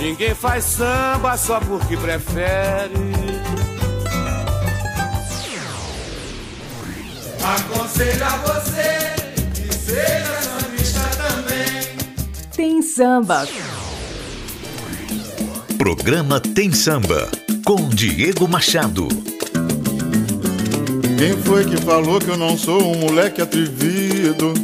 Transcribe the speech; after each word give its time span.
Ninguém 0.00 0.34
faz 0.34 0.64
samba 0.64 1.36
só 1.36 1.60
porque 1.60 1.94
prefere. 1.94 2.94
Aconselho 7.44 8.24
a 8.24 8.36
você 8.38 9.14
que 9.54 9.74
seja 9.74 10.40
sambista 10.40 11.00
também. 11.18 12.48
Tem 12.56 12.80
samba. 12.80 13.46
Programa 15.76 16.40
Tem 16.40 16.72
Samba 16.72 17.28
com 17.66 17.86
Diego 17.90 18.48
Machado. 18.48 19.06
Quem 21.18 21.36
foi 21.42 21.66
que 21.66 21.76
falou 21.76 22.18
que 22.18 22.30
eu 22.30 22.38
não 22.38 22.56
sou 22.56 22.82
um 22.82 23.00
moleque 23.00 23.42
atrevido? 23.42 24.54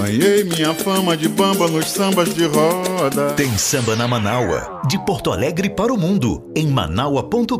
Ganhei 0.00 0.44
minha 0.44 0.72
fama 0.72 1.16
de 1.16 1.28
bamba 1.28 1.66
nos 1.66 1.90
sambas 1.90 2.32
de 2.32 2.46
roda. 2.46 3.32
Tem 3.34 3.58
samba 3.58 3.96
na 3.96 4.06
Manaua, 4.06 4.80
de 4.86 4.96
Porto 5.04 5.32
Alegre 5.32 5.68
para 5.68 5.92
o 5.92 5.98
mundo, 5.98 6.52
em 6.54 6.68
manaua.com.br. 6.68 7.52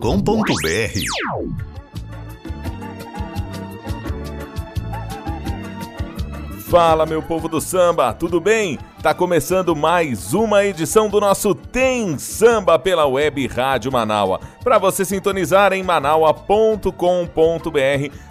Fala, 6.69 7.05
meu 7.05 7.21
povo 7.21 7.49
do 7.49 7.61
samba, 7.61 8.13
tudo 8.13 8.41
bem? 8.41 8.79
Tá 9.03 9.13
começando 9.13 9.75
mais 9.75 10.33
uma 10.33 10.65
edição 10.65 11.09
do 11.09 11.21
nosso 11.21 11.55
Tem 11.57 12.19
Samba 12.19 12.79
pela 12.79 13.07
Web 13.07 13.49
Rádio 13.49 13.91
Manaua. 13.91 14.39
Para 14.63 14.79
você 14.79 15.05
sintonizar 15.05 15.73
em 15.73 15.83
manaua.com.br, 15.83 16.93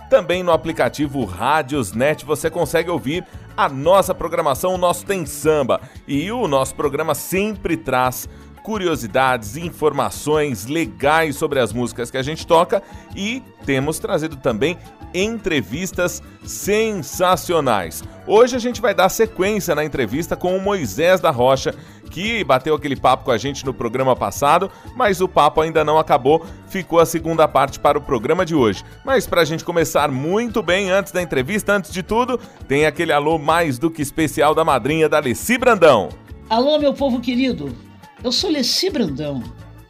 também 0.09 0.43
no 0.43 0.53
aplicativo 0.53 1.25
Rádiosnet 1.25 2.23
você 2.23 2.49
consegue 2.49 2.89
ouvir 2.89 3.25
a 3.57 3.67
nossa 3.67 4.13
programação, 4.13 4.75
o 4.75 4.77
nosso 4.77 5.03
Tem 5.03 5.25
Samba. 5.25 5.81
E 6.07 6.31
o 6.31 6.47
nosso 6.47 6.75
programa 6.75 7.15
sempre 7.15 7.75
traz 7.75 8.29
curiosidades, 8.63 9.57
informações 9.57 10.65
legais 10.65 11.37
sobre 11.37 11.59
as 11.59 11.73
músicas 11.73 12.11
que 12.11 12.17
a 12.17 12.21
gente 12.21 12.45
toca 12.45 12.83
e 13.15 13.41
temos 13.65 13.97
trazido 13.97 14.35
também 14.35 14.77
entrevistas 15.13 16.21
sensacionais. 16.43 18.03
Hoje 18.25 18.55
a 18.55 18.59
gente 18.59 18.81
vai 18.81 18.93
dar 18.93 19.09
sequência 19.09 19.73
na 19.73 19.85
entrevista 19.85 20.35
com 20.35 20.55
o 20.55 20.61
Moisés 20.61 21.21
da 21.21 21.31
Rocha, 21.31 21.73
que 22.11 22.43
bateu 22.43 22.75
aquele 22.75 22.95
papo 22.95 23.25
com 23.25 23.31
a 23.31 23.37
gente 23.37 23.65
no 23.65 23.73
programa 23.73 24.15
passado, 24.15 24.71
mas 24.95 25.21
o 25.21 25.27
papo 25.27 25.61
ainda 25.61 25.83
não 25.83 25.97
acabou, 25.97 26.45
ficou 26.67 26.99
a 26.99 27.05
segunda 27.05 27.47
parte 27.47 27.79
para 27.79 27.97
o 27.97 28.01
programa 28.01 28.45
de 28.45 28.55
hoje. 28.55 28.83
Mas 29.05 29.27
para 29.27 29.41
a 29.41 29.45
gente 29.45 29.63
começar 29.63 30.11
muito 30.11 30.61
bem 30.63 30.89
antes 30.89 31.11
da 31.11 31.21
entrevista, 31.21 31.73
antes 31.73 31.91
de 31.91 32.03
tudo, 32.03 32.39
tem 32.67 32.85
aquele 32.85 33.11
alô 33.11 33.37
mais 33.37 33.77
do 33.77 33.91
que 33.91 34.01
especial 34.01 34.55
da 34.55 34.65
madrinha 34.65 35.07
da 35.07 35.19
Leci 35.19 35.57
Brandão. 35.57 36.09
Alô, 36.49 36.79
meu 36.79 36.93
povo 36.93 37.19
querido, 37.19 37.75
eu 38.23 38.31
sou 38.31 38.49
Leci 38.49 38.89
Brandão 38.89 39.43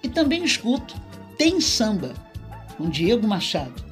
e 0.04 0.10
também 0.10 0.44
escuto 0.44 0.96
Tem 1.38 1.62
Samba, 1.62 2.14
com 2.78 2.90
Diego 2.90 3.28
Machado. 3.28 3.87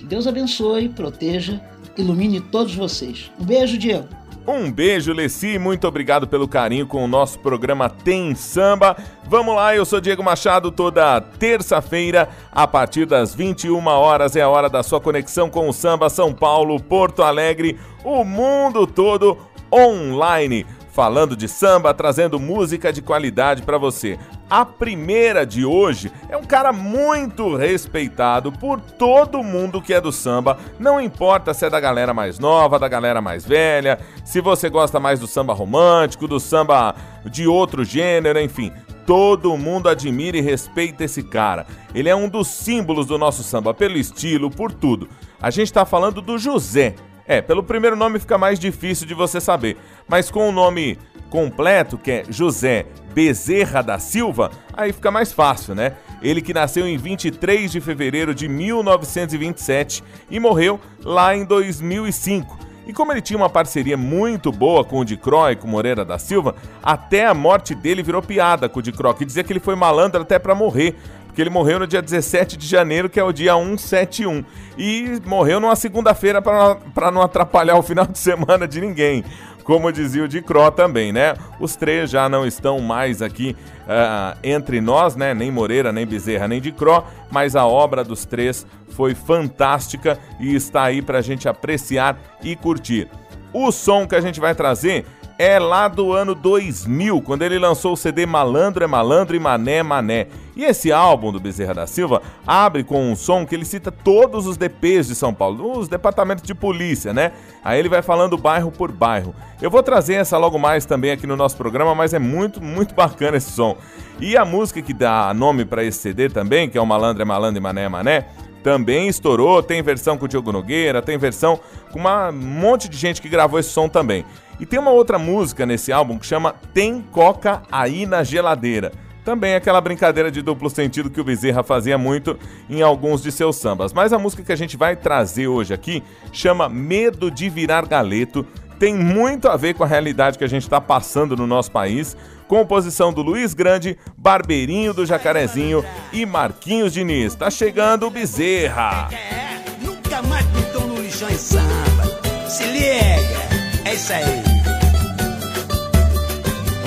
Que 0.00 0.06
Deus 0.06 0.26
abençoe, 0.26 0.88
proteja, 0.88 1.60
ilumine 1.94 2.40
todos 2.40 2.74
vocês. 2.74 3.30
Um 3.38 3.44
beijo, 3.44 3.76
Diego. 3.76 4.08
Um 4.46 4.72
beijo, 4.72 5.12
Leci, 5.12 5.58
muito 5.58 5.86
obrigado 5.86 6.26
pelo 6.26 6.48
carinho 6.48 6.86
com 6.86 7.04
o 7.04 7.06
nosso 7.06 7.38
programa 7.38 7.90
Tem 7.90 8.34
Samba. 8.34 8.96
Vamos 9.28 9.54
lá, 9.54 9.76
eu 9.76 9.84
sou 9.84 10.00
Diego 10.00 10.22
Machado, 10.22 10.72
toda 10.72 11.20
terça-feira, 11.20 12.30
a 12.50 12.66
partir 12.66 13.04
das 13.04 13.34
21 13.34 13.86
horas, 13.88 14.34
é 14.36 14.40
a 14.40 14.48
hora 14.48 14.70
da 14.70 14.82
sua 14.82 15.02
conexão 15.02 15.50
com 15.50 15.68
o 15.68 15.72
samba 15.72 16.08
São 16.08 16.32
Paulo, 16.32 16.80
Porto 16.80 17.22
Alegre, 17.22 17.78
o 18.02 18.24
mundo 18.24 18.86
todo 18.86 19.36
online 19.70 20.64
falando 20.92 21.36
de 21.36 21.48
samba, 21.48 21.94
trazendo 21.94 22.38
música 22.38 22.92
de 22.92 23.00
qualidade 23.00 23.62
para 23.62 23.78
você. 23.78 24.18
A 24.48 24.64
primeira 24.64 25.46
de 25.46 25.64
hoje 25.64 26.10
é 26.28 26.36
um 26.36 26.44
cara 26.44 26.72
muito 26.72 27.56
respeitado 27.56 28.50
por 28.50 28.80
todo 28.80 29.42
mundo 29.42 29.80
que 29.80 29.94
é 29.94 30.00
do 30.00 30.10
samba, 30.10 30.58
não 30.78 31.00
importa 31.00 31.54
se 31.54 31.64
é 31.64 31.70
da 31.70 31.78
galera 31.78 32.12
mais 32.12 32.38
nova, 32.38 32.78
da 32.78 32.88
galera 32.88 33.20
mais 33.20 33.44
velha, 33.44 33.98
se 34.24 34.40
você 34.40 34.68
gosta 34.68 34.98
mais 34.98 35.20
do 35.20 35.26
samba 35.26 35.54
romântico, 35.54 36.26
do 36.26 36.40
samba 36.40 36.94
de 37.24 37.46
outro 37.46 37.84
gênero, 37.84 38.40
enfim. 38.40 38.72
Todo 39.06 39.56
mundo 39.56 39.88
admira 39.88 40.36
e 40.36 40.40
respeita 40.40 41.04
esse 41.04 41.22
cara. 41.22 41.66
Ele 41.94 42.08
é 42.08 42.14
um 42.14 42.28
dos 42.28 42.46
símbolos 42.46 43.06
do 43.06 43.18
nosso 43.18 43.42
samba, 43.42 43.74
pelo 43.74 43.96
estilo, 43.96 44.50
por 44.50 44.72
tudo. 44.72 45.08
A 45.42 45.50
gente 45.50 45.66
está 45.66 45.84
falando 45.84 46.20
do 46.20 46.38
José, 46.38 46.94
é, 47.30 47.40
pelo 47.40 47.62
primeiro 47.62 47.94
nome 47.94 48.18
fica 48.18 48.36
mais 48.36 48.58
difícil 48.58 49.06
de 49.06 49.14
você 49.14 49.40
saber, 49.40 49.76
mas 50.08 50.32
com 50.32 50.48
o 50.48 50.52
nome 50.52 50.98
completo, 51.30 51.96
que 51.96 52.10
é 52.10 52.24
José 52.28 52.86
Bezerra 53.14 53.84
da 53.84 54.00
Silva, 54.00 54.50
aí 54.72 54.92
fica 54.92 55.12
mais 55.12 55.32
fácil, 55.32 55.76
né? 55.76 55.92
Ele 56.20 56.42
que 56.42 56.52
nasceu 56.52 56.88
em 56.88 56.98
23 56.98 57.70
de 57.70 57.80
fevereiro 57.80 58.34
de 58.34 58.48
1927 58.48 60.02
e 60.28 60.40
morreu 60.40 60.80
lá 61.04 61.32
em 61.32 61.44
2005. 61.44 62.58
E 62.84 62.92
como 62.92 63.12
ele 63.12 63.20
tinha 63.20 63.36
uma 63.36 63.48
parceria 63.48 63.96
muito 63.96 64.50
boa 64.50 64.84
com 64.84 64.98
o 64.98 65.04
Dicró 65.04 65.48
e 65.48 65.54
com 65.54 65.68
Moreira 65.68 66.04
da 66.04 66.18
Silva, 66.18 66.56
até 66.82 67.26
a 67.26 67.32
morte 67.32 67.76
dele 67.76 68.02
virou 68.02 68.20
piada 68.20 68.68
com 68.68 68.80
o 68.80 68.82
Dicró, 68.82 69.12
que 69.12 69.24
dizia 69.24 69.44
que 69.44 69.52
ele 69.52 69.60
foi 69.60 69.76
malandro 69.76 70.22
até 70.22 70.36
para 70.36 70.52
morrer, 70.52 70.96
porque 71.30 71.40
ele 71.40 71.50
morreu 71.50 71.78
no 71.78 71.86
dia 71.86 72.02
17 72.02 72.56
de 72.56 72.66
janeiro, 72.66 73.08
que 73.08 73.18
é 73.18 73.22
o 73.22 73.32
dia 73.32 73.54
171. 73.54 74.44
E 74.76 75.22
morreu 75.24 75.60
numa 75.60 75.76
segunda-feira 75.76 76.42
para 76.42 77.10
não 77.12 77.22
atrapalhar 77.22 77.76
o 77.76 77.82
final 77.82 78.04
de 78.04 78.18
semana 78.18 78.66
de 78.66 78.80
ninguém. 78.80 79.24
Como 79.62 79.92
dizia 79.92 80.24
o 80.24 80.28
de 80.28 80.42
Cro 80.42 80.72
também, 80.72 81.12
né? 81.12 81.34
Os 81.60 81.76
três 81.76 82.10
já 82.10 82.28
não 82.28 82.44
estão 82.44 82.80
mais 82.80 83.22
aqui 83.22 83.56
uh, 83.82 84.36
entre 84.42 84.80
nós, 84.80 85.14
né? 85.14 85.32
Nem 85.32 85.52
Moreira, 85.52 85.92
nem 85.92 86.04
Bezerra, 86.04 86.48
nem 86.48 86.60
de 86.60 86.72
Cro, 86.72 87.04
mas 87.30 87.54
a 87.54 87.64
obra 87.64 88.02
dos 88.02 88.24
três 88.24 88.66
foi 88.88 89.14
fantástica 89.14 90.18
e 90.40 90.56
está 90.56 90.82
aí 90.82 91.00
para 91.00 91.18
a 91.18 91.22
gente 91.22 91.48
apreciar 91.48 92.18
e 92.42 92.56
curtir. 92.56 93.06
O 93.52 93.70
som 93.70 94.04
que 94.04 94.16
a 94.16 94.20
gente 94.20 94.40
vai 94.40 94.54
trazer 94.54 95.06
é 95.40 95.58
lá 95.58 95.88
do 95.88 96.12
ano 96.12 96.34
2000, 96.34 97.22
quando 97.22 97.40
ele 97.40 97.58
lançou 97.58 97.94
o 97.94 97.96
CD 97.96 98.26
Malandro 98.26 98.84
é 98.84 98.86
Malandro 98.86 99.34
e 99.34 99.38
Mané 99.38 99.76
é 99.76 99.82
Mané. 99.82 100.26
E 100.60 100.64
esse 100.66 100.92
álbum 100.92 101.32
do 101.32 101.40
Bezerra 101.40 101.72
da 101.72 101.86
Silva 101.86 102.20
abre 102.46 102.84
com 102.84 103.10
um 103.10 103.16
som 103.16 103.46
que 103.46 103.54
ele 103.54 103.64
cita 103.64 103.90
todos 103.90 104.46
os 104.46 104.58
DPs 104.58 105.06
de 105.06 105.14
São 105.14 105.32
Paulo, 105.32 105.78
os 105.78 105.88
departamentos 105.88 106.44
de 106.44 106.54
polícia, 106.54 107.14
né? 107.14 107.32
Aí 107.64 107.78
ele 107.78 107.88
vai 107.88 108.02
falando 108.02 108.36
bairro 108.36 108.70
por 108.70 108.92
bairro. 108.92 109.34
Eu 109.62 109.70
vou 109.70 109.82
trazer 109.82 110.16
essa 110.16 110.36
logo 110.36 110.58
mais 110.58 110.84
também 110.84 111.12
aqui 111.12 111.26
no 111.26 111.34
nosso 111.34 111.56
programa, 111.56 111.94
mas 111.94 112.12
é 112.12 112.18
muito, 112.18 112.62
muito 112.62 112.94
bacana 112.94 113.38
esse 113.38 113.50
som. 113.52 113.74
E 114.20 114.36
a 114.36 114.44
música 114.44 114.82
que 114.82 114.92
dá 114.92 115.32
nome 115.32 115.64
para 115.64 115.82
esse 115.82 115.98
CD 115.98 116.28
também, 116.28 116.68
que 116.68 116.76
é 116.76 116.80
o 116.82 116.84
Malandro 116.84 117.22
é 117.22 117.24
Malandro 117.24 117.56
e 117.56 117.62
Mané 117.62 117.84
é 117.84 117.88
Mané, 117.88 118.26
também 118.62 119.08
estourou, 119.08 119.62
tem 119.62 119.80
versão 119.80 120.18
com 120.18 120.26
o 120.26 120.28
Diogo 120.28 120.52
Nogueira, 120.52 121.00
tem 121.00 121.16
versão 121.16 121.58
com 121.90 122.00
um 122.00 122.32
monte 122.32 122.86
de 122.86 122.98
gente 122.98 123.22
que 123.22 123.30
gravou 123.30 123.58
esse 123.58 123.70
som 123.70 123.88
também. 123.88 124.26
E 124.60 124.66
tem 124.66 124.78
uma 124.78 124.90
outra 124.90 125.18
música 125.18 125.64
nesse 125.64 125.90
álbum 125.90 126.18
que 126.18 126.26
chama 126.26 126.54
Tem 126.74 127.00
Coca 127.00 127.62
Aí 127.72 128.04
na 128.04 128.22
Geladeira. 128.22 128.92
Também 129.24 129.54
aquela 129.54 129.80
brincadeira 129.80 130.30
de 130.30 130.42
duplo 130.42 130.70
sentido 130.70 131.10
que 131.10 131.20
o 131.20 131.24
Bezerra 131.24 131.62
fazia 131.62 131.98
muito 131.98 132.38
em 132.68 132.82
alguns 132.82 133.22
de 133.22 133.30
seus 133.30 133.56
sambas. 133.56 133.92
Mas 133.92 134.12
a 134.12 134.18
música 134.18 134.42
que 134.42 134.52
a 134.52 134.56
gente 134.56 134.76
vai 134.76 134.96
trazer 134.96 135.46
hoje 135.46 135.74
aqui 135.74 136.02
chama 136.32 136.68
Medo 136.68 137.30
de 137.30 137.48
Virar 137.48 137.86
Galeto. 137.86 138.46
Tem 138.78 138.94
muito 138.94 139.48
a 139.48 139.56
ver 139.56 139.74
com 139.74 139.84
a 139.84 139.86
realidade 139.86 140.38
que 140.38 140.44
a 140.44 140.48
gente 140.48 140.62
está 140.62 140.80
passando 140.80 141.36
no 141.36 141.46
nosso 141.46 141.70
país. 141.70 142.16
Composição 142.48 143.12
do 143.12 143.22
Luiz 143.22 143.54
Grande, 143.54 143.96
Barbeirinho 144.16 144.92
do 144.92 145.06
Jacarezinho 145.06 145.84
e 146.12 146.26
Marquinhos 146.26 146.92
Diniz. 146.92 147.34
Tá 147.34 147.50
chegando 147.50 148.06
o 148.06 148.10
Bezerra. 148.10 149.08
É, 149.12 149.84
nunca 149.84 150.22
mais 150.22 150.44
no 150.46 150.60
lixão 151.00 151.28
em 151.28 151.36
samba. 151.36 152.48
Se 152.48 152.64
liga, 152.64 153.84
é 153.84 153.94
isso 153.94 154.12
aí. 154.12 154.49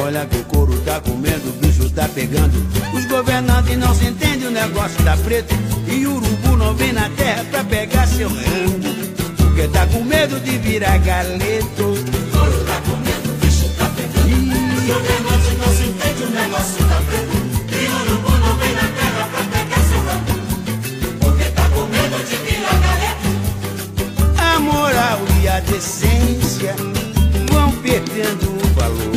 Olha 0.03 0.25
que 0.25 0.35
o 0.35 0.43
couro 0.43 0.77
tá 0.81 0.99
comendo, 0.99 1.47
o 1.47 1.53
bicho 1.65 1.89
tá 1.91 2.09
pegando. 2.09 2.51
Os 2.93 3.05
governantes 3.05 3.77
não 3.77 3.95
se 3.95 4.07
entendem, 4.07 4.49
o 4.49 4.51
negócio 4.51 5.01
tá 5.01 5.15
preto. 5.15 5.55
E 5.87 6.05
o 6.05 6.17
urubu 6.17 6.57
não 6.57 6.75
vem 6.75 6.91
na 6.91 7.09
terra 7.11 7.45
pra 7.49 7.63
pegar 7.63 8.05
seu 8.07 8.27
rango. 8.27 8.83
Porque 9.37 9.65
tá 9.69 9.87
com 9.87 10.03
medo 10.03 10.41
de 10.41 10.57
virar 10.57 10.97
galeto. 10.97 11.83
O 11.83 12.37
couro 12.37 12.65
tá 12.65 12.81
comendo, 12.81 13.29
o 13.29 13.33
bicho 13.45 13.69
tá 13.77 13.89
pegando. 13.95 14.27
Os 14.77 14.83
governantes 14.83 15.57
não 15.57 15.73
se 15.73 15.83
entendem, 15.83 16.27
o 16.27 16.31
negócio 16.31 16.85
tá 16.85 17.01
preto. 17.07 17.37
E 17.71 17.87
o 17.87 17.95
urubu 18.01 18.31
não 18.39 18.57
vem 18.57 18.73
na 18.75 18.81
terra 18.81 19.29
pra 19.31 19.43
pegar 19.57 19.81
seu 19.87 20.01
rango. 20.03 20.35
Porque 21.21 21.45
tá 21.51 21.69
com 21.69 21.85
medo 21.85 22.17
de 22.27 22.35
virar 22.43 22.77
galeto. 22.83 23.29
A 24.37 24.59
moral 24.59 25.21
e 25.41 25.47
a 25.47 25.61
decência 25.61 26.75
vão 27.49 27.71
perdendo 27.77 28.49
o 28.49 28.67
valor 28.77 29.12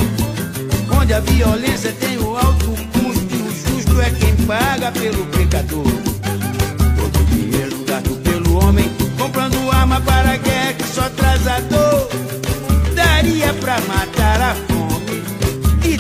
onde 1.06 1.14
a 1.14 1.20
violência 1.20 1.93
tem 1.93 2.19
o 2.19 2.37
alto 2.37 2.67
custo 2.67 3.32
e 3.32 3.43
o 3.43 3.76
justo 3.76 4.00
é 4.00 4.11
quem 4.11 4.35
paga 4.44 4.91
pelo 4.91 5.25
pecador. 5.26 5.85
Todo 5.85 7.20
o 7.20 7.25
dinheiro 7.26 7.76
dado 7.85 8.11
pelo 8.25 8.64
homem, 8.64 8.91
comprando 9.17 9.70
arma 9.70 10.00
para 10.00 10.32
a 10.32 10.37
guerra 10.37 10.73
que 10.73 10.85
só 10.85 11.08
traz 11.11 11.47
a 11.47 11.61
dor. 11.61 12.08
Daria 12.93 13.55
pra 13.55 13.81
matar 13.82 14.41
a 14.41 14.55
fome 14.56 15.23
e 15.85 15.97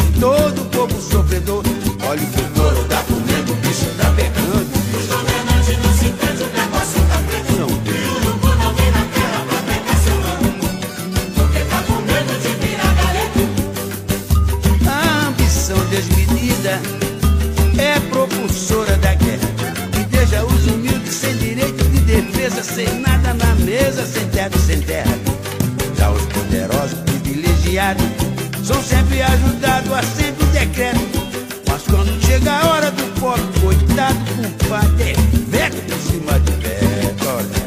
sofredor. 1.00 1.62
Olha 2.02 2.22
o 2.22 2.26
que 2.26 2.55
sem 22.76 23.00
nada 23.00 23.32
na 23.32 23.54
mesa, 23.64 24.04
sem 24.04 24.28
teto, 24.28 24.58
sem 24.58 24.82
terra. 24.82 25.18
Já 25.96 26.10
os 26.10 26.22
poderosos 26.26 26.98
privilegiados 27.06 28.04
são 28.62 28.82
sempre 28.82 29.22
ajudados 29.22 29.90
a 29.90 30.02
sempre 30.02 30.44
decreto. 30.48 31.00
Mas 31.66 31.82
quando 31.84 32.22
chega 32.22 32.52
a 32.52 32.68
hora 32.68 32.90
do 32.90 33.02
pobre, 33.18 33.60
coitado, 33.62 34.18
culpado 34.36 35.02
é 35.02 35.14
veto 35.48 35.82
por 35.86 35.98
cima 36.00 36.38
de 36.40 36.52
veto. 36.52 37.26
Olha. 37.26 37.66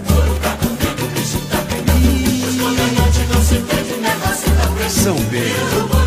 São 4.89 5.15
Pedro. 5.15 5.98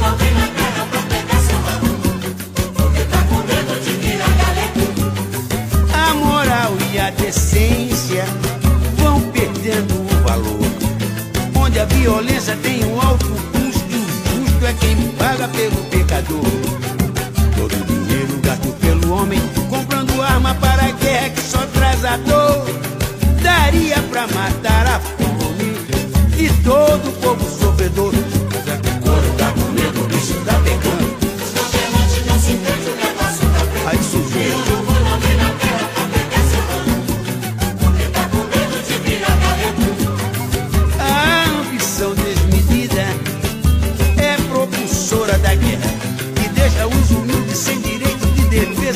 Violência 12.02 12.56
tem 12.56 12.84
um 12.84 13.00
alto 13.00 13.26
custo 13.26 13.86
e 13.88 13.94
o 13.94 14.44
justo 14.44 14.66
é 14.66 14.72
quem 14.72 14.96
paga 15.12 15.46
pelo 15.46 15.76
pecador. 15.84 16.42
Todo 17.56 17.74
o 17.76 17.84
dinheiro 17.84 18.40
gasto 18.42 18.72
pelo 18.80 19.12
homem 19.12 19.40
comprando 19.70 20.20
arma 20.20 20.52
para 20.56 20.86
a 20.86 20.90
guerra 20.90 21.30
que 21.30 21.40
só 21.40 21.64
traz 21.72 22.04
a 22.04 22.16
dor. 22.16 22.66
Daria 23.40 24.02
pra 24.10 24.26
matar 24.26 24.86
a 24.86 24.98
fome 24.98 25.76
e 26.36 26.48
todo 26.64 27.08
o 27.08 27.12
povo 27.12 27.44
sofredor. 27.60 28.31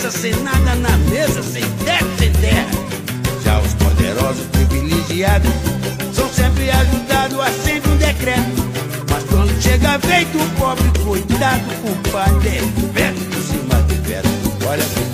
Defesa, 0.06 0.10
sem 0.10 0.34
nada 0.42 0.74
na 0.76 0.96
mesa, 1.10 1.42
sem 1.42 1.62
teto, 1.84 2.06
sem 2.18 2.32
terra. 2.32 2.70
Já 3.44 3.60
os 3.60 3.74
poderosos 3.74 4.46
privilegiados 4.46 5.50
são 6.12 6.28
sempre 6.28 6.70
ajudados 6.70 7.40
a 7.40 7.50
sempre 7.50 7.90
um 7.90 7.96
decreto. 7.96 8.66
Mas 9.10 9.24
quando 9.24 9.62
chega 9.62 9.94
a 9.94 9.98
vez 9.98 10.26
do 10.28 10.58
pobre 10.58 10.90
coitado, 11.04 11.64
o 11.84 12.18
é 12.18 12.92
veto 12.92 13.20
por 13.30 13.42
cima 13.42 13.82
de 13.82 13.94
veto. 14.08 14.28
Olha 14.68 15.05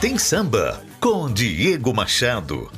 Tem 0.00 0.16
Samba 0.16 0.80
com 1.00 1.30
Diego 1.30 1.92
Machado. 1.92 2.70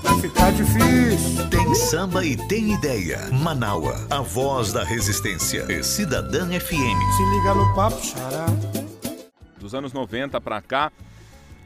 Vai 0.02 0.20
ficar 0.20 0.52
difícil. 0.52 1.59
Tem 1.70 1.74
samba 1.76 2.24
e 2.24 2.36
tem 2.48 2.72
ideia. 2.72 3.30
Manaua, 3.30 3.94
a 4.10 4.20
voz 4.20 4.72
da 4.72 4.82
resistência. 4.82 5.70
E 5.70 5.84
Cidadã 5.84 6.48
FM. 6.48 6.98
Se 7.16 7.22
liga 7.30 7.54
no 7.54 7.72
papo, 7.76 8.04
xará. 8.04 8.46
Dos 9.56 9.72
anos 9.72 9.92
90 9.92 10.40
para 10.40 10.60
cá, 10.60 10.90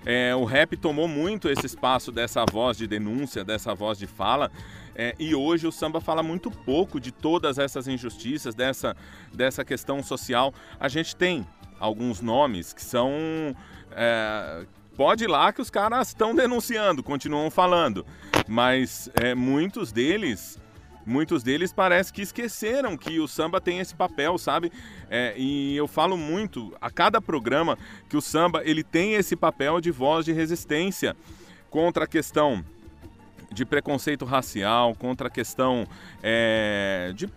é, 0.05 0.37
o 0.37 0.45
rap 0.45 0.77
tomou 0.77 1.09
muito 1.09 1.49
esse 1.49 1.65
espaço 1.65 2.13
dessa 2.13 2.45
voz 2.45 2.77
de 2.77 2.87
denúncia, 2.87 3.43
dessa 3.43 3.75
voz 3.75 3.97
de 3.97 4.07
fala. 4.07 4.51
É, 4.95 5.15
e 5.19 5.35
hoje 5.35 5.67
o 5.67 5.73
samba 5.73 6.03
fala 6.03 6.23
muito 6.23 6.51
pouco 6.51 7.01
de 7.01 7.11
todas 7.11 7.57
essas 7.57 7.89
injustiças, 7.89 8.55
dessa, 8.55 8.95
dessa 9.33 9.65
questão 9.65 10.03
social. 10.03 10.53
A 10.79 10.87
gente 10.87 11.17
tem 11.17 11.47
alguns 11.81 12.21
nomes 12.21 12.75
que 12.75 12.85
são. 12.85 13.11
É, 13.91 14.67
pode 14.97 15.25
ir 15.25 15.29
lá 15.29 15.53
que 15.53 15.61
os 15.61 15.71
caras 15.71 16.09
estão 16.09 16.35
denunciando, 16.35 17.03
continuam 17.03 17.51
falando. 17.51 18.05
Mas 18.49 19.11
é, 19.15 19.35
muitos 19.35 19.93
deles 19.93 20.63
muitos 21.07 21.43
deles 21.43 21.73
parece 21.73 22.13
que 22.13 22.23
esqueceram 22.23 22.97
que 22.97 23.21
o 23.21 23.29
samba 23.29 23.61
tem 23.61 23.79
esse 23.79 23.95
papel, 23.95 24.39
sabe? 24.39 24.73
É, 25.11 25.35
e 25.37 25.77
eu 25.77 25.87
falo 25.87 26.17
muito 26.17 26.75
a 26.81 26.91
cada 26.91 27.21
programa 27.21 27.79
que 28.09 28.17
o 28.17 28.23
samba 28.23 28.63
ele 28.65 28.83
tem 28.83 29.15
esse 29.15 29.37
papel 29.37 29.81
de 29.81 29.91
voz 29.91 30.25
de 30.25 30.33
resistência 30.33 31.15
contra 31.69 32.05
a 32.05 32.09
questão 32.09 32.65
de 33.53 33.65
preconceito 33.65 34.25
racial, 34.25 34.95
contra 34.95 35.29
a 35.29 35.31
questão 35.31 35.87
é, 36.23 37.13
de 37.15 37.29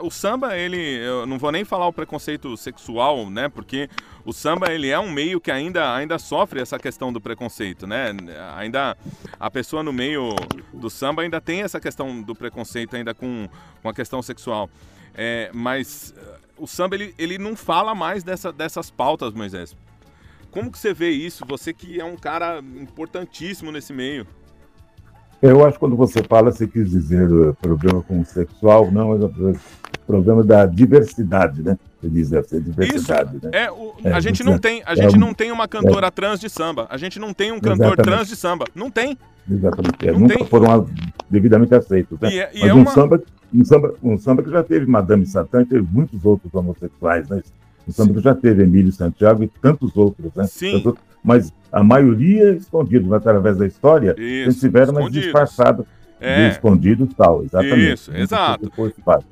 o 0.00 0.10
samba, 0.10 0.56
ele, 0.56 0.76
eu 0.76 1.26
não 1.26 1.38
vou 1.38 1.50
nem 1.52 1.64
falar 1.64 1.86
o 1.86 1.92
preconceito 1.92 2.56
sexual, 2.56 3.28
né? 3.30 3.48
Porque 3.48 3.88
o 4.24 4.32
samba, 4.32 4.72
ele 4.72 4.88
é 4.88 4.98
um 4.98 5.10
meio 5.10 5.40
que 5.40 5.50
ainda, 5.50 5.94
ainda 5.94 6.18
sofre 6.18 6.60
essa 6.60 6.78
questão 6.78 7.12
do 7.12 7.20
preconceito, 7.20 7.86
né? 7.86 8.12
Ainda 8.56 8.96
a 9.38 9.50
pessoa 9.50 9.82
no 9.82 9.92
meio 9.92 10.34
do 10.72 10.88
samba 10.88 11.22
ainda 11.22 11.40
tem 11.40 11.62
essa 11.62 11.80
questão 11.80 12.22
do 12.22 12.34
preconceito 12.34 12.96
ainda 12.96 13.14
com, 13.14 13.48
com 13.82 13.88
a 13.88 13.94
questão 13.94 14.22
sexual. 14.22 14.68
É, 15.14 15.50
mas 15.52 16.12
uh, 16.16 16.62
o 16.64 16.66
samba, 16.66 16.96
ele, 16.96 17.14
ele 17.16 17.38
não 17.38 17.54
fala 17.54 17.94
mais 17.94 18.24
dessa, 18.24 18.52
dessas 18.52 18.90
pautas, 18.90 19.32
Moisés. 19.32 19.76
Como 20.50 20.70
que 20.70 20.78
você 20.78 20.92
vê 20.92 21.10
isso? 21.10 21.44
Você 21.46 21.72
que 21.72 22.00
é 22.00 22.04
um 22.04 22.16
cara 22.16 22.58
importantíssimo 22.58 23.72
nesse 23.72 23.92
meio. 23.92 24.26
Eu 25.42 25.64
acho 25.64 25.74
que 25.74 25.80
quando 25.80 25.96
você 25.96 26.22
fala, 26.22 26.50
você 26.50 26.66
quis 26.66 26.90
dizer 26.90 27.30
uh, 27.30 27.54
problema 27.60 28.02
com 28.02 28.24
sexual, 28.24 28.90
não, 28.90 29.14
é 29.14 29.54
problema 30.06 30.42
da 30.42 30.66
diversidade, 30.66 31.62
né? 31.62 31.78
Você 32.00 32.08
diz 32.08 32.28
ser 32.28 32.60
diversidade, 32.60 33.36
Isso. 33.36 33.46
né? 33.46 33.50
É, 33.52 33.70
o, 33.70 33.94
é, 34.04 34.12
a 34.12 34.20
gente 34.20 34.42
não 34.42 34.58
tem, 34.58 34.82
a 34.84 34.94
gente 34.94 35.14
é, 35.14 35.18
não 35.18 35.32
tem 35.32 35.50
uma 35.50 35.66
cantora 35.66 36.08
é, 36.08 36.10
trans 36.10 36.40
de 36.40 36.50
samba. 36.50 36.86
A 36.90 36.96
gente 36.96 37.18
não 37.18 37.32
tem 37.32 37.52
um 37.52 37.60
cantor 37.60 37.86
exatamente. 37.86 38.04
trans 38.04 38.28
de 38.28 38.36
samba. 38.36 38.64
Não 38.74 38.90
tem. 38.90 39.18
Exatamente. 39.50 40.08
É, 40.08 40.12
não 40.12 40.20
nunca 40.20 40.36
tem. 40.36 40.46
foram 40.46 40.88
devidamente 41.30 41.74
aceitos, 41.74 42.18
né? 42.20 42.30
E, 42.30 42.38
é, 42.38 42.50
e 42.54 42.60
Mas 42.60 42.72
um, 42.72 42.80
uma... 42.80 42.90
samba, 42.90 43.22
um, 43.54 43.64
samba, 43.64 43.94
um 44.02 44.18
samba 44.18 44.42
que 44.42 44.50
já 44.50 44.62
teve 44.62 44.86
Madame 44.86 45.26
Satã 45.26 45.62
e 45.62 45.66
teve 45.66 45.86
muitos 45.90 46.24
outros 46.24 46.52
homossexuais, 46.54 47.28
né? 47.28 47.42
Um 47.86 47.92
samba 47.92 48.08
Sim. 48.08 48.14
que 48.14 48.24
já 48.24 48.34
teve 48.34 48.62
Emílio 48.62 48.92
Santiago 48.92 49.42
e 49.42 49.48
tantos 49.48 49.96
outros, 49.96 50.34
né? 50.34 50.46
Sim. 50.46 50.82
Tantos, 50.82 51.00
mas 51.22 51.52
a 51.72 51.82
maioria 51.82 52.52
escondidos 52.52 53.12
através 53.12 53.56
da 53.56 53.66
história, 53.66 54.12
Isso, 54.12 54.20
eles 54.20 54.60
tiveram 54.60 54.92
mais 54.92 55.10
disfarçado. 55.10 55.86
É. 56.20 56.48
escondidos 56.48 57.12
tal, 57.14 57.42
exatamente. 57.42 57.92
Isso, 57.92 58.14
exato. 58.14 58.70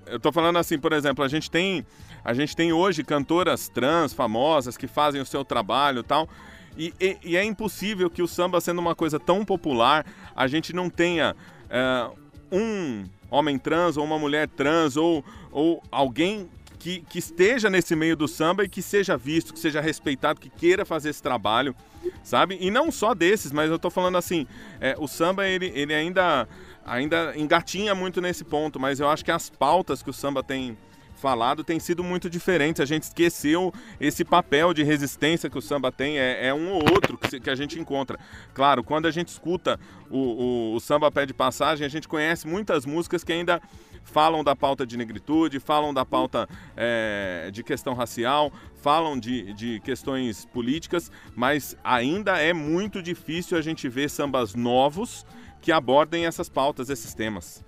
Eu 0.06 0.20
tô 0.20 0.30
falando 0.30 0.58
assim, 0.58 0.78
por 0.78 0.92
exemplo, 0.92 1.24
a 1.24 1.28
gente 1.28 1.50
tem 1.50 1.86
a 2.24 2.34
gente 2.34 2.54
tem 2.54 2.72
hoje 2.72 3.02
cantoras 3.02 3.68
trans 3.68 4.12
famosas 4.12 4.76
que 4.76 4.86
fazem 4.86 5.20
o 5.20 5.26
seu 5.26 5.44
trabalho 5.44 6.02
tal. 6.02 6.28
E, 6.76 6.94
e, 7.00 7.16
e 7.24 7.36
é 7.36 7.44
impossível 7.44 8.08
que 8.08 8.22
o 8.22 8.28
samba, 8.28 8.60
sendo 8.60 8.80
uma 8.80 8.94
coisa 8.94 9.18
tão 9.18 9.44
popular, 9.44 10.06
a 10.34 10.46
gente 10.46 10.72
não 10.72 10.88
tenha 10.88 11.34
é, 11.68 12.10
um 12.50 13.04
homem 13.30 13.58
trans 13.58 13.96
ou 13.96 14.04
uma 14.04 14.18
mulher 14.18 14.48
trans 14.48 14.96
ou, 14.96 15.24
ou 15.50 15.82
alguém 15.90 16.48
que, 16.82 17.00
que 17.08 17.20
esteja 17.20 17.70
nesse 17.70 17.94
meio 17.94 18.16
do 18.16 18.26
samba 18.26 18.64
e 18.64 18.68
que 18.68 18.82
seja 18.82 19.16
visto, 19.16 19.52
que 19.52 19.60
seja 19.60 19.80
respeitado, 19.80 20.40
que 20.40 20.50
queira 20.50 20.84
fazer 20.84 21.10
esse 21.10 21.22
trabalho, 21.22 21.76
sabe? 22.24 22.58
E 22.60 22.72
não 22.72 22.90
só 22.90 23.14
desses, 23.14 23.52
mas 23.52 23.70
eu 23.70 23.78
tô 23.78 23.88
falando 23.88 24.18
assim, 24.18 24.48
é, 24.80 24.96
o 24.98 25.06
samba 25.06 25.46
ele, 25.46 25.70
ele 25.76 25.94
ainda, 25.94 26.48
ainda 26.84 27.34
engatinha 27.36 27.94
muito 27.94 28.20
nesse 28.20 28.42
ponto, 28.42 28.80
mas 28.80 28.98
eu 28.98 29.08
acho 29.08 29.24
que 29.24 29.30
as 29.30 29.48
pautas 29.48 30.02
que 30.02 30.10
o 30.10 30.12
samba 30.12 30.42
tem 30.42 30.76
falado 31.14 31.62
tem 31.62 31.78
sido 31.78 32.02
muito 32.02 32.28
diferentes. 32.28 32.80
A 32.80 32.84
gente 32.84 33.04
esqueceu 33.04 33.72
esse 34.00 34.24
papel 34.24 34.74
de 34.74 34.82
resistência 34.82 35.48
que 35.48 35.56
o 35.56 35.62
samba 35.62 35.92
tem, 35.92 36.18
é, 36.18 36.48
é 36.48 36.52
um 36.52 36.72
ou 36.72 36.82
outro 36.92 37.16
que, 37.16 37.38
que, 37.38 37.48
a 37.48 37.54
gente 37.54 37.78
encontra. 37.78 38.18
Claro, 38.52 38.82
quando 38.82 39.06
a 39.06 39.10
gente 39.12 39.28
escuta 39.28 39.78
o, 40.10 40.18
o, 40.18 40.74
o 40.74 40.80
samba 40.80 41.12
pé 41.12 41.24
de 41.24 41.32
passagem, 41.32 41.86
a 41.86 41.88
gente 41.88 42.08
conhece 42.08 42.48
muitas 42.48 42.84
músicas 42.84 43.22
que 43.22 43.32
ainda 43.32 43.62
falam 44.02 44.44
da 44.44 44.54
pauta 44.54 44.86
de 44.86 44.96
negritude, 44.96 45.60
falam 45.60 45.92
da 45.92 46.04
pauta 46.04 46.48
é, 46.76 47.50
de 47.52 47.62
questão 47.62 47.94
racial, 47.94 48.52
falam 48.74 49.18
de, 49.18 49.52
de 49.54 49.80
questões 49.80 50.44
políticas, 50.46 51.10
mas 51.34 51.76
ainda 51.82 52.38
é 52.38 52.52
muito 52.52 53.02
difícil 53.02 53.56
a 53.56 53.62
gente 53.62 53.88
ver 53.88 54.10
sambas 54.10 54.54
novos 54.54 55.24
que 55.60 55.70
abordem 55.70 56.26
essas 56.26 56.48
pautas, 56.48 56.90
esses 56.90 57.14
temas. 57.14 57.64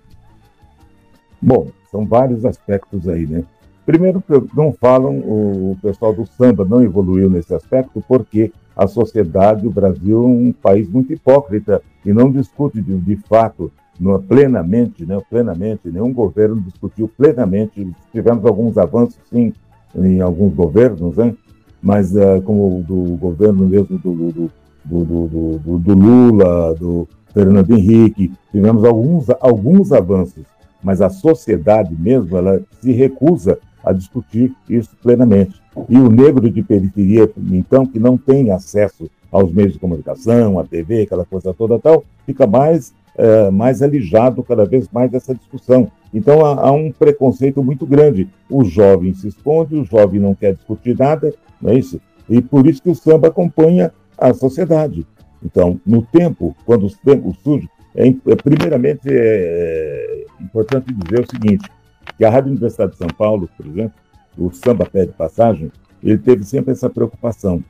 Bom, 1.41 1.71
são 1.89 2.05
vários 2.05 2.45
aspectos 2.45 3.07
aí, 3.07 3.25
né? 3.25 3.43
Primeiro, 3.85 4.23
não 4.53 4.73
falam, 4.73 5.19
o 5.19 5.77
pessoal 5.79 6.11
do 6.11 6.25
samba 6.25 6.65
não 6.65 6.83
evoluiu 6.83 7.29
nesse 7.29 7.53
aspecto 7.53 8.03
porque 8.07 8.51
a 8.75 8.87
sociedade, 8.87 9.67
o 9.67 9.71
Brasil 9.71 10.23
é 10.23 10.27
um 10.27 10.51
país 10.51 10.89
muito 10.89 11.13
hipócrita 11.13 11.81
e 12.03 12.11
não 12.11 12.31
discute 12.31 12.81
de, 12.81 12.97
de 12.97 13.15
fato 13.15 13.71
no, 13.99 14.21
plenamente, 14.21 15.05
né, 15.05 15.21
plenamente, 15.29 15.89
nenhum 15.89 16.13
governo 16.13 16.61
discutiu 16.61 17.07
plenamente, 17.07 17.87
tivemos 18.11 18.45
alguns 18.45 18.77
avanços, 18.77 19.17
sim, 19.29 19.53
em 19.95 20.21
alguns 20.21 20.53
governos, 20.53 21.17
né, 21.17 21.33
mas 21.81 22.13
uh, 22.15 22.41
como 22.43 22.83
do 22.83 23.15
governo 23.17 23.67
mesmo 23.67 23.97
do, 23.97 24.13
do, 24.13 24.51
do, 24.83 25.59
do, 25.59 25.79
do 25.79 25.93
Lula, 25.93 26.73
do 26.75 27.07
Fernando 27.33 27.71
Henrique, 27.71 28.31
tivemos 28.51 28.83
alguns, 28.83 29.29
alguns 29.39 29.91
avanços, 29.91 30.43
mas 30.83 31.01
a 31.01 31.09
sociedade 31.09 31.95
mesmo, 31.95 32.37
ela 32.37 32.61
se 32.81 32.91
recusa 32.91 33.57
a 33.83 33.91
discutir 33.93 34.53
isso 34.69 34.95
plenamente. 35.01 35.61
E 35.89 35.97
o 35.97 36.09
negro 36.09 36.49
de 36.49 36.63
periferia, 36.63 37.29
então, 37.51 37.85
que 37.85 37.99
não 37.99 38.17
tem 38.17 38.51
acesso 38.51 39.09
aos 39.31 39.51
meios 39.51 39.73
de 39.73 39.79
comunicação, 39.79 40.57
à 40.57 40.63
TV, 40.63 41.03
aquela 41.03 41.25
coisa 41.25 41.53
toda 41.53 41.77
tal, 41.77 42.03
fica 42.25 42.47
mais 42.47 42.93
é, 43.17 43.49
mais 43.49 43.81
alijado 43.81 44.43
cada 44.43 44.65
vez 44.65 44.89
mais 44.91 45.09
dessa 45.11 45.33
discussão. 45.33 45.91
Então 46.13 46.45
há, 46.45 46.67
há, 46.67 46.71
um 46.71 46.91
preconceito 46.91 47.63
muito 47.63 47.85
grande. 47.85 48.29
O 48.49 48.63
jovem 48.63 49.13
se 49.13 49.27
esconde, 49.27 49.75
o 49.75 49.85
jovem 49.85 50.19
não 50.19 50.35
quer 50.35 50.55
discutir 50.55 50.97
nada, 50.97 51.33
não 51.61 51.71
é 51.71 51.75
isso? 51.77 51.99
E 52.29 52.41
por 52.41 52.67
isso 52.67 52.81
que 52.81 52.89
o 52.89 52.95
samba 52.95 53.27
acompanha 53.27 53.91
a 54.17 54.33
sociedade. 54.33 55.05
Então, 55.43 55.79
no 55.85 56.01
tempo, 56.01 56.55
quando 56.65 56.85
os 56.85 56.97
tempos 56.97 57.37
surgem, 57.43 57.69
é, 57.95 58.07
é, 58.07 58.35
primeiramente 58.35 59.07
é, 59.07 60.25
é 60.39 60.43
importante 60.43 60.93
dizer 60.93 61.23
o 61.23 61.29
seguinte, 61.29 61.69
que 62.17 62.25
a 62.25 62.29
Rádio 62.29 62.51
Universidade 62.51 62.93
de 62.93 62.97
São 62.97 63.07
Paulo, 63.07 63.49
por 63.55 63.65
exemplo, 63.65 63.93
o 64.37 64.51
samba 64.51 64.85
pé 64.85 65.05
de 65.05 65.13
passagem, 65.13 65.71
ele 66.03 66.17
teve 66.17 66.43
sempre 66.43 66.71
essa 66.71 66.89
preocupação 66.89 67.63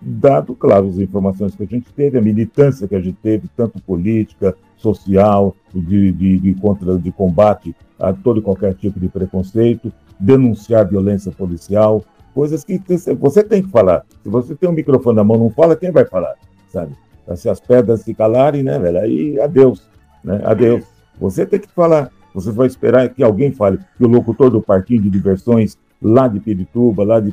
dado, 0.00 0.54
claro, 0.54 0.88
as 0.88 0.98
informações 0.98 1.54
que 1.54 1.62
a 1.62 1.66
gente 1.66 1.92
teve, 1.92 2.16
a 2.16 2.22
militância 2.22 2.88
que 2.88 2.94
a 2.94 3.00
gente 3.00 3.18
teve, 3.22 3.48
tanto 3.56 3.80
política, 3.82 4.56
social, 4.76 5.54
de, 5.74 6.12
de, 6.12 6.38
de, 6.38 6.54
contra, 6.54 6.98
de 6.98 7.12
combate 7.12 7.74
a 7.98 8.12
todo 8.12 8.40
e 8.40 8.42
qualquer 8.42 8.74
tipo 8.74 8.98
de 8.98 9.08
preconceito, 9.08 9.92
denunciar 10.18 10.88
violência 10.88 11.30
policial, 11.30 12.02
coisas 12.34 12.64
que 12.64 12.80
você 13.18 13.44
tem 13.44 13.62
que 13.62 13.68
falar. 13.68 14.04
Se 14.22 14.28
você 14.28 14.54
tem 14.54 14.68
um 14.68 14.72
microfone 14.72 15.16
na 15.16 15.24
mão 15.24 15.38
não 15.38 15.50
fala, 15.50 15.76
quem 15.76 15.90
vai 15.90 16.04
falar, 16.04 16.34
sabe? 16.70 16.94
Se 17.36 17.48
as 17.48 17.60
pedras 17.60 18.00
se 18.00 18.14
calarem, 18.14 18.62
né, 18.62 18.78
velho, 18.78 18.98
aí 18.98 19.40
adeus, 19.40 19.88
né, 20.24 20.40
adeus. 20.44 20.84
Você 21.20 21.44
tem 21.44 21.60
que 21.60 21.68
falar, 21.68 22.10
você 22.34 22.50
vai 22.50 22.66
esperar 22.66 23.08
que 23.10 23.22
alguém 23.22 23.52
fale, 23.52 23.78
que 23.96 24.04
o 24.04 24.08
locutor 24.08 24.50
do 24.50 24.62
parquinho 24.62 25.02
de 25.02 25.10
diversões 25.10 25.76
lá 26.00 26.28
de 26.28 26.40
Pirituba, 26.40 27.04
lá 27.04 27.20
de, 27.20 27.32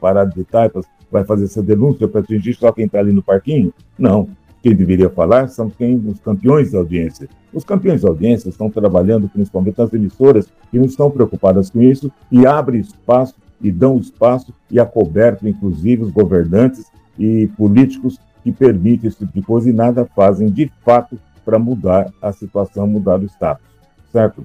Parada 0.00 0.32
de 0.34 0.44
Taipas, 0.44 0.86
vai 1.10 1.24
fazer 1.24 1.44
essa 1.44 1.62
denúncia 1.62 2.08
para 2.08 2.20
atingir 2.20 2.54
só 2.54 2.72
quem 2.72 2.86
está 2.86 2.98
ali 2.98 3.12
no 3.12 3.22
parquinho? 3.22 3.72
Não. 3.98 4.28
Quem 4.62 4.74
deveria 4.74 5.10
falar 5.10 5.48
são 5.48 5.68
quem, 5.68 5.96
os 6.06 6.18
campeões 6.20 6.72
da 6.72 6.78
audiência. 6.78 7.28
Os 7.52 7.64
campeões 7.64 8.02
da 8.02 8.08
audiência 8.08 8.48
estão 8.48 8.70
trabalhando 8.70 9.28
principalmente 9.28 9.78
nas 9.78 9.92
emissoras 9.92 10.48
que 10.70 10.78
não 10.78 10.86
estão 10.86 11.10
preocupadas 11.10 11.70
com 11.70 11.82
isso 11.82 12.10
e 12.32 12.46
abrem 12.46 12.80
espaço 12.80 13.34
e 13.60 13.70
dão 13.70 13.98
espaço 13.98 14.52
e 14.70 14.80
acobertam, 14.80 15.48
inclusive, 15.48 16.02
os 16.02 16.10
governantes 16.10 16.84
e 17.18 17.46
políticos 17.56 18.18
que 18.42 18.52
permitem 18.52 19.08
esse 19.08 19.18
tipo 19.18 19.32
de 19.32 19.42
coisa 19.42 19.70
e 19.70 19.72
nada 19.72 20.04
fazem 20.16 20.48
de 20.48 20.70
fato 20.84 21.18
para 21.44 21.58
mudar 21.58 22.10
a 22.20 22.32
situação, 22.32 22.86
mudar 22.86 23.20
o 23.20 23.24
status, 23.24 23.64
certo? 24.10 24.44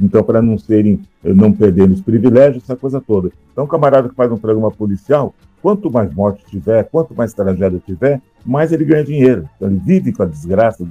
Então, 0.00 0.22
para 0.22 0.42
não 0.42 0.58
serem, 0.58 1.00
não 1.22 1.52
perderem 1.52 1.92
os 1.92 2.00
privilégios, 2.00 2.62
essa 2.64 2.76
coisa 2.76 3.00
toda. 3.00 3.30
Então, 3.52 3.64
o 3.64 3.68
camarada 3.68 4.08
que 4.08 4.14
faz 4.14 4.30
um 4.30 4.36
programa 4.36 4.70
policial, 4.70 5.34
Quanto 5.60 5.90
mais 5.90 6.12
morte 6.14 6.44
tiver, 6.46 6.84
quanto 6.84 7.14
mais 7.14 7.34
tragédia 7.34 7.82
tiver, 7.84 8.20
mais 8.46 8.70
ele 8.70 8.84
ganha 8.84 9.04
dinheiro. 9.04 9.48
Então, 9.56 9.68
ele 9.68 9.80
vive 9.84 10.12
com 10.12 10.22
a 10.22 10.26
desgraça, 10.26 10.86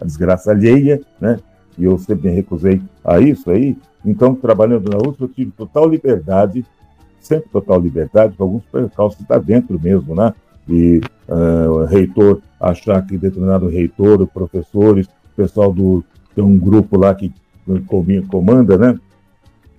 a 0.00 0.04
desgraça 0.04 0.50
alheia, 0.50 1.00
né? 1.20 1.38
E 1.76 1.84
eu 1.84 1.98
sempre 1.98 2.30
me 2.30 2.34
recusei 2.34 2.80
a 3.04 3.20
isso 3.20 3.50
aí. 3.50 3.76
Então, 4.04 4.34
trabalhando 4.34 4.88
na 4.88 4.96
USP, 4.96 5.20
eu 5.20 5.28
tive 5.28 5.50
total 5.50 5.86
liberdade, 5.86 6.64
sempre 7.20 7.50
total 7.50 7.78
liberdade, 7.78 8.36
com 8.36 8.44
alguns 8.44 8.64
percalços 8.64 9.20
está 9.20 9.36
dentro 9.36 9.78
mesmo, 9.78 10.14
né? 10.14 10.32
E 10.66 11.00
uh, 11.28 11.70
o 11.70 11.84
reitor 11.84 12.40
achar 12.58 13.06
que 13.06 13.18
determinado 13.18 13.68
reitor, 13.68 14.26
professores, 14.26 15.06
pessoal 15.36 15.72
do, 15.72 16.02
tem 16.34 16.42
um 16.42 16.58
grupo 16.58 16.98
lá 16.98 17.14
que 17.14 17.32
comanda, 18.28 18.76
né? 18.76 18.98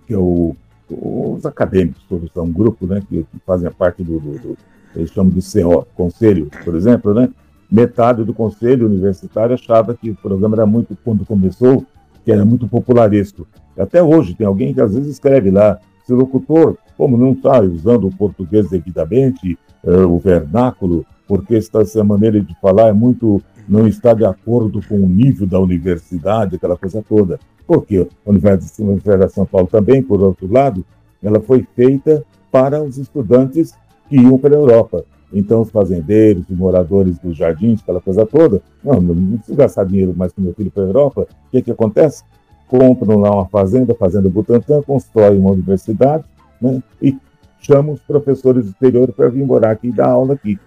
Que 0.05 0.13
é 0.13 0.17
o, 0.17 0.55
os 0.89 1.45
acadêmicos, 1.45 2.03
todos 2.07 2.31
são 2.31 2.45
um 2.45 2.51
grupo, 2.51 2.85
né? 2.85 3.01
Que, 3.07 3.23
que 3.23 3.39
fazem 3.45 3.69
parte 3.71 4.03
do, 4.03 4.19
do, 4.19 4.39
do, 4.39 4.57
eles 4.95 5.11
chamam 5.11 5.31
de 5.31 5.41
CO, 5.41 5.85
conselho, 5.95 6.49
por 6.63 6.75
exemplo, 6.75 7.13
né? 7.13 7.29
Metade 7.69 8.23
do 8.23 8.33
conselho 8.33 8.87
universitário 8.87 9.53
achava 9.53 9.93
que 9.93 10.11
o 10.11 10.15
programa 10.15 10.55
era 10.55 10.65
muito, 10.65 10.97
quando 11.03 11.25
começou, 11.25 11.85
que 12.23 12.31
era 12.31 12.45
muito 12.45 12.67
popularesco. 12.67 13.45
Até 13.77 14.01
hoje 14.01 14.33
tem 14.33 14.47
alguém 14.47 14.73
que 14.73 14.81
às 14.81 14.93
vezes 14.93 15.13
escreve 15.13 15.51
lá, 15.51 15.77
se 16.05 16.13
o 16.13 16.15
locutor, 16.15 16.77
como 16.97 17.17
não 17.17 17.33
está 17.33 17.59
usando 17.59 18.07
o 18.07 18.15
português 18.15 18.69
devidamente, 18.69 19.57
uh, 19.83 20.07
o 20.07 20.17
vernáculo, 20.17 21.05
porque 21.27 21.55
esta, 21.55 21.81
essa 21.81 22.03
maneira 22.03 22.39
de 22.41 22.55
falar 22.59 22.89
é 22.89 22.93
muito 22.93 23.41
não 23.67 23.87
está 23.87 24.13
de 24.13 24.23
acordo 24.23 24.79
com 24.87 24.95
o 24.95 25.09
nível 25.09 25.45
da 25.45 25.59
universidade, 25.59 26.55
aquela 26.55 26.77
coisa 26.77 27.03
toda. 27.07 27.37
Porque 27.65 28.07
a 28.25 28.29
Universidade 28.29 29.27
de 29.27 29.33
São 29.33 29.45
Paulo 29.45 29.67
também, 29.67 30.01
por 30.01 30.21
outro 30.21 30.51
lado, 30.51 30.85
ela 31.21 31.41
foi 31.41 31.67
feita 31.75 32.23
para 32.49 32.81
os 32.81 32.97
estudantes 32.97 33.73
que 34.07 34.15
iam 34.15 34.37
para 34.37 34.55
a 34.55 34.59
Europa. 34.59 35.03
Então, 35.33 35.61
os 35.61 35.69
fazendeiros, 35.69 36.49
os 36.49 36.57
moradores 36.57 37.19
dos 37.19 37.35
jardins, 37.35 37.81
aquela 37.81 37.99
coisa 37.99 38.25
toda, 38.25 38.61
não, 38.81 39.01
não 39.01 39.37
preciso 39.37 39.57
gastar 39.57 39.83
dinheiro 39.83 40.13
mais 40.15 40.31
com 40.31 40.41
meu 40.41 40.53
filho 40.53 40.71
para 40.71 40.83
a 40.83 40.87
Europa. 40.87 41.27
O 41.47 41.51
que, 41.51 41.61
que 41.61 41.71
acontece? 41.71 42.23
Compram 42.69 43.19
lá 43.19 43.31
uma 43.31 43.47
fazenda, 43.47 43.93
Fazenda 43.93 44.29
Butantã, 44.29 44.81
constroem 44.81 45.37
uma 45.37 45.51
universidade 45.51 46.23
né, 46.61 46.81
e 47.01 47.17
chamam 47.59 47.93
os 47.93 48.01
professores 48.01 48.65
do 48.65 48.71
exterior 48.71 49.11
para 49.11 49.27
vir 49.27 49.45
morar 49.45 49.71
aqui 49.71 49.87
e 49.87 49.91
dar 49.91 50.09
aula 50.09 50.33
aqui. 50.33 50.57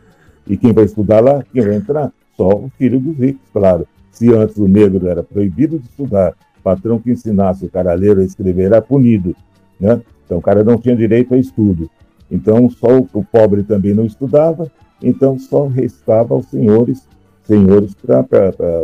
E 0.51 0.57
quem 0.57 0.73
vai 0.73 0.85
estudar 0.85 1.21
lá, 1.21 1.45
quem 1.53 1.63
vai 1.63 1.77
entrar? 1.77 2.13
Só 2.37 2.49
o 2.49 2.69
filho 2.77 2.99
dos 2.99 3.17
ricos, 3.17 3.49
claro. 3.53 3.87
Se 4.11 4.35
antes 4.35 4.57
o 4.57 4.67
negro 4.67 5.07
era 5.07 5.23
proibido 5.23 5.79
de 5.79 5.85
estudar, 5.85 6.35
o 6.59 6.63
patrão 6.65 6.99
que 6.99 7.13
ensinasse 7.13 7.65
o 7.65 7.71
caralheiro 7.71 8.21
a 8.21 8.25
escrever 8.25 8.65
era 8.65 8.83
punido. 8.83 9.37
Né? 9.79 10.03
Então 10.27 10.39
o 10.39 10.43
cara 10.43 10.65
não 10.65 10.77
tinha 10.77 10.97
direito 10.97 11.35
a 11.35 11.39
estudo. 11.39 11.89
Então 12.29 12.69
só 12.69 12.99
o 12.99 13.25
pobre 13.25 13.63
também 13.63 13.95
não 13.95 14.05
estudava, 14.05 14.69
então 15.01 15.39
só 15.39 15.69
restava 15.69 16.35
aos 16.35 16.47
senhores, 16.47 17.07
senhores 17.45 17.95
para 17.95 18.27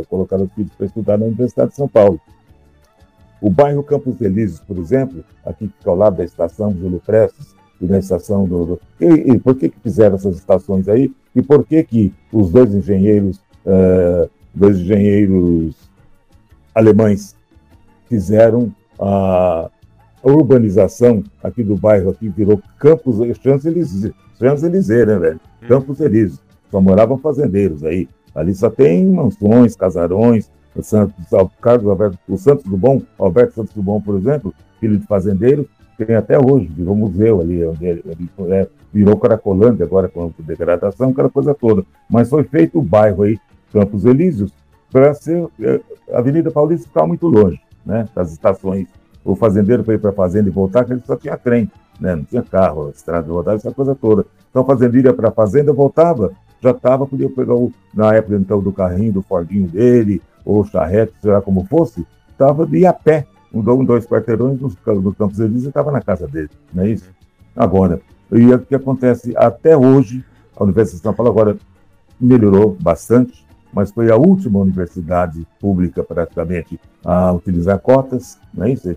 colocar 0.08 0.40
os 0.40 0.52
filhos 0.52 0.72
para 0.76 0.86
estudar 0.86 1.18
na 1.18 1.26
Universidade 1.26 1.70
de 1.70 1.76
São 1.76 1.88
Paulo. 1.88 2.20
O 3.40 3.50
bairro 3.50 3.82
Campos 3.82 4.20
Elíseos, 4.20 4.60
por 4.60 4.78
exemplo, 4.78 5.24
aqui 5.44 5.66
fica 5.66 5.90
ao 5.90 5.96
lado 5.96 6.18
da 6.18 6.24
estação 6.24 6.72
Júlio 6.72 7.02
Prestes, 7.04 7.56
e 7.80 7.86
na 7.86 7.98
estação 7.98 8.44
do. 8.44 8.64
do... 8.64 8.80
E, 9.00 9.32
e, 9.32 9.38
por 9.38 9.54
que, 9.54 9.68
que 9.68 9.80
fizeram 9.80 10.16
essas 10.16 10.36
estações 10.36 10.88
aí? 10.88 11.12
E 11.36 11.42
por 11.42 11.66
que, 11.66 11.84
que 11.84 12.14
os 12.32 12.50
dois 12.50 12.74
engenheiros, 12.74 13.36
uh, 13.66 14.28
dois 14.54 14.78
engenheiros 14.78 15.76
alemães 16.74 17.36
fizeram 18.08 18.72
a, 18.98 19.70
urbanização 20.22 21.22
aqui 21.42 21.62
do 21.62 21.76
bairro, 21.76 22.10
aqui 22.10 22.30
virou 22.30 22.60
Campos 22.78 23.18
Champs-Élysées, 23.38 24.12
Champs-Élysées, 24.40 25.06
né, 25.06 25.18
velho? 25.18 25.40
Hum. 25.62 25.68
Campos 25.68 26.00
Elíseos. 26.00 26.40
Só 26.70 26.80
moravam 26.80 27.18
fazendeiros 27.18 27.84
aí. 27.84 28.08
Ali 28.34 28.54
só 28.54 28.70
tem 28.70 29.06
mansões, 29.06 29.76
casarões. 29.76 30.50
O 30.74 30.82
Santos, 30.82 31.14
o 31.32 31.48
Carlos 31.60 31.88
Alberto, 31.88 32.18
o 32.28 32.36
Santos 32.36 32.64
do 32.64 32.76
Bom, 32.76 33.02
Alberto 33.18 33.54
Santos 33.54 33.74
do 33.74 33.82
Bom, 33.82 34.00
por 34.00 34.16
exemplo, 34.16 34.54
filho 34.80 34.98
de 34.98 35.06
fazendeiro, 35.06 35.68
tem 36.04 36.14
até 36.14 36.38
hoje, 36.38 36.66
virou 36.66 36.94
museu 36.94 37.40
ali, 37.40 37.64
onde 37.64 37.86
ele, 37.86 38.02
ele 38.06 38.52
é, 38.52 38.68
virou 38.92 39.16
Caracolândia 39.18 39.84
agora 39.84 40.08
com 40.08 40.32
degradação, 40.38 41.10
aquela 41.10 41.30
coisa 41.30 41.54
toda. 41.54 41.84
Mas 42.08 42.28
foi 42.28 42.44
feito 42.44 42.78
o 42.78 42.82
bairro 42.82 43.22
aí, 43.22 43.38
Campos 43.72 44.04
Elíseos, 44.04 44.52
para 44.90 45.14
ser. 45.14 45.46
É, 45.60 45.80
a 46.12 46.18
Avenida 46.18 46.50
Paulista 46.50 46.86
ficava 46.86 47.06
muito 47.06 47.26
longe, 47.26 47.60
né? 47.84 48.08
Das 48.14 48.32
estações. 48.32 48.86
O 49.24 49.34
fazendeiro 49.34 49.82
foi 49.82 49.98
para 49.98 50.10
a 50.10 50.12
fazenda 50.12 50.48
e 50.48 50.52
voltar, 50.52 50.84
que 50.84 50.92
ele 50.92 51.02
só 51.04 51.16
tinha 51.16 51.36
trem, 51.36 51.70
né? 52.00 52.14
Não 52.14 52.24
tinha 52.24 52.42
carro, 52.42 52.90
estrada 52.90 53.30
rodada, 53.30 53.56
essa 53.56 53.72
coisa 53.72 53.94
toda. 53.94 54.24
Então 54.50 54.62
o 54.62 54.66
fazendeiro 54.66 55.08
ia 55.08 55.14
para 55.14 55.28
a 55.28 55.32
fazenda, 55.32 55.72
voltava, 55.72 56.32
já 56.60 56.70
estava, 56.70 57.06
podia 57.06 57.28
pegar 57.28 57.54
o, 57.54 57.72
na 57.92 58.14
época 58.14 58.36
então 58.36 58.60
do 58.60 58.72
carrinho, 58.72 59.14
do 59.14 59.22
Fordinho 59.22 59.66
dele, 59.66 60.22
ou 60.44 60.64
charrete, 60.64 61.12
sei 61.20 61.32
lá 61.32 61.42
como 61.42 61.66
fosse, 61.66 62.06
estava 62.30 62.66
de 62.66 62.86
a 62.86 62.92
pé 62.92 63.26
um, 63.60 63.84
dois 63.84 64.06
quarteirões 64.06 64.60
no, 64.60 64.70
no 65.00 65.14
Campos 65.14 65.40
Elíseos 65.40 65.64
e 65.64 65.68
estava 65.68 65.90
na 65.90 66.00
casa 66.00 66.26
dele, 66.26 66.50
não 66.72 66.84
é 66.84 66.90
isso? 66.90 67.08
Agora, 67.54 68.00
e 68.32 68.52
o 68.52 68.58
que 68.58 68.74
acontece 68.74 69.32
até 69.36 69.76
hoje, 69.76 70.24
a 70.56 70.64
Universidade 70.64 70.98
de 70.98 71.02
São 71.02 71.14
Paulo 71.14 71.30
agora 71.30 71.56
melhorou 72.20 72.76
bastante, 72.80 73.46
mas 73.72 73.90
foi 73.90 74.10
a 74.10 74.16
última 74.16 74.58
universidade 74.58 75.46
pública 75.60 76.02
praticamente 76.02 76.80
a 77.04 77.32
utilizar 77.32 77.78
cotas, 77.78 78.38
não 78.52 78.64
é 78.64 78.72
isso? 78.72 78.96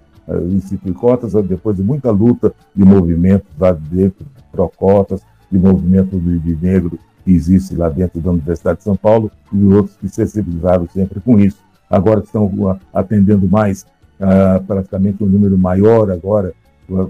instituir 0.51 0.93
cotas, 0.93 1.33
depois 1.45 1.77
de 1.77 1.83
muita 1.83 2.11
luta 2.11 2.53
de 2.75 2.83
movimentos 2.83 3.49
lá 3.59 3.71
dentro, 3.71 4.25
pró-cotas, 4.51 5.21
de 5.51 5.57
movimento 5.57 6.19
de, 6.19 6.55
negro 6.55 6.99
que 7.25 7.31
existe 7.31 7.75
lá 7.75 7.89
dentro 7.89 8.19
da 8.21 8.31
Universidade 8.31 8.79
de 8.79 8.83
São 8.83 8.95
Paulo 8.95 9.31
e 9.51 9.63
outros 9.65 9.97
que 9.97 10.07
se 10.07 10.15
sensibilizaram 10.15 10.87
sempre 10.87 11.19
com 11.19 11.39
isso. 11.39 11.57
Agora 11.89 12.19
estão 12.19 12.79
atendendo 12.93 13.47
mais 13.47 13.85
uh, 14.19 14.63
praticamente 14.63 15.23
um 15.23 15.27
número 15.27 15.57
maior 15.57 16.11
agora, 16.11 16.53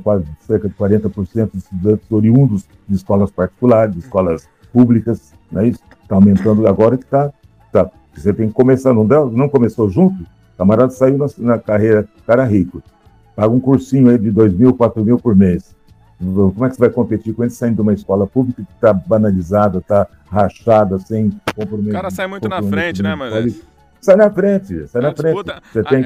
quase 0.03 0.25
cerca 0.41 0.67
de 0.67 0.75
40% 0.75 1.51
de 1.51 1.57
estudantes 1.57 2.11
oriundos 2.11 2.65
de 2.87 2.95
escolas 2.95 3.31
particulares, 3.31 3.93
de 3.93 3.99
escolas 3.99 4.47
públicas, 4.71 5.33
não 5.51 5.61
é 5.61 5.67
isso? 5.67 5.79
Está 6.01 6.15
aumentando 6.15 6.67
agora 6.67 6.97
que 6.97 7.05
está. 7.05 7.31
Tá, 7.71 7.89
você 8.13 8.33
tem 8.33 8.47
que 8.47 8.53
começar, 8.53 8.93
não, 8.93 9.05
deu, 9.05 9.29
não 9.29 9.47
começou 9.47 9.89
junto? 9.89 10.25
Camarada 10.57 10.91
saiu 10.91 11.17
na, 11.17 11.27
na, 11.37 11.59
carreira, 11.59 12.07
cara 12.27 12.43
rico, 12.43 12.83
paga 13.35 13.49
um 13.49 13.59
cursinho 13.59 14.09
aí 14.09 14.17
de 14.17 14.29
2 14.29 14.53
mil, 14.53 14.73
4 14.73 15.03
mil 15.05 15.17
por 15.17 15.35
mês. 15.35 15.75
Como 16.19 16.65
é 16.65 16.69
que 16.69 16.75
você 16.75 16.81
vai 16.81 16.89
competir 16.89 17.33
com 17.33 17.43
ele 17.43 17.51
saindo 17.51 17.75
de 17.75 17.81
uma 17.81 17.93
escola 17.93 18.27
pública 18.27 18.61
que 18.61 18.73
está 18.73 18.91
banalizada, 18.91 19.77
está 19.77 20.05
rachada, 20.29 20.99
sem 20.99 21.31
compromisso? 21.55 21.91
O 21.91 21.93
cara 21.93 22.11
sai 22.11 22.27
muito 22.27 22.49
na 22.49 22.61
frente, 22.61 23.01
né, 23.01 23.15
mas... 23.15 23.63
Sai 24.01 24.17
na 24.17 24.29
frente, 24.29 24.85
sai 24.89 25.01
na, 25.01 25.09
na 25.09 25.15
frente. 25.15 25.43
Você 25.71 25.83
tem... 25.83 26.05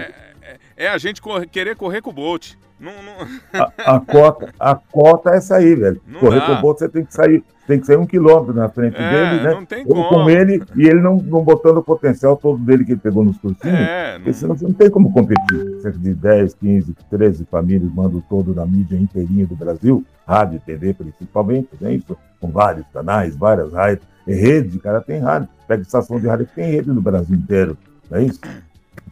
É, 0.76 0.88
a 0.88 0.98
gente 0.98 1.22
correr, 1.22 1.48
querer 1.48 1.76
correr 1.76 2.02
com 2.02 2.10
o 2.10 2.14
Bolt. 2.14 2.54
Não, 2.80 2.92
não... 2.92 3.62
A, 3.86 3.96
a, 3.96 4.00
cota, 4.00 4.54
a 4.60 4.76
cota 4.76 5.30
é 5.32 5.38
essa 5.38 5.56
aí, 5.56 5.74
velho. 5.74 6.02
Não 6.06 6.20
correr 6.20 6.40
dá. 6.40 6.48
com 6.48 6.54
o 6.54 6.62
Bolt, 6.62 6.80
você 6.80 6.90
tem 6.90 7.06
que 7.06 7.14
sair, 7.14 7.44
tem 7.66 7.80
que 7.80 7.86
sair 7.86 7.96
um 7.96 8.06
quilômetro 8.06 8.54
na 8.54 8.68
frente 8.68 8.98
é, 8.98 9.10
dele, 9.10 9.44
né? 9.44 9.52
Não 9.52 9.66
tem 9.66 9.86
como. 9.86 10.10
Com 10.10 10.30
ele 10.30 10.62
e 10.76 10.88
ele 10.88 11.00
não, 11.00 11.16
não 11.16 11.44
botando 11.44 11.78
o 11.78 11.84
potencial 11.84 12.36
todo 12.36 12.58
dele 12.58 12.84
que 12.84 12.92
ele 12.92 13.00
pegou 13.00 13.24
nos 13.24 13.38
cursinhos. 13.38 13.80
É, 13.80 14.20
não... 14.20 14.34
Senão 14.34 14.56
você 14.56 14.66
não 14.66 14.74
tem 14.74 14.90
como 14.90 15.14
competir. 15.14 15.82
Cerca 15.82 15.98
de 15.98 16.14
10, 16.14 16.56
15, 16.56 16.96
13 17.10 17.46
famílias 17.46 17.94
mandam 17.94 18.22
todo 18.30 18.54
na 18.54 18.66
mídia 18.66 18.98
inteirinha 18.98 19.48
do 19.48 19.56
Brasil, 19.56 20.04
rádio, 20.28 20.62
TV 20.66 20.94
principalmente, 20.94 21.70
né? 21.80 21.94
Isso, 21.94 22.18
com 22.42 22.52
vários 22.52 22.86
canais, 22.88 23.36
várias 23.36 23.72
rádios. 23.72 24.06
Rede, 24.28 24.80
cara, 24.80 25.00
tem 25.00 25.20
rádio. 25.20 25.48
Pega 25.68 25.82
estação 25.82 26.20
de 26.20 26.28
rádio 26.28 26.48
que 26.48 26.56
tem 26.56 26.72
rede 26.72 26.90
no 26.90 27.02
Brasil 27.02 27.36
inteiro. 27.36 27.78
Não 28.10 28.18
é 28.18 28.24
isso? 28.24 28.42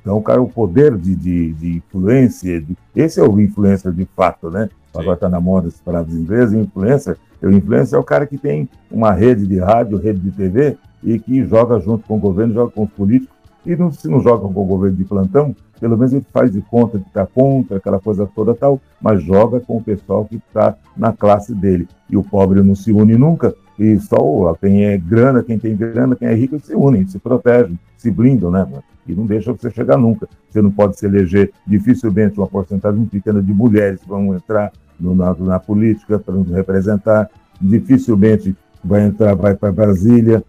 Então, 0.01 0.17
o 0.17 0.21
cara, 0.21 0.41
o 0.41 0.49
poder 0.49 0.97
de, 0.97 1.15
de, 1.15 1.53
de 1.53 1.77
influência, 1.77 2.59
de, 2.59 2.75
esse 2.95 3.19
é 3.19 3.23
o 3.23 3.39
influencer 3.39 3.91
de 3.91 4.05
fato, 4.15 4.49
né? 4.49 4.69
Sim. 4.91 4.99
Agora 4.99 5.13
está 5.13 5.29
na 5.29 5.39
moda 5.39 5.67
as 5.67 5.79
palavras 5.79 6.13
inglesas, 6.15 6.53
influencer. 6.53 7.17
O 7.41 7.49
influencer 7.49 7.97
é 7.97 7.99
o 7.99 8.03
cara 8.03 8.25
que 8.25 8.37
tem 8.37 8.67
uma 8.89 9.13
rede 9.13 9.47
de 9.47 9.59
rádio, 9.59 9.97
rede 9.97 10.19
de 10.19 10.31
TV 10.31 10.77
e 11.03 11.17
que 11.19 11.45
joga 11.45 11.79
junto 11.79 12.05
com 12.07 12.17
o 12.17 12.19
governo, 12.19 12.53
joga 12.53 12.71
com 12.71 12.83
os 12.83 12.91
políticos. 12.91 13.35
E 13.65 13.75
não, 13.75 13.91
se 13.91 14.07
não 14.07 14.19
joga 14.19 14.47
com 14.47 14.61
o 14.61 14.65
governo 14.65 14.97
de 14.97 15.03
plantão, 15.03 15.55
pelo 15.79 15.97
menos 15.97 16.13
ele 16.13 16.25
faz 16.31 16.51
de 16.51 16.61
conta 16.61 16.99
que 16.99 17.07
está 17.07 17.25
contra 17.25 17.77
aquela 17.77 17.99
coisa 17.99 18.29
toda 18.35 18.53
tal, 18.53 18.79
mas 19.01 19.23
joga 19.23 19.59
com 19.59 19.77
o 19.77 19.83
pessoal 19.83 20.25
que 20.25 20.35
está 20.35 20.75
na 20.95 21.13
classe 21.13 21.53
dele. 21.53 21.87
E 22.09 22.17
o 22.17 22.23
pobre 22.23 22.61
não 22.61 22.75
se 22.75 22.91
une 22.91 23.17
nunca, 23.17 23.53
e 23.79 23.99
só 23.99 24.53
quem 24.61 24.85
é 24.85 24.97
grana, 24.97 25.43
quem 25.43 25.57
tem 25.57 25.75
grana, 25.75 26.15
quem 26.15 26.27
é 26.27 26.33
rico, 26.33 26.59
se 26.59 26.75
unem, 26.75 27.07
se 27.07 27.17
protegem, 27.17 27.79
se 27.97 28.11
blindam, 28.11 28.51
né? 28.51 28.67
e 29.07 29.13
não 29.13 29.25
deixa 29.25 29.51
você 29.51 29.69
chegar 29.71 29.97
nunca. 29.97 30.27
Você 30.49 30.61
não 30.61 30.71
pode 30.71 30.99
se 30.99 31.05
eleger, 31.05 31.51
dificilmente 31.65 32.37
uma 32.37 32.47
porcentagem 32.47 33.05
pequena 33.05 33.41
de 33.41 33.53
mulheres 33.53 33.99
vão 34.05 34.35
entrar 34.35 34.71
no, 34.99 35.15
na, 35.15 35.33
na, 35.33 35.59
política 35.59 36.19
para 36.19 36.35
nos 36.35 36.49
representar, 36.49 37.29
dificilmente 37.59 38.55
vai 38.83 39.05
entrar, 39.05 39.35
vai 39.35 39.55
para 39.55 39.71
Brasília, 39.71 40.43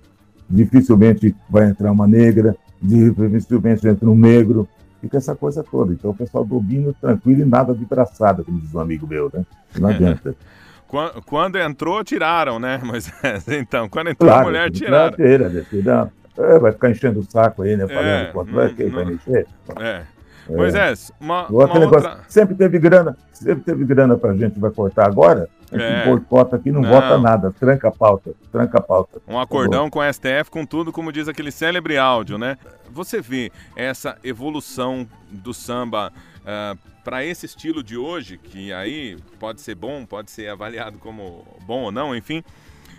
dificilmente 0.48 1.34
vai 1.48 1.70
entrar 1.70 1.90
uma 1.90 2.06
negra, 2.06 2.54
dificilmente 2.82 3.86
entra 3.86 4.10
um 4.10 4.16
negro, 4.16 4.68
fica 5.00 5.16
essa 5.16 5.34
coisa 5.34 5.62
toda. 5.62 5.92
Então 5.92 6.10
o 6.10 6.14
pessoal 6.14 6.44
domina 6.44 6.92
tranquilo 7.00 7.42
e 7.42 7.44
nada 7.44 7.74
de 7.74 7.84
braçada, 7.84 8.42
como 8.42 8.60
diz 8.60 8.74
um 8.74 8.80
amigo 8.80 9.06
meu, 9.06 9.30
né? 9.32 9.44
Não 9.78 9.88
adianta. 9.88 10.34
quando 11.24 11.58
entrou, 11.58 12.02
tiraram, 12.04 12.58
né? 12.58 12.80
Mas 12.84 13.10
então, 13.48 13.88
quando 13.88 14.10
entrou 14.10 14.28
claro, 14.28 14.42
a 14.42 14.50
mulher, 14.50 14.70
tiraram. 14.70 15.16
Tira, 15.16 15.64
tira, 15.70 16.12
é, 16.38 16.58
vai 16.58 16.72
ficar 16.72 16.90
enchendo 16.90 17.20
o 17.20 17.30
saco 17.30 17.62
aí, 17.62 17.76
né? 17.76 17.86
Falando 17.86 18.06
é, 18.06 18.24
quanto 18.32 18.52
vai, 18.52 18.74
quem 18.74 18.88
vai 18.88 19.04
encher. 19.04 19.46
É. 19.80 20.02
Moisés, 20.48 21.12
uma, 21.20 21.46
uma 21.46 21.62
outra... 21.62 21.78
negócio, 21.78 22.10
sempre 22.28 22.54
teve 22.56 22.78
grana, 22.78 23.16
sempre 23.32 23.62
teve 23.62 23.84
grana 23.84 24.16
pra 24.16 24.34
gente, 24.34 24.58
vai 24.58 24.72
cortar 24.72 25.06
agora, 25.06 25.48
é. 25.80 26.04
boicota 26.04 26.56
aqui, 26.56 26.70
não, 26.70 26.80
não, 26.82 26.90
vota 26.90 27.18
nada, 27.18 27.52
tranca 27.52 27.88
a 27.88 27.90
pauta, 27.90 28.34
tranca 28.50 28.78
a 28.78 28.80
pauta. 28.80 29.20
Um 29.26 29.38
acordão 29.38 29.88
com 29.88 29.98
o 29.98 30.12
STF, 30.12 30.50
com 30.50 30.66
tudo, 30.66 30.92
como 30.92 31.12
diz 31.12 31.28
aquele 31.28 31.50
célebre 31.50 31.96
áudio, 31.96 32.38
né? 32.38 32.56
Você 32.90 33.20
vê 33.20 33.50
essa 33.74 34.18
evolução 34.22 35.06
do 35.30 35.54
samba 35.54 36.08
uh, 36.08 36.42
ah, 36.46 36.76
para 37.02 37.24
esse 37.24 37.46
estilo 37.46 37.82
de 37.82 37.96
hoje, 37.96 38.38
que 38.38 38.72
aí 38.72 39.16
pode 39.40 39.60
ser 39.60 39.74
bom, 39.74 40.04
pode 40.04 40.30
ser 40.30 40.48
avaliado 40.48 40.98
como 40.98 41.44
bom 41.66 41.84
ou 41.84 41.92
não, 41.92 42.14
enfim. 42.14 42.44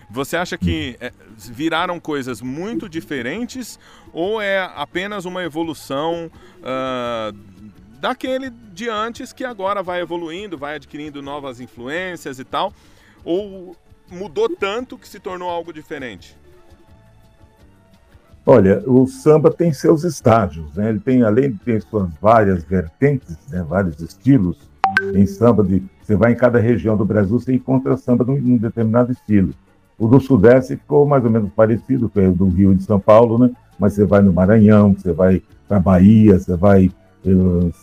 Você 0.09 0.38
acha 0.38 0.57
que 0.57 0.95
é, 0.99 1.12
viraram 1.38 1.99
coisas 1.99 2.41
muito 2.41 2.88
diferentes 2.88 3.79
ou 4.12 4.41
é 4.41 4.59
apenas 4.75 5.25
uma 5.25 5.43
evolução 5.43 6.29
uh, 6.59 7.36
daquele 8.04 8.50
de 8.50 8.89
antes 8.89 9.32
que 9.32 9.46
agora 9.46 9.82
vai 9.82 10.02
evoluindo, 10.02 10.58
vai 10.58 10.76
adquirindo 10.76 11.22
novas 11.22 11.62
influências 11.62 12.38
e 12.38 12.44
tal? 12.44 12.74
Ou 13.24 13.78
mudou 14.12 14.50
tanto 14.50 14.98
que 14.98 15.08
se 15.08 15.22
tornou 15.22 15.50
algo 15.50 15.72
diferente? 15.72 16.36
Olha, 18.46 18.84
o 18.86 19.08
samba 19.08 19.50
tem 19.50 19.72
seus 19.72 20.04
estágios, 20.04 20.76
né? 20.76 20.89
Ele 20.89 21.00
tem, 21.00 21.24
além 21.24 21.54
de 21.54 21.60
ter 21.60 21.82
suas 21.84 22.10
várias 22.22 22.66
vertentes, 22.66 23.38
né? 23.50 23.63
vários 23.63 23.98
estilos, 24.02 24.58
em 25.16 25.26
samba 25.26 25.63
de. 25.63 25.82
Você 26.02 26.18
vai 26.18 26.34
em 26.34 26.36
cada 26.36 26.60
região 26.60 26.98
do 26.98 27.06
Brasil, 27.06 27.39
você 27.39 27.54
encontra 27.54 27.96
samba 27.96 28.26
num, 28.26 28.38
num 28.38 28.58
determinado 28.58 29.13
estilo. 29.13 29.54
O 29.98 30.10
do 30.10 30.20
Sudeste 30.20 30.76
ficou 30.76 31.08
mais 31.08 31.24
ou 31.24 31.32
menos 31.32 31.50
parecido 31.54 32.10
com 32.10 32.20
o 32.28 32.36
do 32.36 32.50
Rio 32.50 32.76
de 32.76 32.84
São 32.84 33.00
Paulo, 33.00 33.39
né? 33.39 33.50
Mas 33.80 33.94
você 33.94 34.04
vai 34.04 34.22
no 34.22 34.34
Maranhão, 34.34 34.94
você 34.94 35.13
vai 35.13 35.42
para 35.70 35.80
Bahia, 35.80 36.38
você 36.38 36.58
vai 36.58 36.92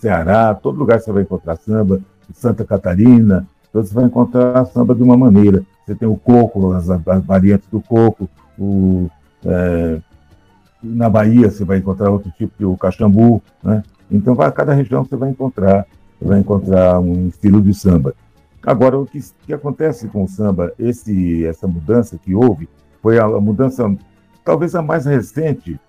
Ceará, 0.00 0.55
todo 0.55 0.79
lugar 0.79 1.00
você 1.00 1.11
vai 1.12 1.22
encontrar 1.22 1.57
samba, 1.57 2.00
Santa 2.35 2.64
Catarina, 2.64 3.46
então 3.68 3.83
você 3.83 3.94
vai 3.94 4.05
encontrar 4.05 4.64
samba 4.66 4.94
de 4.94 5.03
uma 5.03 5.16
maneira. 5.16 5.62
Você 5.85 5.94
tem 5.94 6.09
o 6.09 6.16
coco, 6.16 6.72
as, 6.72 6.88
as 6.90 7.24
variantes 7.24 7.68
do 7.68 7.81
coco, 7.81 8.29
o, 8.59 9.11
é, 9.44 10.00
na 10.83 11.09
Bahia 11.09 11.50
você 11.50 11.64
vai 11.64 11.79
encontrar 11.79 12.11
outro 12.11 12.31
tipo 12.33 12.53
de 12.59 12.79
caxambu, 12.79 13.42
né? 13.62 13.83
Então, 14.11 14.35
vai, 14.35 14.50
cada 14.50 14.74
região 14.74 15.05
você 15.05 15.16
vai 15.16 15.31
encontrar, 15.31 15.87
vai 16.20 16.40
encontrar 16.40 16.98
um 17.00 17.29
estilo 17.29 17.62
de 17.62 17.72
samba. 17.72 18.14
Agora, 18.62 18.98
o 18.98 19.07
que, 19.07 19.20
que 19.46 19.53
acontece 19.53 20.09
com 20.09 20.24
o 20.24 20.29
samba, 20.29 20.72
esse, 20.79 21.46
essa 21.46 21.66
mudança 21.66 22.18
que 22.18 22.35
houve, 22.35 22.68
foi 23.00 23.18
a, 23.18 23.24
a 23.24 23.40
mudança, 23.40 23.90
talvez 24.44 24.74
a 24.74 24.83
mais 24.83 25.07
recente, 25.07 25.81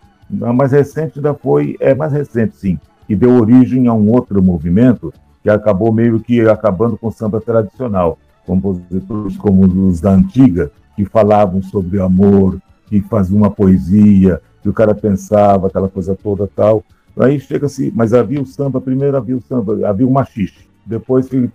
a 0.41 0.53
mais 0.53 0.71
recente 0.71 1.17
ainda 1.17 1.33
foi, 1.33 1.75
é 1.79 1.93
mais 1.93 2.13
recente 2.13 2.55
sim, 2.55 2.79
que 3.12 3.15
deu 3.17 3.32
origem 3.32 3.88
a 3.88 3.93
um 3.93 4.10
outro 4.10 4.41
movimento 4.41 5.13
que 5.43 5.50
acabou 5.50 5.91
meio 5.91 6.17
que 6.21 6.39
acabando 6.47 6.97
com 6.97 7.08
o 7.08 7.12
samba 7.12 7.41
tradicional. 7.41 8.17
Compositores 8.45 9.36
como 9.36 9.65
os 9.89 10.00
da 10.00 10.12
antiga, 10.12 10.71
que 10.95 11.04
falavam 11.04 11.62
sobre 11.62 12.00
amor, 12.00 12.58
que 12.88 13.02
faziam 13.02 13.39
uma 13.39 13.52
poesia, 13.52 14.39
que 14.63 14.69
o 14.69 14.74
cara 14.74 14.95
pensava, 14.95 15.67
aquela 15.67 15.89
coisa 15.89 16.15
toda 16.15 16.47
tal. 16.56 16.86
Aí 17.19 17.38
chega-se, 17.38 17.91
mas 17.93 18.13
havia 18.13 18.41
o 18.41 18.45
samba, 18.45 18.80
primeiro 18.80 19.17
havia 19.17 19.36
o 19.36 19.41
samba, 19.41 19.86
havia 19.86 20.08
o 20.08 20.12
machixe. 20.12 20.65
Depois 20.86 21.28
que 21.28 21.50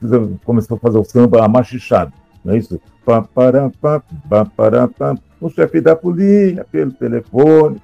começou 0.44 0.76
a 0.76 0.80
fazer 0.80 0.98
o 0.98 1.04
samba 1.04 1.48
machichado, 1.48 2.12
não 2.44 2.52
é 2.52 2.58
isso? 2.58 2.78
O 5.40 5.48
chefe 5.48 5.80
da 5.80 5.96
polícia, 5.96 6.66
pelo 6.70 6.92
telefone, 6.92 7.80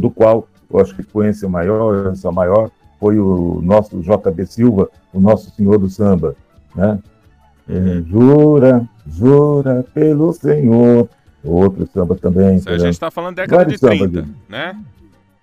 do 0.00 0.10
qual 0.10 0.48
eu 0.72 0.80
acho 0.80 0.94
que 0.94 1.02
influência 1.02 1.48
maior, 1.48 2.12
essa 2.12 2.30
maior, 2.30 2.70
foi 2.98 3.18
o 3.18 3.60
nosso 3.62 4.00
JB 4.00 4.46
Silva, 4.46 4.88
o 5.12 5.20
nosso 5.20 5.50
senhor 5.50 5.78
do 5.78 5.88
samba, 5.88 6.36
né? 6.74 6.98
É, 7.68 8.02
jura, 8.02 8.86
jura 9.06 9.84
pelo 9.94 10.32
Senhor. 10.32 11.08
Outro 11.42 11.86
samba 11.86 12.16
também. 12.16 12.56
Isso, 12.56 12.68
a 12.68 12.78
gente 12.78 12.90
está 12.90 13.10
falando 13.10 13.36
década 13.36 13.64
de 13.64 13.78
30, 13.78 14.22
de... 14.22 14.28
né? 14.48 14.78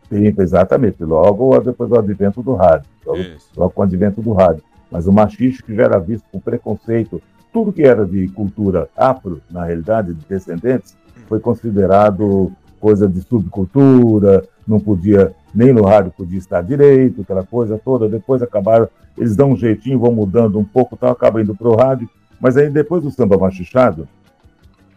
30, 0.09 0.43
exatamente. 0.43 1.03
Logo 1.03 1.57
depois 1.59 1.89
do 1.89 1.97
advento 1.97 2.43
do 2.43 2.53
rádio. 2.53 2.87
Logo, 3.05 3.19
logo, 3.55 3.71
com 3.71 3.81
o 3.81 3.83
advento 3.83 4.21
do 4.21 4.33
rádio. 4.33 4.63
Mas 4.91 5.07
o 5.07 5.11
machiste 5.11 5.63
que 5.63 5.75
já 5.75 5.83
era 5.83 5.99
visto 5.99 6.25
com 6.31 6.39
preconceito, 6.39 7.21
tudo 7.51 7.73
que 7.73 7.81
era 7.81 8.05
de 8.05 8.27
cultura 8.29 8.89
afro, 8.95 9.41
na 9.49 9.65
realidade, 9.65 10.13
de 10.13 10.25
descendentes, 10.25 10.95
foi 11.27 11.39
considerado 11.39 12.51
coisa 12.79 13.07
de 13.07 13.21
subcultura, 13.21 14.43
não 14.67 14.79
podia, 14.79 15.33
nem 15.53 15.71
no 15.71 15.85
rádio 15.85 16.11
podia 16.15 16.37
estar 16.37 16.61
direito, 16.61 17.21
aquela 17.21 17.43
coisa 17.43 17.79
toda. 17.83 18.09
Depois 18.09 18.41
acabaram, 18.41 18.87
eles 19.17 19.35
dão 19.35 19.51
um 19.51 19.55
jeitinho, 19.55 19.99
vão 19.99 20.11
mudando 20.11 20.59
um 20.59 20.63
pouco, 20.63 20.97
tal, 20.97 21.11
acaba 21.11 21.41
indo 21.41 21.55
para 21.55 21.67
o 21.67 21.75
rádio. 21.75 22.09
Mas 22.39 22.57
aí 22.57 22.69
depois 22.69 23.03
do 23.03 23.11
samba 23.11 23.37
machichado, 23.37 24.07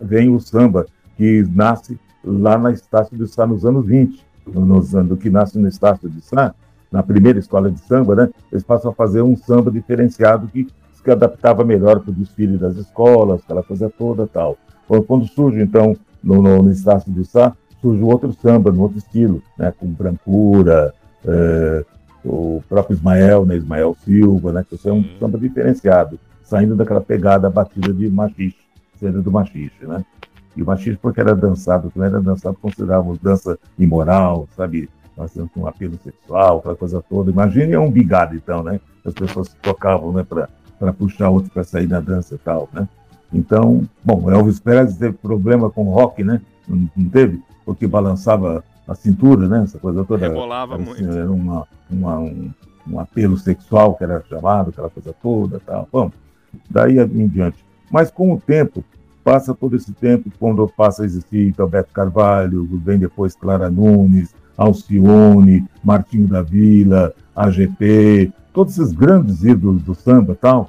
vem 0.00 0.34
o 0.34 0.40
samba 0.40 0.86
que 1.16 1.44
nasce 1.54 1.98
lá 2.24 2.58
na 2.58 2.72
Estácio 2.72 3.16
de 3.16 3.26
Sá 3.26 3.46
nos 3.46 3.64
anos 3.64 3.86
20, 3.86 4.24
nos 4.46 4.94
anos 4.94 5.18
que 5.18 5.30
nasce 5.30 5.58
no 5.58 5.68
Estácio 5.68 6.08
de 6.08 6.20
Sá, 6.20 6.54
na 6.90 7.02
primeira 7.02 7.38
escola 7.38 7.70
de 7.70 7.78
samba, 7.80 8.14
né? 8.14 8.30
Eles 8.50 8.64
passam 8.64 8.90
a 8.90 8.94
fazer 8.94 9.22
um 9.22 9.36
samba 9.36 9.70
diferenciado 9.70 10.48
que 10.48 10.66
se 10.92 11.10
adaptava 11.10 11.64
melhor 11.64 12.00
para 12.00 12.10
o 12.10 12.14
desfile 12.14 12.58
das 12.58 12.76
escolas, 12.76 13.40
aquela 13.42 13.62
coisa 13.62 13.88
toda 13.96 14.26
tal. 14.26 14.58
Quando 15.06 15.26
surge, 15.26 15.62
então, 15.62 15.96
no, 16.22 16.42
no, 16.42 16.62
no 16.62 16.70
Estácio 16.70 17.12
de 17.12 17.24
Sá, 17.24 17.54
surge 17.80 18.02
outro 18.02 18.32
samba, 18.32 18.70
no 18.70 18.82
outro 18.82 18.98
estilo, 18.98 19.42
né, 19.58 19.72
com 19.78 19.86
brancura, 19.88 20.92
é, 21.24 21.84
o 22.24 22.62
próprio 22.68 22.94
Ismael, 22.94 23.46
né, 23.46 23.56
Ismael 23.56 23.96
Silva, 24.04 24.52
né, 24.52 24.64
que 24.68 24.76
é 24.88 24.92
um 24.92 24.96
uhum. 24.96 25.18
samba 25.18 25.38
diferenciado, 25.38 26.18
saindo 26.42 26.76
daquela 26.76 27.00
pegada 27.00 27.48
batida 27.48 27.92
de 27.92 28.08
machixe, 28.08 28.58
sendo 28.98 29.22
do 29.22 29.30
machixe, 29.30 29.86
né? 29.86 30.04
E 30.56 30.62
o 30.62 30.66
machixe 30.66 30.98
porque 31.00 31.20
era 31.20 31.34
dançado, 31.34 31.90
também 31.90 32.08
era 32.08 32.20
dançado, 32.20 32.56
considerávamos 32.60 33.18
dança 33.18 33.58
imoral, 33.78 34.48
sabe? 34.56 34.88
Com 35.54 35.60
um 35.60 35.66
apelo 35.66 35.98
sexual, 36.02 36.58
aquela 36.58 36.74
coisa 36.74 37.02
toda. 37.08 37.30
Imagine 37.30 37.76
um 37.76 37.90
bigado, 37.90 38.34
então, 38.34 38.62
né? 38.62 38.80
As 39.04 39.14
pessoas 39.14 39.54
tocavam, 39.62 40.12
né, 40.12 40.24
para 40.24 40.92
puxar 40.92 41.28
outro 41.28 41.50
para 41.50 41.62
sair 41.62 41.86
da 41.86 42.00
dança 42.00 42.34
e 42.34 42.38
tal, 42.38 42.68
né? 42.72 42.88
Então, 43.32 43.86
bom, 44.04 44.30
Elvis 44.30 44.58
Presley 44.58 44.98
teve 44.98 45.12
problema 45.18 45.70
com 45.70 45.84
rock, 45.84 46.24
né? 46.24 46.40
Não, 46.66 46.88
não 46.96 47.08
teve? 47.08 47.40
Porque 47.70 47.86
balançava 47.86 48.64
a 48.88 48.96
cintura, 48.96 49.46
né? 49.46 49.62
Essa 49.62 49.78
coisa 49.78 50.04
toda. 50.04 50.26
Rebolava 50.26 50.74
era, 50.74 50.82
muito. 50.82 51.04
Era 51.04 51.30
uma, 51.30 51.68
uma, 51.88 52.18
um, 52.18 52.50
um, 52.90 52.98
apelo 52.98 53.38
sexual 53.38 53.94
que 53.94 54.02
era 54.02 54.24
chamado, 54.28 54.70
aquela 54.70 54.90
coisa 54.90 55.14
toda 55.22 55.60
tal. 55.64 55.88
Bom, 55.92 56.10
daí 56.68 56.98
em 56.98 57.28
diante. 57.28 57.64
Mas 57.88 58.10
com 58.10 58.32
o 58.32 58.40
tempo, 58.40 58.82
passa 59.22 59.54
todo 59.54 59.76
esse 59.76 59.92
tempo, 59.92 60.32
quando 60.40 60.66
passa 60.66 61.04
a 61.04 61.06
existir 61.06 61.54
Beto 61.70 61.92
Carvalho, 61.92 62.66
vem 62.84 62.98
depois 62.98 63.36
Clara 63.36 63.70
Nunes, 63.70 64.34
Alcione, 64.56 65.64
Martinho 65.84 66.26
da 66.26 66.42
Vila, 66.42 67.14
AGP, 67.36 68.32
todos 68.52 68.76
esses 68.76 68.92
grandes 68.92 69.44
ídolos 69.44 69.82
do 69.82 69.94
samba 69.94 70.36
tal, 70.40 70.68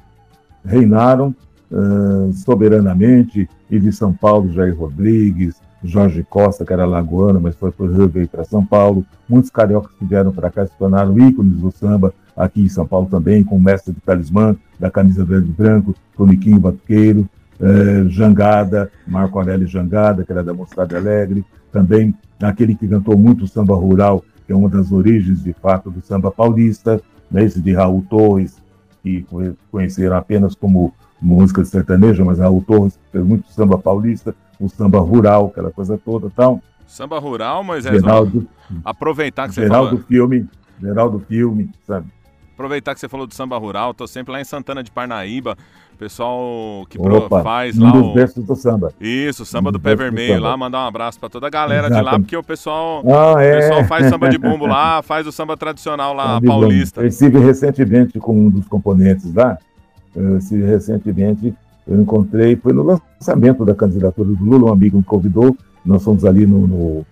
reinaram 0.64 1.34
uh, 1.72 2.32
soberanamente, 2.34 3.50
e 3.72 3.80
de 3.80 3.92
São 3.92 4.14
Paulo, 4.14 4.52
Jair 4.52 4.78
Rodrigues, 4.78 5.56
Jorge 5.84 6.24
Costa, 6.24 6.66
que 6.66 6.74
era 6.74 6.86
lagoano, 6.86 7.40
mas 7.40 7.56
foi 7.56 7.72
por 7.72 7.92
Rio 7.92 8.08
veio 8.08 8.28
para 8.28 8.44
São 8.44 8.66
Paulo. 8.66 9.06
Muitos 9.28 9.50
cariocas 9.50 9.92
que 9.98 10.06
vieram 10.06 10.32
para 10.32 10.52
cá 10.52 10.66
se 10.66 10.78
tornaram 10.78 11.18
ícones 11.18 11.60
do 11.60 11.72
samba, 11.72 12.14
aqui 12.36 12.62
em 12.62 12.70
São 12.70 12.86
Paulo 12.86 13.08
também, 13.10 13.44
com 13.44 13.56
o 13.56 13.62
mestre 13.62 13.94
de 13.94 14.00
talismã, 14.02 14.56
da 14.80 14.90
camisa 14.90 15.24
verde 15.26 15.50
e 15.50 15.52
branco, 15.52 15.96
Toniquinho 16.16 16.60
Batuqueiro, 16.60 17.28
eh, 17.60 18.06
Jangada, 18.10 18.92
Marco 19.08 19.38
Aurélio 19.38 19.68
Jangada, 19.68 20.24
que 20.24 20.32
era 20.32 20.44
da 20.44 20.54
Mocidade 20.54 20.96
Alegre, 20.96 21.46
também 21.72 22.14
aquele 22.42 22.76
que 22.76 22.88
cantou 22.88 23.18
muito 23.18 23.48
samba 23.48 23.76
rural, 23.76 24.24
que 24.46 24.54
é 24.54 24.56
uma 24.56 24.70
das 24.70 24.92
origens, 24.92 25.44
de 25.44 25.54
fato, 25.54 25.90
do 25.90 26.02
samba 26.02 26.32
paulista, 26.32 27.02
né, 27.30 27.44
esse 27.44 27.62
de 27.62 27.74
Raul 27.74 28.04
Torres, 28.10 28.58
que 29.04 29.26
conheceram 29.72 30.16
apenas 30.16 30.56
como 30.56 30.94
música 31.22 31.62
de 31.62 31.68
sertanejo, 31.68 32.26
mas 32.26 32.40
Raul 32.40 32.64
Torres 32.66 32.98
fez 33.12 33.24
muito 33.24 33.48
samba 33.52 33.78
paulista, 33.78 34.36
o 34.60 34.68
samba 34.68 35.00
rural, 35.00 35.48
aquela 35.48 35.72
coisa 35.72 35.98
toda 35.98 36.30
tal. 36.36 36.62
Samba 36.88 37.20
rural, 37.20 37.64
mas 37.64 37.86
é 37.86 37.92
Geraldo, 37.94 38.48
aproveitar 38.84 39.48
que 39.48 39.54
você 39.54 39.62
Geraldo 39.62 39.92
falou... 39.92 40.04
filme, 40.06 40.48
Geraldo 40.82 41.20
filme, 41.28 41.70
sabe? 41.86 42.08
Aproveitar 42.54 42.94
que 42.94 43.00
você 43.00 43.08
falou 43.08 43.26
do 43.26 43.34
samba 43.34 43.58
rural, 43.58 43.94
tô 43.94 44.06
sempre 44.06 44.34
lá 44.34 44.42
em 44.42 44.44
Santana 44.44 44.84
de 44.84 44.92
Parnaíba, 44.92 45.58
pessoal 45.98 46.86
que 46.90 47.00
Opa, 47.00 47.44
faz 47.44 47.78
um 47.78 47.84
lá 47.84 47.92
dos 47.92 48.14
versos 48.14 48.44
do 48.44 48.56
samba. 48.56 48.92
Isso, 49.00 49.46
samba 49.46 49.70
um 49.70 49.74
do 49.74 49.80
pé 49.80 49.96
vermelho 49.96 50.42
lá, 50.42 50.58
mandar 50.58 50.80
um 50.80 50.88
abraço 50.88 51.20
para 51.20 51.30
toda 51.30 51.48
a 51.48 51.50
galera 51.50 51.88
Exatamente. 51.88 52.06
de 52.06 52.12
lá, 52.12 52.20
porque 52.20 52.38
o 52.38 52.44
pessoal, 52.44 53.04
ah, 53.06 53.42
é. 53.42 53.56
o 53.56 53.60
pessoal 53.60 53.86
faz 53.86 54.10
samba 54.10 54.28
de 54.28 54.38
bumbo 54.38 54.66
lá, 54.68 55.02
faz 55.02 55.26
o 55.26 55.32
samba 55.32 55.56
tradicional 55.56 56.14
lá, 56.14 56.36
samba 56.36 56.48
paulista. 56.48 57.02
Eu 57.02 57.08
estive 57.08 57.40
recentemente 57.40 58.20
com 58.20 58.36
um 58.36 58.50
dos 58.50 58.68
componentes 58.68 59.34
lá, 59.34 59.58
eu 60.16 60.38
estive 60.38 60.66
recentemente 60.66 61.56
eu 61.88 62.00
encontrei, 62.00 62.56
foi 62.56 62.74
no 62.74 62.84
lançamento 62.84 63.66
da 63.66 63.74
candidatura 63.74 64.30
do 64.30 64.44
Lula, 64.44 64.70
um 64.70 64.74
amigo 64.74 64.98
me 64.98 65.04
convidou, 65.04 65.56
nós 65.86 66.04
fomos 66.04 66.24
ali 66.24 66.46
no, 66.46 66.68
no 66.68 67.06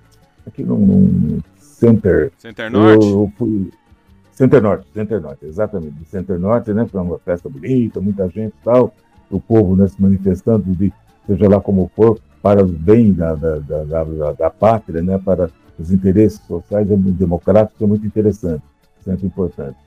aqui 0.45 0.63
no, 0.63 1.39
Center. 1.57 2.31
Center 2.37 2.71
Norte? 2.71 3.05
Eu, 3.05 3.11
eu 3.11 3.31
fui, 3.37 3.71
Center 4.31 4.61
Norte, 4.61 4.85
Center 4.93 5.21
Norte, 5.21 5.45
exatamente, 5.45 5.93
do 5.93 6.05
Center 6.05 6.39
Norte, 6.39 6.71
né, 6.71 6.85
foi 6.85 7.01
uma 7.01 7.19
festa 7.19 7.49
bonita, 7.49 7.99
muita 7.99 8.29
gente 8.29 8.53
e 8.53 8.63
tal, 8.63 8.93
o 9.29 9.39
povo 9.39 9.75
né, 9.75 9.87
se 9.87 10.01
manifestando, 10.01 10.63
de, 10.75 10.93
seja 11.25 11.49
lá 11.49 11.59
como 11.59 11.91
for, 11.95 12.19
para 12.41 12.63
o 12.63 12.67
bem 12.67 13.11
da, 13.11 13.35
da, 13.35 13.59
da, 13.59 13.83
da, 13.83 14.31
da 14.33 14.49
pátria, 14.49 15.01
né, 15.01 15.17
para 15.17 15.49
os 15.77 15.91
interesses 15.91 16.39
sociais 16.47 16.89
e 16.89 16.95
democráticos, 16.95 17.81
é 17.81 17.85
muito 17.85 18.05
interessante, 18.05 18.63
sempre 19.03 19.25
importante. 19.25 19.77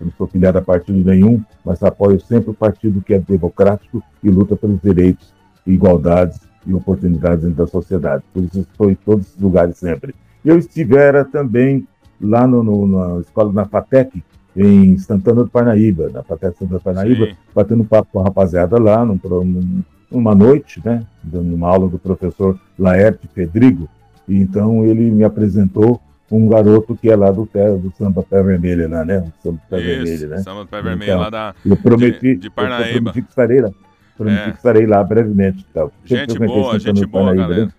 Eu 0.00 0.06
não 0.06 0.12
sou 0.16 0.26
filiado 0.26 0.58
a 0.58 0.62
partido 0.62 1.04
nenhum, 1.04 1.42
mas 1.64 1.82
apoio 1.82 2.18
sempre 2.20 2.50
o 2.50 2.54
partido 2.54 3.02
que 3.02 3.12
é 3.12 3.18
democrático 3.18 4.02
e 4.24 4.30
luta 4.30 4.56
pelos 4.56 4.80
direitos, 4.80 5.34
igualdades 5.66 6.40
e 6.66 6.72
oportunidades 6.72 7.44
dentro 7.44 7.58
da 7.58 7.66
sociedade. 7.66 8.24
Por 8.32 8.42
isso 8.42 8.60
estou 8.60 8.90
em 8.90 8.94
todos 8.94 9.34
os 9.34 9.40
lugares 9.40 9.76
sempre. 9.76 10.14
Eu 10.42 10.58
estivera 10.58 11.24
também 11.24 11.86
lá 12.20 12.46
no, 12.46 12.62
no, 12.62 12.86
na 12.86 13.20
escola 13.20 13.52
na 13.52 13.66
FATEC, 13.66 14.22
em 14.56 14.98
Santana 14.98 15.44
do 15.44 15.50
Parnaíba, 15.50 16.08
na 16.08 16.22
FATEC 16.22 16.58
Santana 16.58 16.78
do 16.78 16.82
Parnaíba, 16.82 17.26
Sim. 17.26 17.36
batendo 17.54 17.84
papo 17.84 18.08
com 18.12 18.20
a 18.20 18.24
rapaziada 18.24 18.78
lá, 18.78 19.04
num, 19.04 19.20
num, 19.22 19.82
numa 20.10 20.34
noite, 20.34 20.82
né, 20.84 21.04
numa 21.22 21.68
aula 21.68 21.88
do 21.88 21.98
professor 21.98 22.58
Laerte 22.78 23.28
Pedrigo, 23.28 23.88
e 24.26 24.40
então 24.40 24.84
ele 24.84 25.10
me 25.10 25.24
apresentou 25.24 26.00
um 26.30 26.48
garoto 26.48 26.96
que 26.96 27.10
é 27.10 27.16
lá 27.16 27.30
do, 27.30 27.44
do 27.44 27.92
samba 27.96 28.22
pé 28.22 28.42
vermelho 28.42 28.88
lá, 28.88 29.04
né? 29.04 29.18
O 29.18 29.42
samba 29.42 29.60
pé 29.68 29.80
Isso, 29.80 29.86
vermelho, 29.86 30.28
né? 30.28 30.38
Samba 30.38 30.66
pé 30.66 30.82
vermelho 30.82 31.10
então, 31.10 31.20
lá 31.20 31.30
da 31.30 31.54
eu 31.64 31.76
prometi, 31.76 32.34
de, 32.34 32.36
de 32.36 32.50
Parnaíba. 32.50 32.88
Eu 32.88 32.92
prometi 32.94 33.22
que 33.22 33.28
estarei 33.28 33.60
lá. 33.60 33.70
Prometi 34.16 34.40
é. 34.40 34.50
que 34.50 34.56
estarei 34.56 34.86
lá 34.86 35.02
brevemente. 35.02 35.66
Tal. 35.74 35.92
Gente 36.04 36.38
boa, 36.38 36.78
gente 36.78 37.04
boa, 37.06 37.24
Parnaíba, 37.24 37.48
galera. 37.48 37.66
Né? 37.66 37.72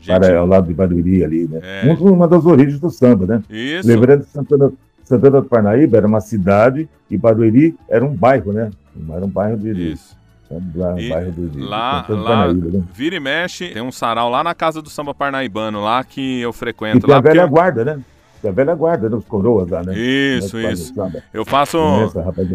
Gente... 0.00 0.20
Para, 0.20 0.38
ao 0.38 0.46
lado 0.46 0.68
de 0.68 0.74
Barueri 0.74 1.24
ali, 1.24 1.48
né? 1.48 1.60
É. 1.62 1.92
Uma 1.92 2.28
das 2.28 2.46
origens 2.46 2.78
do 2.78 2.90
samba, 2.90 3.26
né? 3.26 3.42
Isso. 3.50 3.88
Lembrando 3.88 4.24
que 4.24 4.30
Santana, 4.30 4.72
Santana 5.02 5.40
do 5.40 5.48
Parnaíba 5.48 5.96
era 5.96 6.06
uma 6.06 6.20
cidade 6.20 6.88
e 7.10 7.18
Barueri 7.18 7.74
era 7.88 8.04
um 8.04 8.14
bairro, 8.14 8.52
né? 8.52 8.70
Era 9.10 9.24
um 9.24 9.28
bairro 9.28 9.56
de... 9.58 9.92
Isso. 9.92 10.16
Lá, 10.74 11.00
e 11.00 11.08
bairro 11.08 11.32
do, 11.32 11.58
lá, 11.58 12.06
lá 12.08 12.52
né? 12.52 12.82
vira 12.92 13.16
e 13.16 13.20
mexe, 13.20 13.68
tem 13.70 13.82
um 13.82 13.90
sarau 13.90 14.30
lá 14.30 14.44
na 14.44 14.54
casa 14.54 14.80
do 14.80 14.88
samba 14.88 15.12
parnaibano, 15.12 15.82
lá 15.82 16.04
que 16.04 16.40
eu 16.40 16.52
frequento. 16.52 16.98
E 16.98 17.00
tem 17.00 17.10
lá 17.10 17.16
a 17.16 17.20
velha 17.20 17.42
porque... 17.42 17.54
guarda, 17.54 17.84
né? 17.84 18.00
Tem 18.40 18.50
a 18.50 18.54
velha 18.54 18.74
guarda 18.74 19.10
dos 19.10 19.24
coroas 19.24 19.68
lá, 19.68 19.82
né? 19.82 19.98
Isso, 19.98 20.58
isso. 20.60 20.94
Eu 21.34 21.44
faço, 21.44 21.78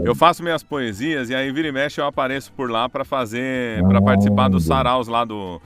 eu 0.05 0.15
faço 0.15 0.41
minhas 0.41 0.63
poesias 0.63 1.29
e 1.29 1.35
aí 1.35 1.51
vira 1.51 1.67
e 1.67 1.71
mexe 1.71 1.99
eu 1.99 2.05
apareço 2.05 2.53
por 2.53 2.71
lá 2.71 2.87
para 2.87 3.03
fazer, 3.03 3.83
ah, 3.83 3.87
para 3.87 4.01
participar 4.01 4.47
dos 4.47 4.65
saraus 4.65 5.09
lá 5.09 5.25
do 5.25 5.61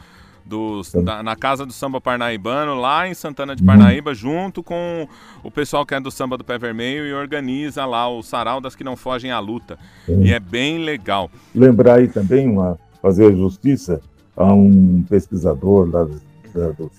dos, 0.45 0.91
da, 0.91 1.23
na 1.23 1.35
Casa 1.35 1.65
do 1.65 1.73
Samba 1.73 1.99
Parnaibano, 1.99 2.75
lá 2.75 3.07
em 3.07 3.13
Santana 3.13 3.55
de 3.55 3.63
Parnaíba, 3.63 4.13
junto 4.13 4.61
com 4.61 5.07
o 5.43 5.49
pessoal 5.49 5.85
que 5.85 5.95
é 5.95 5.99
do 5.99 6.11
Samba 6.11 6.37
do 6.37 6.43
Pé 6.43 6.57
Vermelho 6.57 7.07
e 7.07 7.13
organiza 7.13 7.85
lá 7.85 8.07
o 8.07 8.21
Sarau 8.21 8.61
das 8.61 8.75
que 8.75 8.83
não 8.83 8.95
fogem 8.95 9.31
à 9.31 9.39
luta. 9.39 9.77
E 10.07 10.31
é 10.31 10.39
bem 10.39 10.77
legal. 10.77 11.31
Lembrar 11.53 11.95
aí 11.95 12.07
também, 12.07 12.47
uma, 12.47 12.77
fazer 13.01 13.35
justiça 13.35 13.99
a 14.37 14.53
um 14.53 15.03
pesquisador 15.09 15.89
lá 15.91 16.07
da, 16.53 16.71
do, 16.71 16.91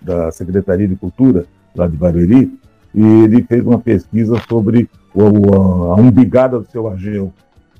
da 0.00 0.30
Secretaria 0.30 0.86
de 0.86 0.94
Cultura, 0.94 1.46
lá 1.74 1.86
de 1.88 1.96
Barueri, 1.96 2.56
e 2.94 3.02
ele 3.24 3.42
fez 3.42 3.66
uma 3.66 3.78
pesquisa 3.78 4.40
sobre 4.48 4.88
o, 5.12 5.22
a, 5.22 5.58
a 5.92 5.94
umbigada 5.96 6.60
do 6.60 6.70
seu 6.70 6.86
Ageu, 6.88 7.32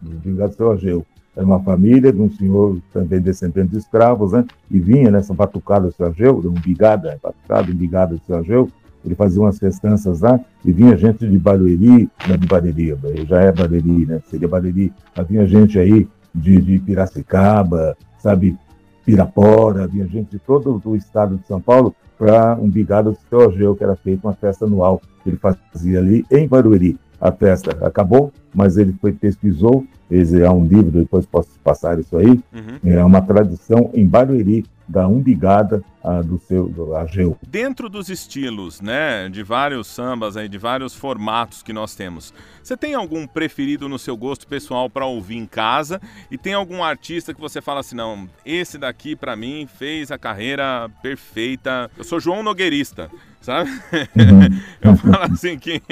umbigada 0.02 0.48
do 0.48 0.56
seu 0.56 0.72
Ageu. 0.72 1.06
Era 1.36 1.44
uma 1.44 1.60
família 1.60 2.12
de 2.12 2.20
um 2.20 2.30
senhor 2.30 2.78
também 2.92 3.20
descendente 3.20 3.72
de 3.72 3.78
escravos, 3.78 4.32
né? 4.32 4.44
E 4.70 4.78
vinha 4.78 5.10
nessa 5.10 5.34
batucada 5.34 5.86
do 5.86 5.92
Sergeu, 5.92 6.38
um 6.38 6.52
bigada, 6.52 7.18
batucada, 7.22 7.72
bigada 7.72 8.14
do 8.14 8.22
Sergeu. 8.24 8.70
Ele 9.04 9.14
fazia 9.14 9.40
umas 9.40 9.58
festanças 9.58 10.20
lá 10.20 10.40
e 10.64 10.72
vinha 10.72 10.96
gente 10.96 11.28
de 11.28 11.38
Barueri, 11.38 12.08
não 12.26 12.36
de 12.38 12.46
Barueri, 12.46 12.96
já 13.28 13.40
é 13.40 13.52
Barueri, 13.52 14.06
né? 14.06 14.22
Seria 14.30 14.48
Barueri. 14.48 14.92
Mas 15.14 15.26
vinha 15.26 15.46
gente 15.46 15.78
aí 15.78 16.08
de, 16.34 16.60
de 16.60 16.78
Piracicaba, 16.78 17.96
sabe? 18.18 18.56
Pirapora, 19.04 19.86
vinha 19.86 20.06
gente 20.06 20.30
de 20.30 20.38
todo 20.38 20.80
o 20.82 20.96
estado 20.96 21.36
de 21.36 21.46
São 21.46 21.60
Paulo 21.60 21.94
para 22.16 22.56
um 22.56 22.70
bigada 22.70 23.10
do 23.10 23.18
Sergeu, 23.28 23.74
que 23.74 23.84
era 23.84 23.96
feita 23.96 24.26
uma 24.26 24.34
festa 24.34 24.64
anual 24.64 25.02
que 25.22 25.30
ele 25.30 25.36
fazia 25.36 25.98
ali 25.98 26.24
em 26.30 26.48
Barueri. 26.48 26.98
A 27.20 27.32
festa 27.32 27.86
acabou, 27.86 28.32
mas 28.54 28.76
ele 28.76 28.94
foi 29.00 29.12
pesquisou 29.12 29.86
é 30.10 30.50
um 30.50 30.64
livro, 30.64 30.90
depois 30.90 31.26
posso 31.26 31.58
passar 31.62 31.98
isso 31.98 32.16
aí. 32.16 32.28
Uhum. 32.28 32.78
É 32.84 33.04
uma 33.04 33.20
tradição 33.22 33.90
em 33.94 34.06
Barueri 34.06 34.64
da 34.86 35.08
umbigada 35.08 35.82
a, 36.02 36.20
do 36.20 36.38
seu 36.38 36.68
do 36.68 36.94
Ageu. 36.94 37.38
Dentro 37.48 37.88
dos 37.88 38.10
estilos, 38.10 38.82
né, 38.82 39.30
de 39.30 39.42
vários 39.42 39.86
sambas 39.86 40.36
aí, 40.36 40.46
de 40.46 40.58
vários 40.58 40.94
formatos 40.94 41.62
que 41.62 41.72
nós 41.72 41.94
temos, 41.94 42.34
você 42.62 42.76
tem 42.76 42.94
algum 42.94 43.26
preferido 43.26 43.88
no 43.88 43.98
seu 43.98 44.14
gosto 44.14 44.46
pessoal 44.46 44.90
para 44.90 45.06
ouvir 45.06 45.36
em 45.36 45.46
casa? 45.46 46.00
E 46.30 46.36
tem 46.36 46.52
algum 46.52 46.84
artista 46.84 47.32
que 47.32 47.40
você 47.40 47.62
fala 47.62 47.80
assim, 47.80 47.96
não, 47.96 48.28
esse 48.44 48.76
daqui 48.76 49.16
para 49.16 49.34
mim 49.34 49.66
fez 49.66 50.10
a 50.10 50.18
carreira 50.18 50.90
perfeita. 51.02 51.90
Eu 51.96 52.04
sou 52.04 52.20
João 52.20 52.42
Nogueirista, 52.42 53.10
sabe? 53.44 53.70
Uhum. 53.70 54.60
Eu 54.80 54.96
falo 54.96 55.32
assim 55.32 55.58
que 55.58 55.82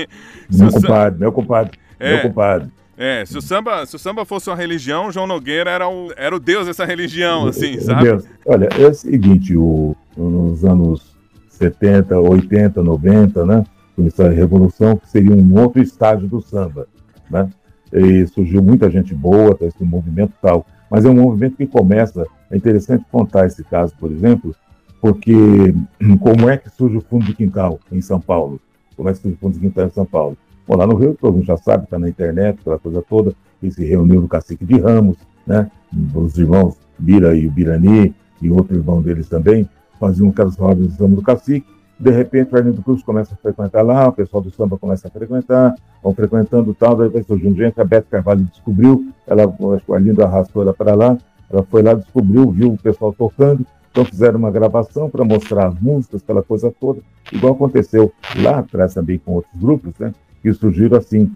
meu 0.51 0.73
compadre, 0.73 1.21
meu 1.21 1.33
compadre, 1.33 1.79
é, 2.01 2.15
meu 2.15 2.23
compadre. 2.23 2.71
É, 2.97 3.25
se 3.25 3.37
o 3.37 3.43
samba, 3.43 3.85
se 3.87 3.97
o 3.97 3.99
samba 3.99 4.25
fosse 4.25 4.49
uma 4.49 4.57
religião, 4.57 5.11
João 5.11 5.27
Nogueira 5.27 5.71
era 5.71 5.89
o, 5.89 6.13
era 6.17 6.35
o 6.35 6.41
deus 6.41 6.67
dessa 6.67 6.85
religião, 6.85 7.47
assim, 7.47 7.79
sabe? 7.81 8.05
Deus. 8.05 8.25
Olha, 8.47 8.69
é 8.79 8.87
o 8.87 8.95
seguinte, 8.95 9.57
o, 9.57 9.97
nos 10.17 10.65
anos 10.65 11.17
70, 11.51 12.19
80, 12.19 12.83
90, 12.83 13.47
né? 13.47 13.65
Com 13.97 14.07
essa 14.07 14.29
revolução, 14.31 14.97
que 14.97 15.09
seria 15.09 15.33
um 15.33 15.61
outro 15.61 15.83
estágio 15.83 16.29
do 16.29 16.41
samba, 16.41 16.87
né? 17.31 17.49
E 17.93 18.27
surgiu 18.27 18.63
muita 18.63 18.91
gente 18.91 19.15
boa, 19.15 19.57
esse 19.61 19.85
movimento 19.85 20.33
tal. 20.41 20.67
Mas 20.91 21.05
é 21.05 21.09
um 21.09 21.15
movimento 21.15 21.57
que 21.57 21.67
começa, 21.67 22.27
é 22.51 22.57
interessante 22.57 23.05
contar 23.11 23.47
esse 23.47 23.65
caso, 23.65 23.95
por 23.99 24.11
exemplo, 24.11 24.55
porque 25.03 25.75
como 26.21 26.49
é 26.49 26.57
que 26.57 26.71
surge 26.71 26.97
o 26.97 27.01
fundo 27.01 27.25
de 27.25 27.35
quintal 27.35 27.81
em 27.91 28.01
São 28.01 28.21
Paulo? 28.21 28.61
Como 28.97 29.09
é 29.09 29.13
que 29.13 29.19
surge 29.19 29.35
o 29.35 29.39
fundo 29.41 29.55
de 29.55 29.61
quintal 29.61 29.87
em 29.87 29.91
São 29.91 30.07
Paulo? 30.07 30.39
Bom, 30.65 30.77
lá 30.77 30.87
no 30.87 30.95
Rio, 30.95 31.19
todo 31.21 31.35
mundo 31.35 31.45
já 31.45 31.57
sabe, 31.57 31.85
está 31.85 31.99
na 31.99 32.09
internet, 32.09 32.61
aquela 32.61 32.79
coisa 32.79 33.03
toda, 33.03 33.35
que 33.61 33.69
se 33.69 33.85
reuniu 33.85 34.21
no 34.21 34.29
Cacique 34.29 34.65
de 34.65 34.79
Ramos, 34.79 35.17
né? 35.45 35.69
Os 36.15 36.39
irmãos 36.39 36.77
Bira 36.97 37.35
e 37.37 37.49
o 37.49 37.51
Birani, 37.51 38.15
e 38.41 38.49
outro 38.49 38.77
irmão 38.77 39.03
deles 39.03 39.29
também, 39.29 39.69
faziam 39.99 40.29
aquelas 40.29 40.57
rodas 40.57 40.87
de 40.87 40.97
samba 40.97 41.17
do 41.17 41.23
Cacique. 41.23 41.67
De 41.99 42.11
repente, 42.11 42.55
o 42.55 42.57
Arlindo 42.57 42.81
Cruz 42.81 43.03
começa 43.03 43.35
a 43.35 43.37
frequentar 43.37 43.83
lá, 43.83 44.07
o 44.07 44.13
pessoal 44.13 44.41
do 44.41 44.53
samba 44.53 44.79
começa 44.79 45.09
a 45.09 45.11
frequentar, 45.11 45.75
vão 46.01 46.15
frequentando 46.15 46.73
tal, 46.75 46.95
daí 46.95 47.09
vai 47.09 47.25
surgindo 47.25 47.57
gente, 47.57 47.81
a 47.81 47.85
Beth 47.85 48.05
Carvalho 48.09 48.45
descobriu, 48.45 49.05
ela, 49.27 49.45
acho 49.45 49.85
que 49.85 49.91
o 49.91 49.95
Arlindo 49.95 50.23
arrastou 50.23 50.63
ela 50.63 50.73
para 50.73 50.95
lá, 50.95 51.19
ela 51.51 51.65
foi 51.65 51.83
lá, 51.83 51.95
descobriu, 51.95 52.53
viu 52.53 52.73
o 52.73 52.79
pessoal 52.79 53.13
tocando, 53.13 53.67
então 53.93 54.07
fizeram 54.07 54.39
uma 54.39 54.51
gravação 54.51 55.09
para 55.09 55.23
mostrar 55.23 55.69
as 55.69 55.79
músicas, 55.79 56.23
aquela 56.23 56.43
coisa 56.43 56.75
toda, 56.81 57.01
igual 57.31 57.53
aconteceu 57.53 58.11
lá 58.37 58.61
atrás 58.61 58.95
também 58.95 59.19
com 59.19 59.35
outros 59.35 59.55
grupos, 59.55 59.93
né? 59.99 60.15
que 60.43 60.53
surgiram 60.55 60.97
assim, 60.97 61.31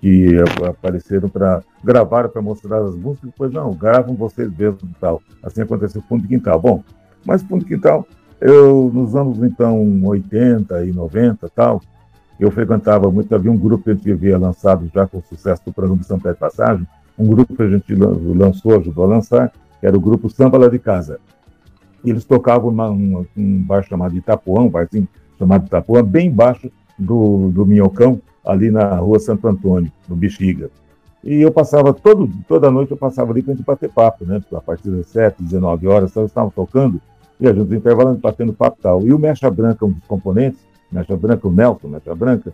que 0.00 0.28
apareceram 0.68 1.28
para 1.28 1.62
gravar, 1.84 2.28
para 2.28 2.42
mostrar 2.42 2.82
as 2.82 2.96
músicas, 2.96 3.30
depois 3.30 3.52
não, 3.52 3.72
gravam 3.72 4.14
vocês 4.16 4.50
mesmos 4.56 4.82
e 4.82 4.94
tal. 5.00 5.22
Assim 5.40 5.62
aconteceu 5.62 6.02
com 6.02 6.16
o 6.16 6.18
Fundo 6.18 6.28
Quintal. 6.28 6.60
Bom, 6.60 6.82
mas 7.24 7.42
Fundo 7.42 7.64
Quintal, 7.64 8.04
eu 8.40 8.90
nos 8.92 9.14
anos 9.14 9.38
então 9.42 10.04
80 10.04 10.84
e 10.84 10.92
90 10.92 11.48
tal, 11.54 11.80
eu 12.40 12.50
frequentava 12.50 13.10
muito, 13.10 13.32
havia 13.34 13.52
um 13.52 13.56
grupo 13.56 13.84
que 13.84 13.90
a 13.90 13.94
gente 13.94 14.10
havia 14.10 14.38
lançado 14.38 14.90
já 14.92 15.06
com 15.06 15.18
o 15.18 15.22
sucesso 15.22 15.62
do 15.64 15.72
programa 15.72 16.00
de 16.00 16.06
São 16.06 16.18
Pedro 16.18 16.38
Passagem, 16.38 16.86
um 17.18 17.26
grupo 17.26 17.54
que 17.54 17.62
a 17.62 17.68
gente 17.68 17.94
lançou, 17.94 18.78
ajudou 18.78 19.04
a 19.04 19.08
lançar, 19.08 19.52
que 19.78 19.86
era 19.86 19.96
o 19.96 20.00
grupo 20.00 20.28
Samba 20.30 20.58
Lá 20.58 20.68
de 20.68 20.78
Casa. 20.78 21.20
Eles 22.04 22.24
tocavam 22.24 22.70
uma, 22.70 22.90
um, 22.90 23.26
um 23.36 23.62
bar 23.62 23.82
chamado 23.82 24.16
Itapuã, 24.16 24.62
um 24.62 24.68
barzinho 24.68 25.08
chamado 25.38 25.66
Itapuã, 25.66 26.02
bem 26.02 26.28
embaixo 26.28 26.70
do, 26.98 27.50
do 27.50 27.66
Minhocão, 27.66 28.20
ali 28.44 28.70
na 28.70 28.96
rua 28.96 29.18
Santo 29.18 29.46
Antônio, 29.48 29.90
no 30.08 30.16
Bexiga. 30.16 30.70
E 31.22 31.42
eu 31.42 31.52
passava, 31.52 31.92
todo, 31.92 32.30
toda 32.48 32.70
noite 32.70 32.92
eu 32.92 32.96
passava 32.96 33.30
ali 33.30 33.42
para 33.42 33.52
a 33.52 33.56
gente 33.56 33.64
bater 33.64 33.90
papo, 33.90 34.24
né? 34.24 34.42
A 34.52 34.60
partir 34.60 34.90
das 34.90 35.06
7, 35.08 35.42
19 35.42 35.86
horas, 35.86 36.10
então, 36.10 36.24
estavam 36.24 36.50
tocando, 36.50 37.00
e 37.38 37.46
a 37.46 37.52
gente 37.52 37.74
intervalando, 37.74 38.18
batendo 38.18 38.52
papo 38.52 38.78
e 38.78 38.82
tal. 38.82 39.06
E 39.06 39.12
o 39.12 39.18
Mecha 39.18 39.50
Branca, 39.50 39.84
um 39.84 39.90
dos 39.90 40.04
componentes, 40.06 40.60
Mecha 40.90 41.16
Branca, 41.16 41.46
o 41.46 41.52
Nelson 41.52 41.88
Mecha 41.88 42.14
Branca, 42.14 42.52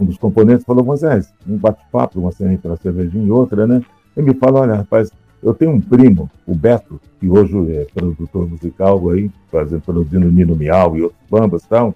um 0.00 0.04
dos 0.04 0.18
componentes, 0.18 0.64
falou, 0.64 0.84
Moisés, 0.84 1.32
um 1.46 1.56
bate-papo, 1.56 2.20
uma 2.20 2.32
cena 2.32 2.52
entre 2.52 2.68
uma 2.68 2.76
cervejinha 2.76 3.24
e 3.24 3.30
outra, 3.30 3.66
né? 3.66 3.82
Ele 4.16 4.32
me 4.32 4.34
fala, 4.34 4.60
olha, 4.60 4.74
rapaz, 4.76 5.12
eu 5.42 5.54
tenho 5.54 5.72
um 5.72 5.80
primo, 5.80 6.30
o 6.46 6.54
Beto, 6.54 7.00
que 7.20 7.28
hoje 7.28 7.54
é 7.72 7.86
produtor 7.94 8.48
musical 8.48 9.10
aí, 9.10 9.30
fazendo, 9.50 9.80
produzindo 9.82 10.30
Nino 10.30 10.56
Miau 10.56 10.96
e 10.96 11.02
outros 11.02 11.20
bambas 11.30 11.62
e 11.62 11.68
tal. 11.68 11.94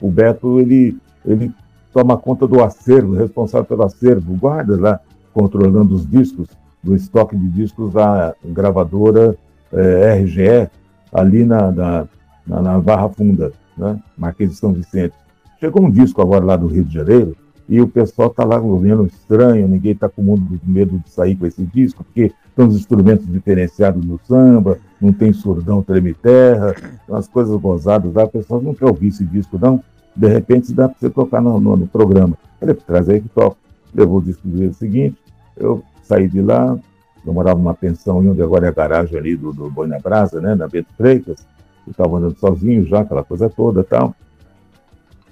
O 0.00 0.10
Beto, 0.10 0.60
ele, 0.60 0.96
ele 1.24 1.52
toma 1.92 2.16
conta 2.16 2.46
do 2.46 2.62
acervo, 2.62 3.14
responsável 3.14 3.66
pelo 3.66 3.84
acervo, 3.84 4.34
guarda 4.36 4.78
lá, 4.78 5.00
controlando 5.32 5.94
os 5.94 6.08
discos, 6.08 6.48
do 6.82 6.94
estoque 6.94 7.36
de 7.36 7.48
discos 7.48 7.92
da 7.92 8.34
gravadora 8.44 9.36
é, 9.72 10.14
RGE, 10.20 10.70
ali 11.12 11.44
na, 11.44 11.72
na, 11.72 12.08
na, 12.46 12.62
na 12.62 12.80
Barra 12.80 13.08
Funda, 13.08 13.52
né? 13.76 14.00
Marquês 14.16 14.50
de 14.50 14.56
São 14.56 14.72
Vicente. 14.72 15.14
Chegou 15.58 15.82
um 15.82 15.90
disco 15.90 16.22
agora 16.22 16.44
lá 16.44 16.56
do 16.56 16.66
Rio 16.66 16.84
de 16.84 16.94
Janeiro, 16.94 17.36
e 17.68 17.80
o 17.80 17.88
pessoal 17.88 18.28
está 18.28 18.44
lá 18.44 18.60
olhando 18.60 19.06
estranho, 19.06 19.66
ninguém 19.66 19.92
está 19.92 20.08
com 20.08 20.22
medo 20.62 20.98
de 20.98 21.10
sair 21.10 21.34
com 21.34 21.46
esse 21.46 21.64
disco, 21.64 22.04
porque 22.04 22.32
estão 22.48 22.68
os 22.68 22.76
instrumentos 22.76 23.26
diferenciados 23.26 24.04
no 24.04 24.20
samba, 24.24 24.78
não 25.00 25.12
tem 25.12 25.32
surdão, 25.32 25.82
treme 25.82 26.14
terra, 26.14 26.74
umas 27.08 27.26
coisas 27.26 27.58
gozadas 27.60 28.12
lá, 28.14 28.24
o 28.24 28.28
pessoal 28.28 28.62
não 28.62 28.72
quer 28.72 28.86
ouvir 28.86 29.08
esse 29.08 29.24
disco, 29.24 29.58
não. 29.60 29.82
De 30.14 30.28
repente 30.28 30.72
dá 30.72 30.88
para 30.88 30.96
você 30.98 31.10
tocar 31.10 31.42
no, 31.42 31.60
no, 31.60 31.76
no 31.76 31.86
programa. 31.86 32.38
Falei, 32.58 32.74
traz 32.74 33.08
aí 33.08 33.20
que 33.20 33.28
toca. 33.28 33.56
Levou 33.92 34.18
o 34.18 34.22
disco 34.22 34.46
do 34.46 34.56
dia 34.56 34.72
seguinte, 34.72 35.16
eu 35.56 35.82
saí 36.02 36.28
de 36.28 36.40
lá, 36.40 36.78
eu 37.26 37.32
morava 37.32 37.58
numa 37.58 37.74
pensão 37.74 38.18
onde 38.18 38.40
agora 38.40 38.66
é 38.66 38.68
a 38.68 38.72
garagem 38.72 39.18
ali 39.18 39.36
do, 39.36 39.52
do 39.52 39.68
Boi 39.68 39.88
na 39.88 39.98
Brasa, 39.98 40.40
né, 40.40 40.54
na 40.54 40.68
Bento 40.68 40.88
Freitas, 40.96 41.44
eu 41.86 41.90
estava 41.90 42.16
andando 42.16 42.38
sozinho 42.38 42.86
já, 42.86 43.00
aquela 43.00 43.24
coisa 43.24 43.48
toda 43.48 43.80
e 43.80 43.84
tal. 43.84 44.14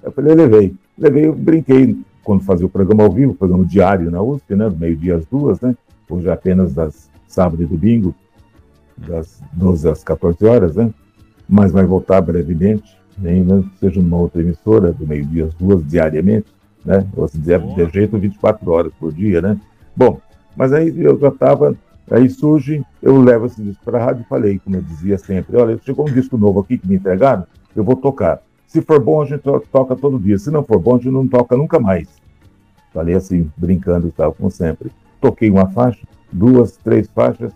Eu 0.03 0.11
falei, 0.11 0.35
levei. 0.35 0.75
Levei, 0.97 1.27
eu 1.27 1.33
brinquei 1.33 1.97
quando 2.25 2.43
fazia 2.43 2.65
o 2.65 2.69
programa 2.69 3.03
ao 3.03 3.11
vivo, 3.11 3.31
o 3.31 3.35
programa 3.35 3.63
diário 3.63 4.09
na 4.09 4.21
USP, 4.21 4.55
né, 4.55 4.67
do 4.67 4.75
meio-dia 4.75 5.15
às 5.15 5.25
duas, 5.27 5.61
né, 5.61 5.77
hoje 6.09 6.27
é 6.27 6.33
apenas 6.33 6.73
das 6.73 7.09
sábado 7.27 7.61
e 7.61 7.65
domingo, 7.65 8.13
das 8.97 9.41
12 9.53 9.87
às 9.87 10.03
14 10.03 10.43
horas, 10.45 10.75
né, 10.75 10.91
mas 11.47 11.71
vai 11.71 11.85
voltar 11.85 12.19
brevemente, 12.21 12.97
ainda 13.23 13.63
seja 13.79 14.01
numa 14.01 14.17
outra 14.17 14.41
emissora, 14.41 14.91
do 14.91 15.07
meio-dia 15.07 15.45
às 15.45 15.53
duas, 15.53 15.85
diariamente, 15.87 16.47
né, 16.83 17.05
ou 17.15 17.27
se 17.27 17.37
dizer, 17.37 17.61
de 17.61 17.89
jeito 17.93 18.17
24 18.17 18.71
horas 18.71 18.91
por 18.99 19.13
dia, 19.13 19.41
né. 19.41 19.57
Bom, 19.95 20.19
mas 20.57 20.73
aí 20.73 20.99
eu 20.99 21.19
já 21.19 21.27
estava, 21.27 21.75
aí 22.09 22.27
surge, 22.27 22.83
eu 23.03 23.21
levo 23.21 23.45
esse 23.45 23.61
disco 23.61 23.85
para 23.85 24.01
a 24.01 24.05
rádio 24.05 24.23
e 24.23 24.27
falei, 24.27 24.59
como 24.59 24.75
eu 24.75 24.81
dizia 24.81 25.19
sempre, 25.19 25.55
olha, 25.55 25.79
chegou 25.85 26.09
um 26.09 26.11
disco 26.11 26.37
novo 26.37 26.59
aqui 26.59 26.77
que 26.77 26.87
me 26.87 26.95
entregaram, 26.95 27.45
eu 27.75 27.83
vou 27.83 27.95
tocar. 27.95 28.41
Se 28.67 28.81
for 28.81 28.99
bom, 28.99 29.21
a 29.21 29.25
gente 29.25 29.43
toca 29.71 29.95
todo 29.95 30.19
dia. 30.19 30.37
Se 30.37 30.51
não 30.51 30.63
for 30.63 30.79
bom, 30.79 30.95
a 30.95 30.97
gente 30.97 31.11
não 31.11 31.27
toca 31.27 31.55
nunca 31.55 31.79
mais. 31.79 32.09
Falei 32.93 33.15
assim, 33.15 33.51
brincando 33.57 34.07
e 34.07 34.11
tal, 34.11 34.33
como 34.33 34.49
sempre. 34.49 34.91
Toquei 35.19 35.49
uma 35.49 35.67
faixa, 35.67 36.05
duas, 36.31 36.77
três 36.77 37.09
faixas. 37.09 37.53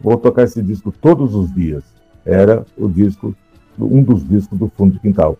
Vou 0.00 0.16
tocar 0.16 0.42
esse 0.42 0.62
disco 0.62 0.92
todos 0.92 1.34
os 1.34 1.52
dias. 1.52 1.84
Era 2.24 2.64
o 2.76 2.88
disco, 2.88 3.34
um 3.78 4.02
dos 4.02 4.26
discos 4.26 4.58
do 4.58 4.68
Fundo 4.68 4.94
de 4.94 5.00
Quintal. 5.00 5.38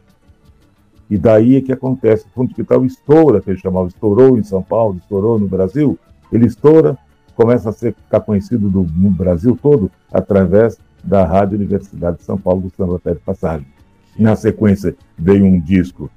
E 1.08 1.16
daí 1.16 1.56
é 1.56 1.60
que 1.60 1.72
acontece, 1.72 2.26
o 2.26 2.30
Fundo 2.30 2.48
de 2.48 2.54
Quintal 2.54 2.84
estoura, 2.84 3.40
que 3.40 3.50
ele 3.50 3.58
chamava, 3.58 3.88
estourou 3.88 4.38
em 4.38 4.42
São 4.42 4.62
Paulo, 4.62 4.96
estourou 4.96 5.38
no 5.38 5.46
Brasil. 5.46 5.98
Ele 6.32 6.46
estoura, 6.46 6.98
começa 7.34 7.68
a 7.68 7.72
ser, 7.72 7.94
ficar 7.94 8.20
conhecido 8.20 8.68
do, 8.68 8.82
no 8.82 9.10
Brasil 9.10 9.56
todo 9.60 9.90
através 10.12 10.78
da 11.04 11.24
Rádio 11.24 11.56
Universidade 11.56 12.18
de 12.18 12.24
São 12.24 12.36
Paulo 12.36 12.62
do 12.62 12.70
Samba 12.70 12.98
Pé 12.98 13.14
de 13.14 13.20
Passagem. 13.20 13.75
Na 14.18 14.34
sequência 14.34 14.94
veio 15.18 15.44
um 15.44 15.60
disco 15.60 16.10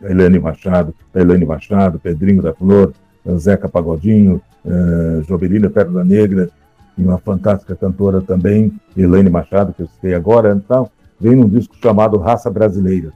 da 0.00 0.40
Machado, 0.40 0.94
da 1.12 1.46
Machado, 1.46 1.98
Pedrinho 1.98 2.42
da 2.42 2.54
Flor, 2.54 2.92
Zeca 3.36 3.68
Pagodinho, 3.68 4.40
uh, 4.64 5.22
Jovelina 5.24 5.68
Pérola 5.68 6.04
Negra, 6.04 6.50
e 6.96 7.02
uma 7.02 7.18
fantástica 7.18 7.76
cantora 7.76 8.20
também, 8.20 8.72
Helene 8.96 9.30
Machado, 9.30 9.72
que 9.72 9.82
eu 9.82 9.86
citei 9.86 10.14
agora, 10.14 10.52
então, 10.52 10.90
veio 11.20 11.40
um 11.40 11.48
disco 11.48 11.76
chamado 11.80 12.18
Raça 12.18 12.50
Brasileira. 12.50 13.12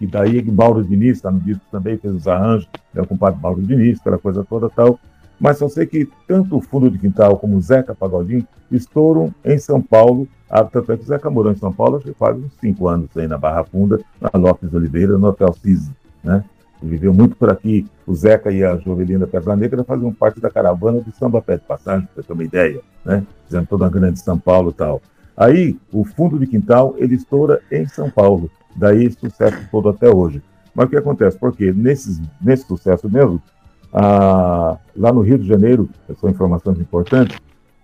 E 0.00 0.06
daí 0.06 0.42
Mauro 0.50 0.84
Diniz 0.84 1.16
está 1.16 1.30
no 1.30 1.40
disco 1.40 1.62
também, 1.70 1.98
fez 1.98 2.14
os 2.14 2.26
arranjos, 2.26 2.68
é 2.94 3.02
o 3.02 3.06
compadre 3.06 3.40
Mauro 3.40 3.60
Diniz, 3.60 4.00
aquela 4.00 4.18
coisa 4.18 4.44
toda 4.44 4.70
tal. 4.70 4.98
Mas 5.40 5.58
só 5.58 5.68
sei 5.68 5.86
que 5.86 6.08
tanto 6.26 6.56
o 6.56 6.60
Fundo 6.60 6.90
de 6.90 6.98
Quintal 6.98 7.38
como 7.38 7.56
o 7.56 7.60
Zeca 7.60 7.94
Pagodinho 7.94 8.46
estouram 8.70 9.32
em 9.44 9.58
São 9.58 9.80
Paulo. 9.80 10.26
Ah, 10.50 10.64
tanto 10.64 10.92
é 10.92 10.96
que 10.96 11.04
o 11.04 11.06
Zeca 11.06 11.30
morou 11.30 11.52
em 11.52 11.56
São 11.56 11.72
Paulo, 11.72 11.96
acho 11.96 12.06
que 12.06 12.14
faz 12.14 12.36
uns 12.36 12.52
cinco 12.60 12.88
anos 12.88 13.08
aí 13.16 13.28
na 13.28 13.38
Barra 13.38 13.64
Funda, 13.64 14.00
na 14.20 14.30
Lopes 14.34 14.72
Oliveira, 14.72 15.16
no 15.16 15.28
Hotel 15.28 15.52
Cis, 15.52 15.90
né? 16.24 16.42
Ele 16.82 16.92
viveu 16.92 17.12
muito 17.12 17.36
por 17.36 17.50
aqui. 17.50 17.86
O 18.06 18.14
Zeca 18.14 18.50
e 18.50 18.64
a 18.64 18.76
Jovelina 18.76 19.26
Pedra 19.26 19.56
Negra 19.56 19.84
faziam 19.84 20.12
parte 20.12 20.40
da 20.40 20.50
caravana 20.50 21.00
do 21.00 21.12
Samba 21.12 21.42
Pé 21.42 21.56
de 21.56 21.64
Passagem, 21.64 22.08
para 22.14 22.22
ter 22.22 22.32
uma 22.32 22.44
ideia, 22.44 22.80
né? 23.04 23.24
Fizendo 23.46 23.66
toda 23.66 23.86
a 23.86 23.90
grande 23.90 24.20
São 24.20 24.38
Paulo 24.38 24.70
e 24.70 24.74
tal. 24.74 25.02
Aí, 25.36 25.76
o 25.92 26.04
fundo 26.04 26.38
de 26.38 26.46
quintal, 26.46 26.94
ele 26.98 27.14
estoura 27.14 27.60
em 27.70 27.86
São 27.86 28.10
Paulo. 28.10 28.50
Daí, 28.76 29.10
sucesso 29.10 29.58
todo 29.70 29.88
até 29.88 30.08
hoje. 30.08 30.42
Mas 30.74 30.86
o 30.86 30.90
que 30.90 30.96
acontece? 30.96 31.36
Porque 31.36 31.72
nesse 31.72 32.20
sucesso 32.66 33.10
mesmo, 33.10 33.42
ah, 33.92 34.76
lá 34.96 35.12
no 35.12 35.20
Rio 35.20 35.38
de 35.38 35.46
Janeiro, 35.46 35.88
são 36.20 36.30
informações 36.30 36.78
importantes, 36.78 37.38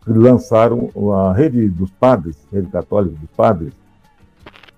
lançaram 0.07 0.90
a 1.12 1.33
rede 1.33 1.69
dos 1.69 1.90
padres, 1.93 2.37
rede 2.53 2.69
católica 2.69 3.17
dos 3.19 3.31
padres, 3.37 3.73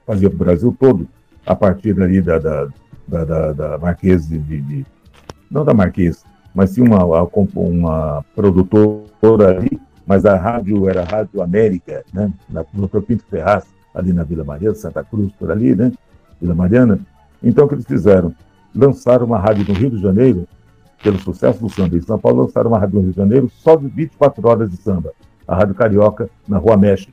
fazia 0.07 0.31
para 0.31 0.37
o 0.37 0.39
Brasil 0.39 0.77
todo, 0.79 1.09
a 1.45 1.55
partir 1.55 2.01
ali 2.01 2.21
da, 2.21 2.39
da, 2.39 2.69
da, 3.07 3.25
da, 3.25 3.53
da 3.53 3.79
Marquês 3.79 4.29
de, 4.29 4.39
de, 4.39 4.87
Não 5.51 5.65
da 5.65 5.75
Marquês, 5.75 6.25
mas 6.55 6.71
sim 6.71 6.83
uma, 6.83 7.05
uma 7.55 8.25
produtora 8.35 9.59
ali, 9.59 9.81
mas 10.07 10.25
a 10.25 10.37
rádio 10.37 10.89
era 10.89 11.03
a 11.03 11.05
Rádio 11.05 11.43
América, 11.43 12.05
né? 12.15 12.33
Na, 12.49 12.65
no 12.73 12.89
Pinto 12.89 13.25
Ferraz, 13.29 13.65
ali 13.93 14.13
na 14.13 14.23
Vila 14.23 14.45
Mariana, 14.45 14.75
Santa 14.77 15.03
Cruz, 15.03 15.33
por 15.33 15.51
ali, 15.51 15.75
né? 15.75 15.93
Vila 16.41 16.55
Mariana. 16.55 17.01
Então, 17.43 17.65
o 17.65 17.69
que 17.69 17.75
eles 17.75 17.87
fizeram? 17.87 18.33
Lançaram 18.75 19.27
uma 19.27 19.39
rádio 19.39 19.67
no 19.69 19.75
Rio 19.75 19.91
de 19.91 19.99
Janeiro, 19.99 20.47
pelo 21.03 21.19
sucesso 21.19 21.61
do 21.61 21.69
samba 21.69 21.97
em 21.97 22.01
São 22.01 22.19
Paulo, 22.19 22.43
lançaram 22.43 22.71
uma 22.71 22.79
rádio 22.79 22.97
no 22.97 23.03
Rio 23.03 23.11
de 23.11 23.17
Janeiro 23.17 23.51
só 23.59 23.77
de 23.77 23.87
24 23.87 24.49
horas 24.49 24.71
de 24.71 24.77
samba, 24.77 25.13
a 25.47 25.55
Rádio 25.55 25.75
Carioca, 25.75 26.29
na 26.49 26.59
Rua 26.59 26.77
México. 26.77 27.13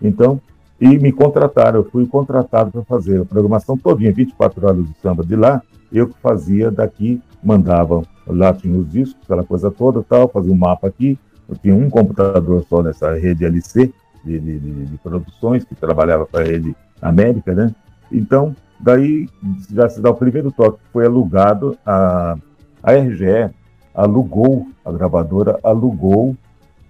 Então, 0.00 0.40
e 0.80 0.98
me 0.98 1.12
contrataram, 1.12 1.80
eu 1.80 1.84
fui 1.84 2.06
contratado 2.06 2.70
para 2.70 2.82
fazer 2.84 3.22
a 3.22 3.24
programação 3.24 3.76
todinha, 3.76 4.12
24 4.12 4.66
horas 4.66 4.86
de 4.86 4.94
samba 5.00 5.24
de 5.24 5.36
lá, 5.36 5.62
eu 5.92 6.08
que 6.08 6.18
fazia 6.20 6.70
daqui, 6.70 7.22
mandava, 7.42 8.02
lá 8.26 8.52
tinha 8.52 8.76
os 8.76 8.90
discos, 8.90 9.22
aquela 9.24 9.44
coisa 9.44 9.70
toda 9.70 10.02
tal, 10.02 10.28
fazia 10.28 10.52
um 10.52 10.56
mapa 10.56 10.88
aqui, 10.88 11.18
eu 11.48 11.56
tinha 11.56 11.74
um 11.74 11.88
computador 11.88 12.64
só 12.68 12.82
nessa 12.82 13.14
rede 13.14 13.44
LC 13.44 13.92
de, 14.24 14.38
de, 14.40 14.58
de, 14.58 14.86
de 14.86 14.98
produções, 14.98 15.64
que 15.64 15.74
trabalhava 15.74 16.26
para 16.26 16.40
a 16.40 16.46
rede 16.46 16.74
América, 17.00 17.54
né? 17.54 17.74
Então, 18.10 18.54
daí 18.80 19.28
já 19.70 19.88
se 19.88 20.00
dá 20.00 20.10
o 20.10 20.14
primeiro 20.14 20.50
toque, 20.50 20.78
foi 20.92 21.06
alugado, 21.06 21.76
a, 21.84 22.36
a 22.84 22.92
RGE 22.92 23.50
alugou, 23.94 24.68
a 24.84 24.92
gravadora 24.92 25.58
alugou 25.62 26.36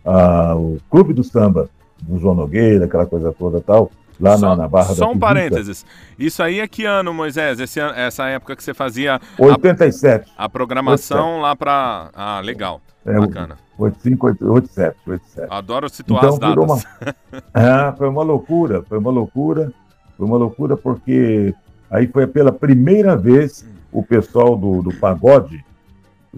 a, 0.04 0.56
o 0.56 0.78
Clube 0.90 1.14
do 1.14 1.22
Samba 1.22 1.70
do 2.02 2.18
João 2.18 2.34
Nogueira, 2.34 2.86
aquela 2.86 3.06
coisa 3.06 3.32
toda 3.32 3.60
tal, 3.60 3.90
lá 4.20 4.36
só, 4.36 4.48
na, 4.48 4.56
na 4.56 4.68
Barra 4.68 4.94
só 4.94 5.10
um 5.10 5.18
parênteses. 5.18 5.86
Isso 6.18 6.42
aí 6.42 6.58
é 6.58 6.66
que 6.66 6.84
ano, 6.84 7.14
Moisés? 7.14 7.60
Esse, 7.60 7.80
essa 7.80 8.26
época 8.26 8.56
que 8.56 8.62
você 8.64 8.74
fazia 8.74 9.20
87. 9.38 10.32
A, 10.36 10.44
a 10.44 10.48
programação 10.48 11.36
87. 11.38 11.42
lá 11.42 11.56
para. 11.56 12.10
Ah, 12.12 12.40
legal. 12.40 12.80
É, 13.06 13.18
Bacana. 13.18 13.56
85, 13.78 14.26
87, 14.26 14.96
87. 15.06 15.46
Adoro 15.52 15.88
situar 15.88 16.24
então, 16.24 16.34
as 16.34 16.38
datas. 16.38 16.64
Uma... 16.64 17.14
ah, 17.54 17.94
foi 17.96 18.08
uma 18.08 18.22
loucura, 18.22 18.82
foi 18.82 18.98
uma 18.98 19.10
loucura. 19.10 19.72
Foi 20.16 20.26
uma 20.26 20.36
loucura 20.36 20.76
porque 20.76 21.54
aí 21.90 22.06
foi 22.06 22.26
pela 22.26 22.52
primeira 22.52 23.16
vez 23.16 23.66
o 23.92 24.02
pessoal 24.02 24.56
do, 24.56 24.82
do 24.82 24.94
pagode, 24.96 25.64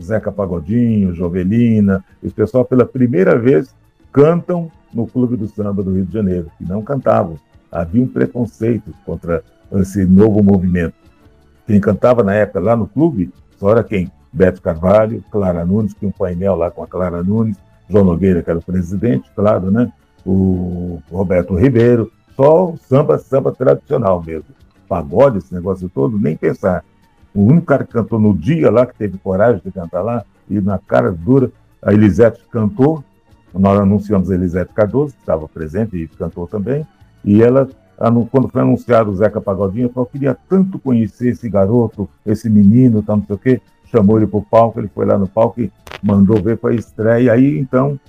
Zeca 0.01 0.31
Pagodinho, 0.33 1.15
Jovelina, 1.15 2.05
esse 2.23 2.35
pessoal 2.35 2.65
pela 2.65 2.85
primeira 2.85 3.39
vez 3.39 3.75
cantam 4.13 4.71
no 4.93 5.07
Clube 5.07 5.37
do 5.37 5.47
Samba 5.47 5.83
do 5.83 5.93
Rio 5.93 6.07
de 6.07 6.13
Janeiro, 6.13 6.51
que 6.57 6.65
não 6.65 6.83
cantavam. 6.83 7.39
Havia 7.71 8.03
um 8.03 8.09
preconceito 8.09 8.93
contra 9.05 9.43
esse 9.73 10.05
novo 10.05 10.43
movimento. 10.43 10.95
Quem 11.67 11.81
cantava 11.81 12.23
na 12.23 12.33
época 12.35 12.61
lá 12.61 12.77
no 12.77 12.87
clube 12.87 13.31
só 13.59 13.71
era 13.73 13.85
quem? 13.85 14.11
Beto 14.33 14.63
Carvalho, 14.63 15.25
Clara 15.31 15.65
Nunes, 15.65 15.95
tinha 15.95 16.09
um 16.09 16.13
painel 16.13 16.55
lá 16.55 16.71
com 16.71 16.83
a 16.83 16.87
Clara 16.87 17.23
Nunes, 17.23 17.57
João 17.89 18.05
Nogueira, 18.05 18.43
que 18.43 18.51
era 18.51 18.59
o 18.59 18.63
presidente, 18.63 19.31
claro, 19.35 19.71
né? 19.71 19.91
O 20.25 21.01
Roberto 21.11 21.55
Ribeiro, 21.55 22.11
só 22.35 22.71
o 22.71 22.77
samba, 22.77 23.19
samba 23.19 23.53
tradicional 23.53 24.23
mesmo. 24.23 24.47
Pagode, 24.89 25.39
esse 25.39 25.53
negócio 25.55 25.89
todo, 25.89 26.19
nem 26.19 26.37
pensar. 26.37 26.85
O 27.37 27.43
único 27.43 27.67
cara 27.67 27.85
que 27.85 27.93
cantou 27.93 28.19
no 28.19 28.35
dia 28.35 28.71
lá, 28.71 28.87
que 28.87 28.95
teve 28.97 29.19
coragem 29.19 29.61
de 29.63 29.71
cantar 29.71 30.01
lá, 30.01 30.25
e 30.49 30.59
na 30.59 30.79
cara 30.79 31.13
dura, 31.13 31.51
a 31.83 31.93
Elisete 31.93 32.41
cantou, 32.51 33.05
nós 33.53 33.79
anunciamos 33.79 34.31
a 34.31 34.35
Elisete 34.35 34.73
Cardoso, 34.73 35.13
que 35.13 35.21
estava 35.21 35.47
presente 35.47 35.97
e 35.97 36.09
cantou 36.09 36.47
também, 36.47 36.87
e 37.23 37.43
ela, 37.43 37.69
quando 38.31 38.49
foi 38.49 38.63
anunciado 38.63 39.11
o 39.11 39.17
Zeca 39.17 39.39
Pagodinho, 39.39 39.91
falou, 39.91 40.09
queria 40.11 40.35
tanto 40.49 40.79
conhecer 40.79 41.29
esse 41.29 41.47
garoto, 41.51 42.09
esse 42.25 42.49
menino, 42.49 43.03
tal, 43.03 43.19
não 43.19 43.27
sei 43.27 43.37
o 43.37 43.39
quê, 43.39 43.61
chamou 43.93 44.17
ele 44.17 44.27
para 44.27 44.39
o 44.39 44.43
palco, 44.43 44.81
ele 44.81 44.89
foi 44.89 45.05
lá 45.05 45.19
no 45.19 45.29
palco 45.29 45.61
e 45.61 45.71
mandou 46.03 46.43
ver 46.43 46.57
para 46.57 46.71
a 46.71 46.75
estreia, 46.75 47.21
e 47.21 47.31
aí 47.31 47.59
então, 47.59 48.01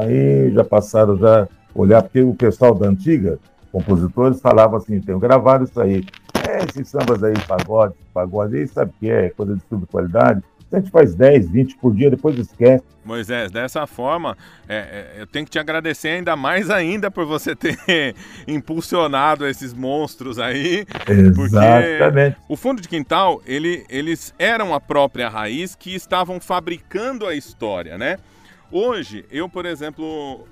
aí 0.00 0.52
já 0.52 0.62
passaram 0.62 1.16
já 1.16 1.48
olhar, 1.74 2.02
porque 2.02 2.22
o 2.22 2.34
pessoal 2.34 2.72
da 2.72 2.88
antiga, 2.88 3.36
compositores, 3.72 4.40
falavam 4.40 4.76
assim, 4.76 5.00
tenho 5.00 5.18
gravado 5.18 5.64
isso 5.64 5.80
aí, 5.80 6.04
é, 6.50 6.64
esses 6.68 6.88
sambas 6.88 7.22
aí, 7.22 7.34
pagode, 7.46 7.94
pagode, 8.12 8.56
aí 8.56 8.66
sabe 8.66 8.90
o 8.90 9.00
que 9.00 9.10
é, 9.10 9.30
coisa 9.30 9.54
de 9.54 9.62
subqualidade, 9.68 10.42
A 10.72 10.78
gente 10.78 10.90
faz 10.90 11.14
10, 11.14 11.50
20 11.50 11.76
por 11.78 11.94
dia, 11.94 12.10
depois 12.10 12.38
esquece. 12.38 12.84
Moisés, 13.04 13.50
dessa 13.50 13.86
forma, 13.86 14.36
é, 14.68 14.76
é, 15.16 15.22
eu 15.22 15.26
tenho 15.26 15.44
que 15.44 15.50
te 15.50 15.58
agradecer 15.58 16.08
ainda 16.08 16.36
mais 16.36 16.70
ainda 16.70 17.10
por 17.10 17.24
você 17.24 17.56
ter 17.56 17.76
impulsionado 18.46 19.46
esses 19.46 19.72
monstros 19.72 20.38
aí. 20.38 20.86
Exatamente. 21.08 22.36
o 22.48 22.56
fundo 22.56 22.80
de 22.80 22.88
quintal, 22.88 23.40
ele, 23.46 23.84
eles 23.88 24.34
eram 24.38 24.74
a 24.74 24.80
própria 24.80 25.28
raiz 25.28 25.74
que 25.74 25.94
estavam 25.94 26.40
fabricando 26.40 27.26
a 27.26 27.34
história, 27.34 27.96
né? 27.96 28.18
Hoje, 28.70 29.24
eu, 29.30 29.48
por 29.48 29.66
exemplo, 29.66 30.46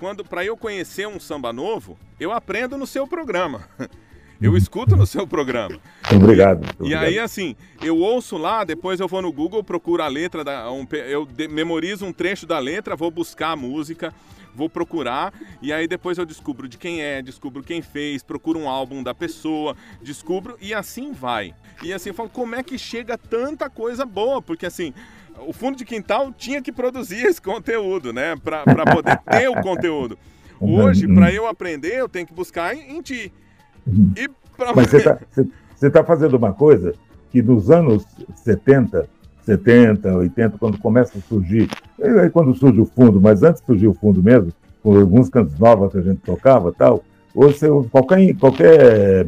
quando 0.00 0.24
para 0.24 0.44
eu 0.44 0.56
conhecer 0.56 1.06
um 1.06 1.20
samba 1.20 1.52
novo, 1.52 1.96
eu 2.18 2.32
aprendo 2.32 2.76
no 2.76 2.86
seu 2.86 3.06
programa. 3.06 3.62
Eu 4.42 4.56
escuto 4.56 4.96
no 4.96 5.06
seu 5.06 5.24
programa. 5.24 5.78
Obrigado. 6.12 6.66
E, 6.82 6.88
e 6.88 6.94
aí, 6.96 7.16
assim, 7.16 7.54
eu 7.80 7.96
ouço 7.96 8.36
lá, 8.36 8.64
depois 8.64 8.98
eu 8.98 9.06
vou 9.06 9.22
no 9.22 9.32
Google, 9.32 9.62
procuro 9.62 10.02
a 10.02 10.08
letra, 10.08 10.42
da, 10.42 10.70
um, 10.72 10.84
eu 10.90 11.24
de, 11.24 11.46
memorizo 11.46 12.04
um 12.04 12.12
trecho 12.12 12.44
da 12.44 12.58
letra, 12.58 12.96
vou 12.96 13.08
buscar 13.08 13.52
a 13.52 13.56
música, 13.56 14.12
vou 14.52 14.68
procurar, 14.68 15.32
e 15.62 15.72
aí 15.72 15.86
depois 15.86 16.18
eu 16.18 16.26
descubro 16.26 16.68
de 16.68 16.76
quem 16.76 17.00
é, 17.00 17.22
descubro 17.22 17.62
quem 17.62 17.80
fez, 17.80 18.24
procuro 18.24 18.58
um 18.58 18.68
álbum 18.68 19.00
da 19.00 19.14
pessoa, 19.14 19.76
descubro, 20.02 20.58
e 20.60 20.74
assim 20.74 21.12
vai. 21.12 21.54
E 21.80 21.92
assim, 21.92 22.10
eu 22.10 22.14
falo, 22.14 22.28
como 22.28 22.56
é 22.56 22.64
que 22.64 22.76
chega 22.76 23.16
tanta 23.16 23.70
coisa 23.70 24.04
boa? 24.04 24.42
Porque 24.42 24.66
assim, 24.66 24.92
o 25.46 25.52
fundo 25.52 25.76
de 25.76 25.84
quintal 25.84 26.32
tinha 26.36 26.60
que 26.60 26.72
produzir 26.72 27.24
esse 27.26 27.40
conteúdo, 27.40 28.12
né? 28.12 28.34
Para 28.36 28.64
poder 28.92 29.18
ter 29.18 29.48
o 29.48 29.62
conteúdo. 29.62 30.18
Hoje, 30.60 31.08
para 31.12 31.32
eu 31.32 31.46
aprender, 31.46 31.94
eu 31.94 32.08
tenho 32.08 32.26
que 32.26 32.34
buscar 32.34 32.74
em, 32.76 32.96
em 32.96 33.02
ti. 33.02 33.32
E 33.86 34.28
pra... 34.56 34.74
Mas 34.74 34.88
você 34.88 34.98
está 34.98 35.90
tá 35.90 36.04
fazendo 36.04 36.36
uma 36.36 36.52
coisa 36.52 36.94
que 37.30 37.42
nos 37.42 37.70
anos 37.70 38.04
70, 38.36 39.08
70, 39.44 40.14
80, 40.14 40.58
quando 40.58 40.78
começa 40.78 41.18
a 41.18 41.20
surgir, 41.22 41.68
aí 42.00 42.30
quando 42.30 42.54
surge 42.54 42.80
o 42.80 42.86
fundo, 42.86 43.20
mas 43.20 43.42
antes 43.42 43.60
de 43.60 43.66
surgir 43.66 43.88
o 43.88 43.94
fundo 43.94 44.22
mesmo, 44.22 44.52
com 44.82 44.96
alguns 44.98 45.28
cantos 45.28 45.58
novos 45.58 45.92
que 45.92 45.98
a 45.98 46.02
gente 46.02 46.20
tocava 46.20 46.72
tal, 46.72 47.02
você, 47.34 47.68
qualquer, 47.90 48.34
qualquer, 48.36 49.26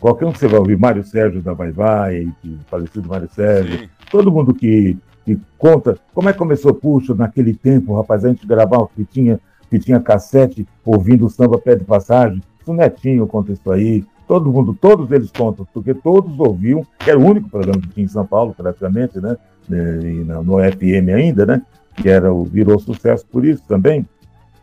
qualquer 0.00 0.26
um 0.26 0.32
que 0.32 0.38
você 0.38 0.48
vai 0.48 0.58
ouvir, 0.58 0.76
Mário 0.76 1.04
Sérgio 1.04 1.40
da 1.40 1.52
Vai 1.52 1.70
Vai, 1.70 2.28
falecido 2.66 3.08
Mário 3.08 3.28
Sérgio, 3.32 3.78
Sim. 3.78 3.88
todo 4.10 4.32
mundo 4.32 4.52
que, 4.52 4.98
que 5.24 5.38
conta 5.56 5.96
como 6.12 6.28
é 6.28 6.32
que 6.32 6.38
começou 6.38 6.74
Puxa 6.74 7.14
naquele 7.14 7.54
tempo, 7.54 7.94
rapaz, 7.94 8.24
a 8.24 8.28
gente 8.28 8.46
gravava 8.46 8.88
fitinha, 8.96 9.40
fitinha 9.70 10.00
cassete, 10.00 10.66
ouvindo 10.84 11.26
o 11.26 11.30
samba 11.30 11.58
pé 11.58 11.76
de 11.76 11.84
passagem, 11.84 12.42
o 12.70 12.74
Netinho 12.74 13.26
conta 13.26 13.52
isso 13.52 13.70
aí, 13.70 14.04
todo 14.26 14.50
mundo, 14.50 14.76
todos 14.78 15.10
eles 15.10 15.30
contam, 15.30 15.66
porque 15.72 15.94
todos 15.94 16.38
ouviam, 16.38 16.86
que 16.98 17.10
era 17.10 17.18
o 17.18 17.24
único 17.24 17.48
programa 17.48 17.80
que 17.80 17.88
tinha 17.88 18.04
em 18.04 18.08
São 18.08 18.26
Paulo, 18.26 18.54
praticamente, 18.56 19.20
né? 19.20 19.36
E 19.70 20.24
no 20.24 20.58
FM 20.58 21.08
ainda, 21.14 21.46
né? 21.46 21.62
Que 21.94 22.08
era, 22.08 22.28
virou 22.44 22.78
sucesso 22.78 23.24
por 23.26 23.44
isso 23.44 23.62
também. 23.66 24.06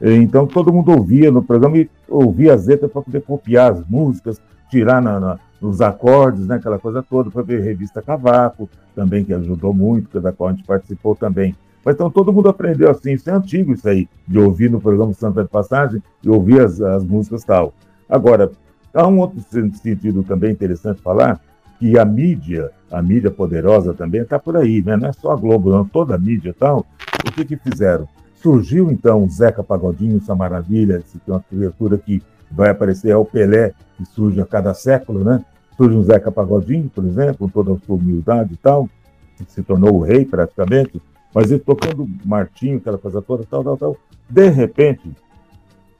Então 0.01 0.47
todo 0.47 0.73
mundo 0.73 0.91
ouvia 0.91 1.31
no 1.31 1.43
programa 1.43 1.77
e 1.77 1.89
ouvia 2.09 2.55
as 2.55 2.65
letras 2.65 2.91
para 2.91 3.03
poder 3.03 3.21
copiar 3.21 3.71
as 3.71 3.87
músicas, 3.87 4.41
tirar 4.69 5.01
na, 5.01 5.19
na, 5.19 5.39
nos 5.61 5.79
acordes, 5.79 6.47
né, 6.47 6.55
aquela 6.55 6.79
coisa 6.79 7.03
toda, 7.03 7.29
para 7.29 7.43
ver 7.43 7.61
revista 7.61 8.01
Cavaco, 8.01 8.67
também 8.95 9.23
que 9.23 9.33
ajudou 9.33 9.73
muito, 9.73 10.19
da 10.19 10.31
qual 10.31 10.49
a 10.49 10.53
gente 10.53 10.65
participou 10.65 11.15
também. 11.15 11.55
Mas 11.85 11.95
então 11.95 12.09
todo 12.09 12.33
mundo 12.33 12.49
aprendeu 12.49 12.89
assim, 12.89 13.13
isso 13.13 13.29
é 13.29 13.33
antigo 13.33 13.73
isso 13.73 13.87
aí, 13.87 14.07
de 14.27 14.39
ouvir 14.39 14.71
no 14.71 14.81
programa 14.81 15.13
Santa 15.13 15.43
de 15.43 15.49
Passagem 15.49 16.01
e 16.23 16.29
ouvir 16.29 16.61
as, 16.61 16.81
as 16.81 17.03
músicas 17.03 17.43
tal. 17.43 17.73
Agora, 18.11 18.51
há 18.93 19.07
um 19.07 19.19
outro 19.19 19.39
sentido 19.71 20.21
também 20.21 20.51
interessante 20.51 21.01
falar, 21.01 21.39
que 21.79 21.97
a 21.97 22.03
mídia, 22.03 22.69
a 22.91 23.01
mídia 23.01 23.31
poderosa 23.31 23.93
também 23.93 24.21
está 24.21 24.37
por 24.37 24.57
aí, 24.57 24.83
né? 24.83 24.97
não 24.97 25.07
é 25.07 25.13
só 25.13 25.31
a 25.31 25.35
Globo, 25.35 25.71
não, 25.71 25.85
toda 25.85 26.15
a 26.15 26.17
mídia 26.17 26.49
e 26.49 26.53
tal. 26.53 26.85
O 27.25 27.31
que 27.31 27.45
que 27.45 27.55
fizeram? 27.55 28.07
Surgiu 28.35 28.91
então 28.91 29.23
o 29.23 29.29
Zeca 29.29 29.63
Pagodinho, 29.63 30.17
essa 30.17 30.35
maravilha, 30.35 31.01
uma 31.25 31.39
criatura 31.39 31.97
que 31.97 32.21
vai 32.51 32.69
aparecer, 32.69 33.11
é 33.11 33.15
o 33.15 33.23
Pelé, 33.23 33.73
que 33.97 34.05
surge 34.05 34.41
a 34.41 34.45
cada 34.45 34.73
século, 34.73 35.23
né? 35.23 35.43
Surge 35.77 35.95
um 35.95 36.03
Zeca 36.03 36.31
Pagodinho, 36.31 36.89
por 36.93 37.05
exemplo, 37.05 37.37
com 37.37 37.47
toda 37.47 37.73
a 37.73 37.77
sua 37.85 37.95
humildade 37.95 38.53
e 38.53 38.57
tal, 38.57 38.89
que 39.37 39.45
se 39.47 39.63
tornou 39.63 39.95
o 39.95 40.01
rei 40.01 40.25
praticamente, 40.25 41.01
mas 41.33 41.49
ele 41.49 41.61
tocando 41.61 42.07
Martinho, 42.25 42.77
aquela 42.77 42.97
coisa 42.97 43.21
toda, 43.21 43.45
tal, 43.49 43.63
tal, 43.63 43.77
tal. 43.77 43.97
De 44.29 44.49
repente, 44.49 45.09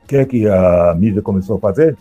que 0.07 0.17
é 0.17 0.25
que 0.25 0.47
a 0.47 0.95
mídia 0.97 1.21
começou 1.21 1.57
a 1.57 1.59
fazer? 1.59 1.97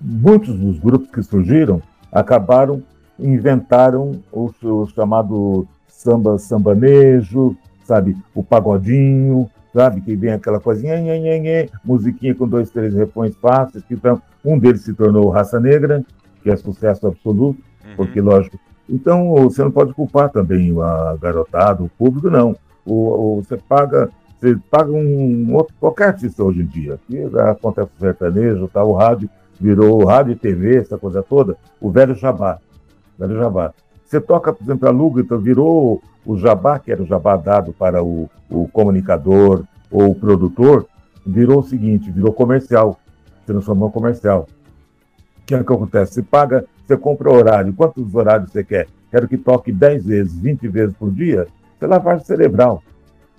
Muitos 0.00 0.58
dos 0.58 0.78
grupos 0.78 1.10
que 1.10 1.22
surgiram 1.22 1.80
acabaram, 2.12 2.82
inventaram 3.18 4.20
o, 4.32 4.50
o 4.62 4.86
chamado 4.86 5.66
samba 5.88 6.38
sambanejo, 6.38 7.56
sabe? 7.84 8.16
O 8.34 8.42
pagodinho, 8.42 9.48
sabe? 9.72 10.00
Que 10.00 10.16
vem 10.16 10.32
aquela 10.32 10.60
coisinha, 10.60 11.00
nhê, 11.00 11.18
nhê, 11.18 11.38
nhê, 11.38 11.70
musiquinha 11.84 12.34
com 12.34 12.48
dois, 12.48 12.70
três 12.70 12.94
refrões 12.94 13.34
fáceis. 13.36 13.84
Então, 13.90 14.20
um 14.44 14.58
deles 14.58 14.82
se 14.82 14.94
tornou 14.94 15.28
Raça 15.30 15.58
Negra, 15.60 16.04
que 16.42 16.50
é 16.50 16.56
sucesso 16.56 17.06
absoluto, 17.06 17.60
uhum. 17.84 17.96
porque, 17.96 18.20
lógico. 18.20 18.58
Então, 18.88 19.34
você 19.34 19.62
não 19.62 19.70
pode 19.70 19.92
culpar 19.92 20.30
também 20.30 20.74
a 20.80 21.16
garotada, 21.20 21.82
o 21.82 21.88
público, 21.88 22.30
não. 22.30 22.56
O, 22.86 23.38
o, 23.38 23.42
você 23.42 23.56
paga 23.56 24.08
você 24.38 24.56
paga 24.70 24.92
um 24.92 25.52
outro, 25.54 25.74
qualquer 25.80 26.08
artista 26.08 26.44
hoje 26.44 26.62
em 26.62 26.66
dia. 26.66 26.98
que 27.06 27.18
acontece 27.38 27.90
o 27.96 28.00
sertanejo, 28.00 28.68
tá, 28.68 28.84
o 28.84 28.92
rádio 28.92 29.28
virou 29.60 30.04
rádio 30.04 30.32
e 30.32 30.36
TV, 30.36 30.76
essa 30.76 30.96
coisa 30.96 31.22
toda, 31.22 31.56
o 31.80 31.90
velho 31.90 32.14
jabá. 32.14 32.58
Velho 33.18 33.36
jabá. 33.36 33.74
Você 34.04 34.20
toca, 34.20 34.52
por 34.52 34.62
exemplo, 34.62 34.88
a 34.88 34.92
Luga, 34.92 35.20
então 35.20 35.38
virou 35.38 36.00
o 36.24 36.36
jabá, 36.38 36.78
que 36.78 36.92
era 36.92 37.02
o 37.02 37.06
jabá 37.06 37.36
dado 37.36 37.72
para 37.72 38.02
o, 38.02 38.30
o 38.48 38.68
comunicador 38.68 39.64
ou 39.90 40.10
o 40.10 40.14
produtor, 40.14 40.86
virou 41.26 41.58
o 41.58 41.64
seguinte, 41.64 42.10
virou 42.10 42.32
comercial, 42.32 42.98
transformou 43.44 43.90
comercial. 43.90 44.46
O 45.42 45.46
que 45.46 45.54
é 45.54 45.64
que 45.64 45.72
acontece? 45.72 46.14
Você 46.14 46.22
paga, 46.22 46.64
você 46.86 46.96
compra 46.96 47.32
horário, 47.32 47.72
quantos 47.72 48.14
horários 48.14 48.52
você 48.52 48.62
quer? 48.62 48.86
Quero 49.10 49.26
que 49.26 49.36
toque 49.36 49.72
10 49.72 50.06
vezes, 50.06 50.38
20 50.38 50.68
vezes 50.68 50.94
por 50.96 51.10
dia, 51.10 51.48
você 51.76 51.84
é 51.84 51.88
lavagem 51.88 52.24
cerebral 52.24 52.82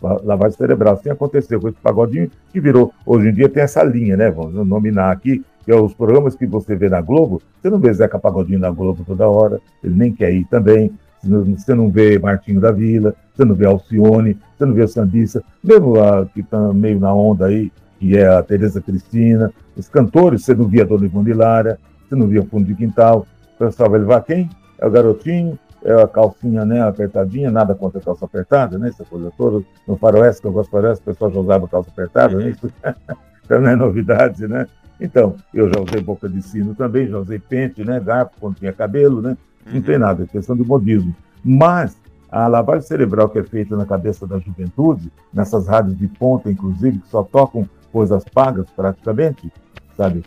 lavagem 0.01 0.57
cerebral. 0.57 0.93
Assim 0.95 1.09
aconteceu 1.09 1.59
com 1.59 1.69
esse 1.69 1.77
pagodinho, 1.79 2.29
que 2.51 2.59
virou, 2.59 2.93
hoje 3.05 3.29
em 3.29 3.33
dia 3.33 3.49
tem 3.49 3.63
essa 3.63 3.83
linha, 3.83 4.15
né? 4.15 4.29
Vamos 4.31 4.53
nominar 4.67 5.11
aqui, 5.11 5.43
que 5.65 5.71
é 5.71 5.75
os 5.75 5.93
programas 5.93 6.35
que 6.35 6.45
você 6.45 6.75
vê 6.75 6.89
na 6.89 7.01
Globo, 7.01 7.41
você 7.61 7.69
não 7.69 7.79
vê 7.79 7.93
Zeca 7.93 8.17
Pagodinho 8.17 8.59
na 8.59 8.71
Globo 8.71 9.03
toda 9.05 9.27
hora, 9.27 9.59
ele 9.83 9.95
nem 9.95 10.11
quer 10.11 10.33
ir 10.33 10.45
também, 10.45 10.91
você 11.21 11.75
não 11.75 11.89
vê 11.89 12.17
Martinho 12.17 12.61
da 12.61 12.71
Vila, 12.71 13.13
você 13.35 13.43
não 13.43 13.53
vê 13.53 13.65
Alcione, 13.65 14.37
você 14.57 14.65
não 14.65 14.73
vê 14.73 14.87
Sandissa, 14.87 15.43
mesmo 15.63 15.99
a 15.99 16.25
que 16.25 16.39
está 16.39 16.73
meio 16.73 16.99
na 16.99 17.13
onda 17.13 17.47
aí, 17.47 17.71
que 17.99 18.17
é 18.17 18.27
a 18.27 18.41
Tereza 18.41 18.81
Cristina, 18.81 19.51
os 19.75 19.89
cantores, 19.89 20.43
você 20.43 20.55
não 20.55 20.65
via 20.65 20.85
Dona 20.85 21.05
Ivone 21.05 21.33
Lara, 21.33 21.77
você 22.07 22.15
não 22.15 22.27
via 22.27 22.43
Fundo 22.43 22.65
de 22.65 22.75
Quintal, 22.75 23.27
o 23.55 23.59
pessoal 23.59 23.89
vai 23.89 23.99
levar 23.99 24.21
quem? 24.23 24.49
É 24.79 24.87
o 24.87 24.91
garotinho, 24.91 25.59
a 25.85 26.07
calcinha 26.07 26.65
né, 26.65 26.81
apertadinha, 26.81 27.49
nada 27.49 27.73
contra 27.73 27.99
a 27.99 28.03
calça 28.03 28.25
apertada, 28.25 28.77
né? 28.77 28.89
Essa 28.89 29.05
coisa 29.05 29.31
toda. 29.37 29.63
No 29.87 29.95
faroeste, 29.95 30.41
que 30.41 30.47
eu 30.47 30.51
gosto 30.51 30.69
de 30.69 30.71
faroeste, 30.71 31.01
o 31.01 31.05
pessoal 31.05 31.31
já 31.31 31.39
usava 31.39 31.67
calça 31.67 31.89
apertada, 31.89 32.37
né? 32.37 32.49
Isso 32.49 32.71
então 33.45 33.61
não 33.61 33.69
é 33.69 33.75
novidade, 33.75 34.47
né? 34.47 34.67
Então, 34.99 35.35
eu 35.53 35.71
já 35.73 35.79
usei 35.79 36.01
boca 36.01 36.27
de 36.27 36.41
sino 36.41 36.75
também, 36.75 37.07
já 37.07 37.17
usei 37.17 37.39
pente, 37.39 37.83
né? 37.85 37.99
Garfo 37.99 38.33
quando 38.39 38.55
tinha 38.55 38.73
cabelo, 38.73 39.21
né? 39.21 39.37
Não 39.71 39.81
tem 39.81 39.97
nada, 39.97 40.23
é 40.23 40.25
questão 40.25 40.55
de 40.55 40.63
modismo. 40.63 41.15
Mas 41.43 41.95
a 42.29 42.47
lavagem 42.47 42.81
cerebral 42.81 43.29
que 43.29 43.39
é 43.39 43.43
feita 43.43 43.77
na 43.77 43.85
cabeça 43.85 44.27
da 44.27 44.37
juventude, 44.39 45.11
nessas 45.33 45.67
rádios 45.67 45.97
de 45.97 46.07
ponta, 46.07 46.51
inclusive, 46.51 46.99
que 46.99 47.07
só 47.07 47.23
tocam 47.23 47.67
coisas 47.91 48.23
pagas 48.25 48.69
praticamente, 48.71 49.51
sabe? 49.95 50.23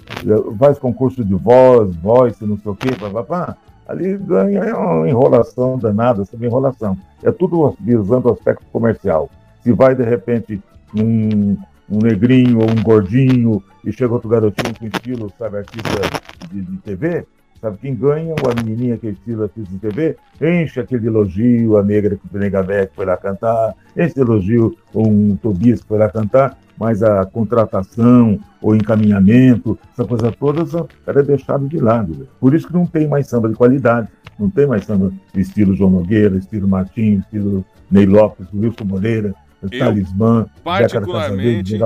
Faz 0.59 0.79
concurso 0.79 1.23
de 1.23 1.35
voz, 1.35 1.95
voz, 1.97 2.41
não 2.41 2.59
sei 2.59 2.73
o 2.73 2.77
quê, 2.77 2.91
papapá 2.99 3.57
ali 3.87 4.17
ganha 4.17 4.77
uma 4.77 5.09
enrolação 5.09 5.79
danada, 5.79 6.23
essa 6.23 6.37
enrolação. 6.37 6.97
É 7.23 7.31
tudo 7.31 7.77
visando 7.81 8.29
o 8.29 8.33
aspecto 8.33 8.65
comercial. 8.73 9.31
Se 9.63 9.73
vai, 9.73 9.95
de 9.95 10.03
repente, 10.03 10.61
um, 10.95 11.57
um 11.91 11.99
negrinho 12.03 12.61
ou 12.61 12.71
um 12.71 12.83
gordinho 12.83 13.63
e 13.85 13.93
chega 13.93 14.13
outro 14.13 14.29
garotinho 14.29 14.75
com 14.79 14.87
estilo, 14.87 15.33
sabe, 15.39 15.59
artista 15.59 16.01
de, 16.51 16.63
de 16.63 16.77
TV, 16.79 17.27
sabe 17.61 17.79
quem 17.79 17.95
ganha? 17.95 18.35
Ou 18.43 18.51
a 18.51 18.55
menininha 18.55 18.97
que 18.97 19.09
é 19.09 19.11
estilo 19.11 19.45
artista 19.45 19.71
de 19.71 19.79
TV, 19.79 20.17
enche 20.41 20.81
aquele 20.81 21.07
elogio, 21.07 21.77
a 21.77 21.83
negra 21.83 22.17
que 22.17 22.37
o 22.37 22.39
Negavec 22.39 22.95
foi 22.95 23.07
lá 23.07 23.17
cantar, 23.17 23.75
enche 23.97 24.19
elogio 24.21 24.77
um 24.95 25.37
Tobias 25.37 25.81
que 25.81 25.89
foi 25.89 25.99
lá 25.99 26.09
cantar, 26.09 26.59
mas 26.83 27.01
a 27.01 27.25
contratação, 27.25 28.41
o 28.61 28.75
encaminhamento, 28.75 29.79
essa 29.93 30.05
coisa 30.05 30.33
toda, 30.33 30.65
era 31.07 31.23
deixado 31.23 31.69
de 31.69 31.79
lado. 31.79 32.29
Por 32.41 32.57
isso 32.57 32.67
que 32.67 32.73
não 32.73 32.85
tem 32.85 33.07
mais 33.07 33.29
samba 33.29 33.49
de 33.49 33.55
qualidade, 33.55 34.09
não 34.37 34.51
tem 34.51 34.67
mais 34.67 34.85
samba 34.85 35.13
estilo 35.33 35.77
João 35.77 35.91
Nogueira, 35.93 36.37
estilo 36.37 36.67
Martins, 36.67 37.21
estilo 37.21 37.65
Ney 37.89 38.05
Lopes, 38.05 38.49
Wilson 38.53 38.85
Moreira, 38.85 39.33
eu, 39.63 39.79
Talismã, 39.79 40.45
particularmente, 40.65 41.79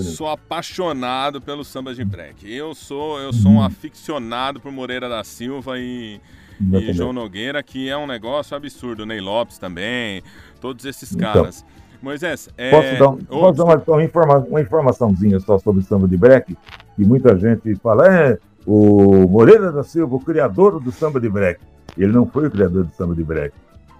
sou 0.00 0.28
apaixonado 0.28 1.40
pelo 1.40 1.62
samba 1.62 1.94
de 1.94 2.04
break. 2.04 2.52
Eu 2.52 2.74
sou, 2.74 3.20
eu 3.20 3.32
sou 3.32 3.52
um 3.52 3.58
uhum. 3.58 3.62
aficionado 3.62 4.58
por 4.58 4.72
Moreira 4.72 5.08
da 5.08 5.22
Silva 5.22 5.78
e 5.78 6.20
E 6.60 6.92
João 6.92 7.12
Nogueira, 7.12 7.62
que 7.62 7.88
é 7.88 7.96
um 7.96 8.08
negócio 8.08 8.56
absurdo. 8.56 9.06
Ney 9.06 9.20
Lopes 9.20 9.58
também, 9.58 10.24
todos 10.60 10.84
esses 10.84 11.12
então, 11.12 11.32
caras. 11.32 11.64
Moisés, 12.04 12.50
é... 12.56 12.70
posso 12.70 12.98
dar, 12.98 13.08
um, 13.08 13.16
posso 13.16 13.58
dar 13.58 13.64
uma, 13.64 13.82
uma, 13.86 14.04
informa, 14.04 14.38
uma, 14.38 14.60
informaçãozinha 14.60 15.40
só 15.40 15.58
sobre 15.58 15.80
o 15.82 15.84
samba 15.84 16.06
de 16.06 16.16
break? 16.16 16.56
Que 16.94 17.04
muita 17.04 17.36
gente 17.36 17.74
fala, 17.76 18.06
é, 18.06 18.38
o 18.66 19.26
Moreira 19.26 19.72
da 19.72 19.82
Silva, 19.82 20.14
o 20.14 20.20
criador 20.20 20.78
do 20.80 20.92
samba 20.92 21.18
de 21.18 21.28
break. 21.28 21.60
Ele 21.96 22.12
não 22.12 22.26
foi 22.26 22.46
o 22.46 22.50
criador 22.50 22.84
do 22.84 22.94
samba 22.94 23.14
de 23.14 23.24
break. 23.24 23.54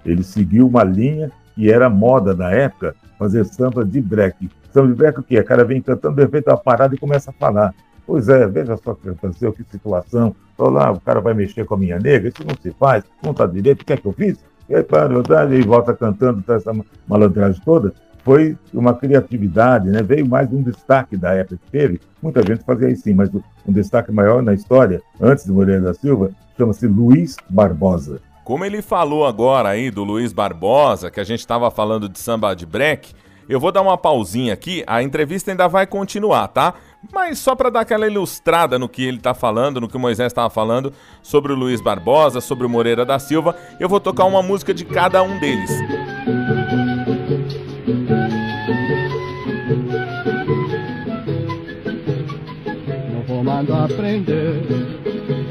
Ele 0.05 0.23
seguiu 0.23 0.67
uma 0.67 0.85
linha 0.85 1.33
que 1.55 1.73
era 1.73 1.89
moda 1.89 2.35
na 2.35 2.51
época, 2.51 2.95
fazer 3.19 3.45
samba 3.47 3.85
de 3.85 4.01
break. 4.01 4.51
Samba 4.73 4.89
de 4.89 4.95
break 4.95 5.21
o 5.21 5.23
quê? 5.23 5.39
O 5.39 5.45
cara 5.45 5.65
vem 5.65 5.81
cantando, 5.81 6.17
de 6.17 6.23
repente 6.23 6.49
uma 6.49 6.59
parada 6.59 6.95
e 6.95 6.99
começa 6.99 7.31
a 7.31 7.35
falar. 7.35 7.75
Pois 8.07 8.29
é, 8.29 8.47
veja 8.47 8.77
só 8.77 8.93
o 8.93 8.97
que 8.97 9.09
aconteceu, 9.09 9.53
que 9.53 9.65
situação. 9.65 10.37
Tô 10.57 10.69
lá, 10.69 10.93
o 10.93 11.01
cara 11.01 11.21
vai 11.21 11.33
mexer 11.33 11.65
com 11.65 11.75
a 11.75 11.79
minha 11.79 11.99
nega, 11.99 12.29
isso 12.29 12.45
não 12.47 12.55
se 12.61 12.71
faz, 12.73 13.03
não 13.23 13.31
está 13.31 13.47
direito, 13.47 13.83
o 13.83 13.85
que 13.85 13.93
é 13.95 13.97
que 13.97 14.07
eu 14.07 14.13
fiz? 14.13 14.39
E 14.69 14.75
aí, 14.75 14.83
para, 14.83 15.15
e 15.55 15.63
volta 15.63 15.95
cantando 15.95 16.43
tá 16.43 16.55
essa 16.55 16.73
malandragem 17.07 17.61
toda. 17.65 17.93
Foi 18.25 18.57
uma 18.73 18.95
criatividade, 18.95 19.91
né? 19.91 20.03
veio 20.03 20.27
mais 20.27 20.51
um 20.51 20.63
destaque 20.63 21.15
da 21.15 21.35
época 21.35 21.59
que 21.63 21.71
teve. 21.71 22.01
Muita 22.23 22.41
gente 22.41 22.65
fazia 22.65 22.89
isso 22.89 23.03
sim, 23.03 23.13
mas 23.13 23.29
um 23.35 23.73
destaque 23.73 24.11
maior 24.11 24.43
na 24.43 24.55
história, 24.55 25.03
antes 25.21 25.45
de 25.45 25.53
Moreira 25.53 25.83
da 25.83 25.95
Silva, 25.95 26.31
chama-se 26.57 26.87
Luiz 26.87 27.37
Barbosa. 27.51 28.21
Como 28.43 28.65
ele 28.65 28.81
falou 28.81 29.27
agora 29.27 29.71
aí 29.71 29.91
do 29.91 30.05
Luiz 30.05 30.33
Barbosa, 30.33 31.11
que 31.11 31.21
a 31.21 31.25
gente 31.25 31.41
estava 31.41 31.71
falando 31.71 32.09
de 32.09 32.19
samba 32.19 32.55
de 32.55 32.65
break, 32.65 33.13
eu 33.47 33.61
vou 33.61 33.71
dar 33.71 33.83
uma 33.83 33.99
pausinha 33.99 34.55
aqui, 34.55 34.83
a 34.87 35.03
entrevista 35.03 35.51
ainda 35.51 35.69
vai 35.69 35.87
continuar, 35.87 36.49
tá? 36.49 36.75
Mas 37.13 37.39
só 37.39 37.55
para 37.55 37.71
dar 37.71 37.81
aquela 37.81 38.07
ilustrada 38.07 38.79
no 38.79 38.89
que 38.89 39.05
ele 39.05 39.19
está 39.19 39.35
falando, 39.35 39.81
no 39.81 39.89
que 39.89 39.97
o 39.97 40.01
Moisés 40.01 40.29
estava 40.29 40.51
falando 40.51 40.93
sobre 41.23 41.53
o 41.53 41.57
Luiz 41.57 41.81
Barbosa, 41.81 42.41
sobre 42.41 42.67
o 42.67 42.71
Moreira 42.71 43.05
da 43.05 43.19
Silva, 43.19 43.57
eu 43.79 43.89
vou 43.89 44.01
tocar 44.01 44.25
uma 44.25 44.43
música 44.43 44.73
de 44.73 44.85
cada 44.85 45.23
um 45.23 45.39
deles. 45.39 45.71
Não 53.13 53.23
vou 53.27 53.45
mandar 53.45 53.85
aprender 53.85 54.63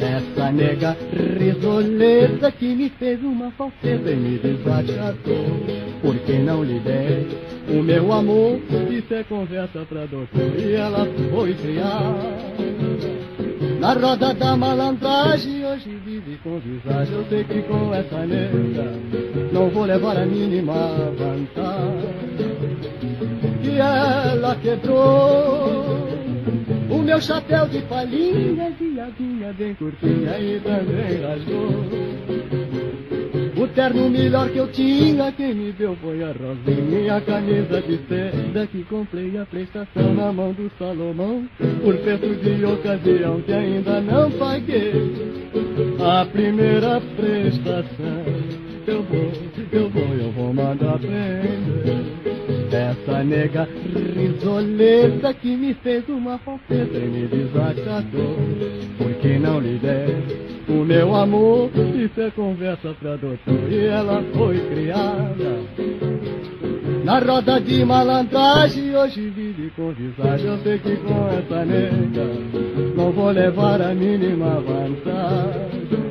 essa 0.02 0.52
nega 0.52 0.98
risoleta 1.40 2.52
que 2.52 2.76
me 2.76 2.90
fez 2.90 3.22
uma 3.24 3.52
falseta 3.52 4.12
e 4.12 4.16
me 4.16 4.38
desachatou. 4.38 5.46
Por 6.02 6.18
que 6.20 6.34
não 6.40 6.64
lhe 6.64 6.80
dei 6.80 7.54
o 7.70 7.82
meu 7.82 8.12
amor, 8.12 8.60
isso 9.04 9.14
é 9.14 9.24
conversa 9.24 9.86
pra 9.86 10.06
doutor. 10.06 10.42
E 10.58 10.74
ela 10.74 11.06
foi 11.32 11.54
criada 11.56 12.20
Na 13.80 13.94
roda 13.94 14.34
da 14.34 14.56
malandragem 14.56 15.66
Hoje 15.66 16.00
vive 16.06 16.38
com 16.44 16.60
visagem. 16.60 17.14
Eu 17.14 17.26
sei 17.26 17.44
que 17.44 17.62
com 17.64 17.94
essa 17.94 18.26
nega 18.26 18.94
Não 19.52 19.70
vou 19.70 19.86
levar 19.86 20.18
a 20.18 20.26
mínima 20.26 21.12
vantagem. 21.18 22.14
E 23.64 23.78
ela 23.78 24.56
quebrou 24.56 26.04
o 26.90 27.02
meu 27.02 27.20
chapéu 27.20 27.68
de 27.68 27.82
palhinha, 27.84 28.70
viadinha 28.80 29.52
bem 29.54 29.74
curtinha 29.74 30.40
e 30.40 30.60
também 30.60 31.22
rasgou. 31.22 32.73
Terno 33.76 34.08
melhor 34.08 34.50
que 34.50 34.58
eu 34.58 34.68
tinha, 34.68 35.32
quem 35.32 35.56
me 35.56 35.72
deu 35.72 35.96
foi 35.96 36.22
a 36.24 36.28
Rosinha, 36.28 37.20
camisa 37.22 37.82
de 37.82 37.98
seda 38.08 38.68
que 38.68 38.84
comprei 38.84 39.36
a 39.36 39.48
prestação 39.48 40.14
na 40.14 40.32
mão 40.32 40.54
do 40.54 40.72
Salomão, 40.78 41.48
por 41.84 41.98
preço 41.98 42.36
de 42.36 42.64
ocasião 42.66 43.42
que 43.42 43.52
ainda 43.52 44.00
não 44.00 44.30
paguei. 44.30 44.94
A 46.00 46.24
primeira 46.26 47.02
prestação, 47.16 48.24
eu 48.86 49.02
vou, 49.02 49.32
eu 49.72 49.90
vou, 49.90 50.16
eu 50.18 50.32
vou 50.32 50.54
mandar 50.54 51.00
prender. 51.00 52.14
Essa 52.72 53.24
nega 53.24 53.68
risoleta 54.16 55.34
que 55.34 55.56
me 55.56 55.74
fez 55.74 56.08
uma 56.10 56.38
falseta 56.38 56.98
e 56.98 57.08
me 57.08 57.28
desacatou, 57.28 58.38
porque 59.00 59.40
não 59.40 59.60
lhe 59.60 59.80
der 59.80 60.53
o 60.68 60.86
meu 60.86 61.16
amor, 61.16 61.70
isso 61.96 62.22
é 62.22 62.32
conversa 62.32 62.94
pra 63.00 63.16
doutor. 63.16 63.72
E 63.72 63.86
ela 63.86 64.24
foi 64.34 64.60
criada 64.70 65.60
na 67.04 67.20
roda 67.20 67.60
de 67.60 67.84
malandragem. 67.84 68.96
Hoje 68.96 69.30
vive 69.30 69.72
com 69.76 69.92
visagem. 69.92 70.48
Eu 70.48 70.58
sei 70.60 70.80
que 70.80 70.96
com 70.98 71.28
essa 71.30 71.66
nega 71.66 72.26
não 72.96 73.12
vou 73.12 73.32
levar 73.32 73.82
a 73.82 73.94
mínima 73.94 74.62
vantagem. 74.62 76.03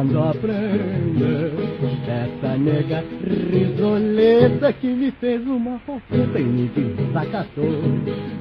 Quando 0.00 0.18
aprender 0.18 1.52
Essa 2.08 2.56
nega 2.56 3.04
risoleta 3.22 4.72
que 4.72 4.86
me 4.86 5.10
fez 5.12 5.46
uma 5.46 5.78
fofeta 5.80 6.38
e 6.38 6.42
me 6.42 6.68
desacatou. 6.68 7.70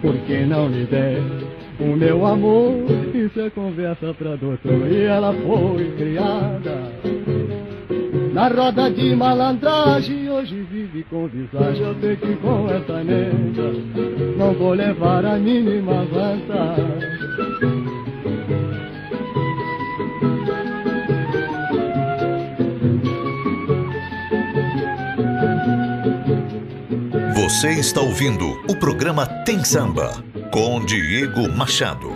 Por 0.02 0.16
que 0.26 0.46
não 0.46 0.70
lhe 0.70 0.86
der 0.86 1.22
o 1.80 1.96
meu 1.96 2.26
amor? 2.26 2.86
Isso 3.14 3.40
é 3.42 3.50
conversa 3.50 4.14
pra 4.14 4.36
doutor. 4.36 4.88
E 4.90 5.04
ela 5.04 5.34
foi 5.34 5.92
criada 5.98 6.92
na 8.34 8.48
roda 8.48 8.90
de 8.90 9.16
malandragem. 9.16 10.30
Hoje 10.30 10.66
vive 10.72 11.04
com 11.10 11.28
visagem. 11.28 11.84
Eu 11.84 11.96
sei 12.00 12.16
que 12.16 12.36
com 12.38 12.70
essa 12.70 13.04
nega 13.04 13.74
Não 14.38 14.54
vou 14.54 14.74
levar 14.74 15.26
a 15.26 15.38
mínima 15.38 16.06
vantagem 16.06 17.79
Você 27.50 27.72
está 27.72 28.00
ouvindo 28.00 28.46
o 28.70 28.76
programa 28.76 29.26
Tem 29.26 29.64
Samba 29.64 30.24
com 30.54 30.86
Diego 30.86 31.52
Machado. 31.52 32.12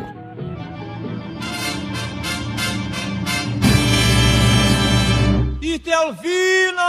Itelvina, 5.60 6.84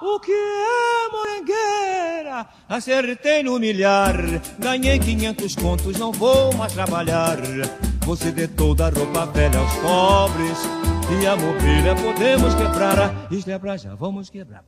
o 0.00 0.18
que 0.18 0.32
é 0.32 1.08
morangueira? 1.12 2.46
Acertei 2.66 3.42
no 3.42 3.58
milhar, 3.58 4.16
ganhei 4.58 4.98
500 4.98 5.54
contos, 5.56 5.98
não 5.98 6.10
vou 6.10 6.54
mais 6.54 6.72
trabalhar. 6.72 7.36
Você 8.06 8.32
dê 8.32 8.48
toda 8.48 8.86
a 8.86 8.90
roupa 8.90 9.26
velha 9.26 9.58
aos 9.58 9.74
pobres 9.74 10.58
e 11.20 11.26
a 11.26 11.36
mobília 11.36 11.94
podemos 11.96 12.54
quebrar. 12.54 13.30
Isto 13.30 13.50
é 13.50 13.58
pra 13.58 13.76
já, 13.76 13.94
vamos 13.94 14.30
quebrar 14.30 14.64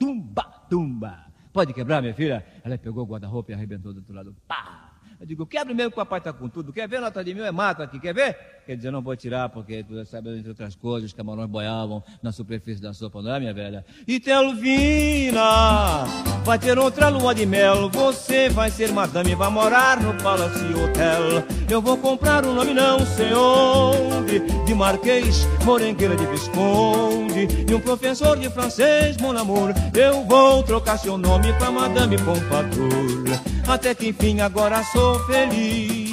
tumba, 0.00 0.46
tumba. 0.70 1.26
Pode 1.52 1.74
quebrar, 1.74 2.00
minha 2.00 2.14
filha? 2.14 2.46
Ela 2.64 2.78
pegou 2.78 3.02
o 3.02 3.06
guarda-roupa 3.06 3.50
e 3.50 3.54
arrebentou 3.54 3.92
do 3.92 3.98
outro 3.98 4.14
lado. 4.14 4.36
Pá! 4.46 4.89
Eu 5.20 5.26
digo, 5.26 5.46
quebra 5.46 5.74
mesmo 5.74 5.90
que 5.90 5.96
o 5.96 6.02
papai 6.02 6.18
está 6.18 6.32
com 6.32 6.48
tudo. 6.48 6.72
Quer 6.72 6.88
ver 6.88 6.98
nota 6.98 7.22
de 7.22 7.34
mil? 7.34 7.44
É 7.44 7.52
mato 7.52 7.82
aqui, 7.82 8.00
quer 8.00 8.14
ver? 8.14 8.34
Quer 8.64 8.74
dizer, 8.74 8.88
eu 8.88 8.92
não 8.92 9.02
vou 9.02 9.14
tirar, 9.14 9.50
porque 9.50 9.84
tu 9.84 10.02
sabe, 10.06 10.30
entre 10.34 10.48
outras 10.48 10.74
coisas, 10.74 11.10
os 11.10 11.12
camarões 11.12 11.46
boiavam 11.46 12.02
na 12.22 12.32
superfície 12.32 12.80
da 12.80 12.94
sopa, 12.94 13.20
não 13.20 13.34
é, 13.34 13.38
minha 13.38 13.52
velha? 13.52 13.84
E 14.08 14.18
Telvina, 14.18 16.04
vai 16.42 16.58
ter 16.58 16.78
outra 16.78 17.10
lua 17.10 17.34
de 17.34 17.44
mel. 17.44 17.90
Você 17.90 18.48
vai 18.48 18.70
ser 18.70 18.92
madame, 18.92 19.34
vai 19.34 19.50
morar 19.50 20.00
no 20.00 20.14
Palace 20.22 20.64
Hotel. 20.72 21.44
Eu 21.68 21.82
vou 21.82 21.98
comprar 21.98 22.46
um 22.46 22.54
nome, 22.54 22.72
não 22.72 23.00
sei 23.04 23.34
onde, 23.34 24.40
de 24.64 24.74
Marquês, 24.74 25.44
Morengueira 25.66 26.16
de 26.16 26.24
Visconde, 26.28 27.46
e 27.68 27.74
um 27.74 27.80
professor 27.80 28.38
de 28.38 28.48
francês, 28.48 29.18
mon 29.18 29.36
amour. 29.36 29.74
Eu 29.94 30.24
vou 30.24 30.62
trocar 30.62 30.96
seu 30.96 31.18
nome 31.18 31.52
pra 31.58 31.70
Madame 31.70 32.16
Pompadour. 32.16 33.59
Até 33.66 33.94
que 33.94 34.08
enfim 34.08 34.40
agora 34.40 34.82
sou 34.92 35.18
feliz. 35.26 36.10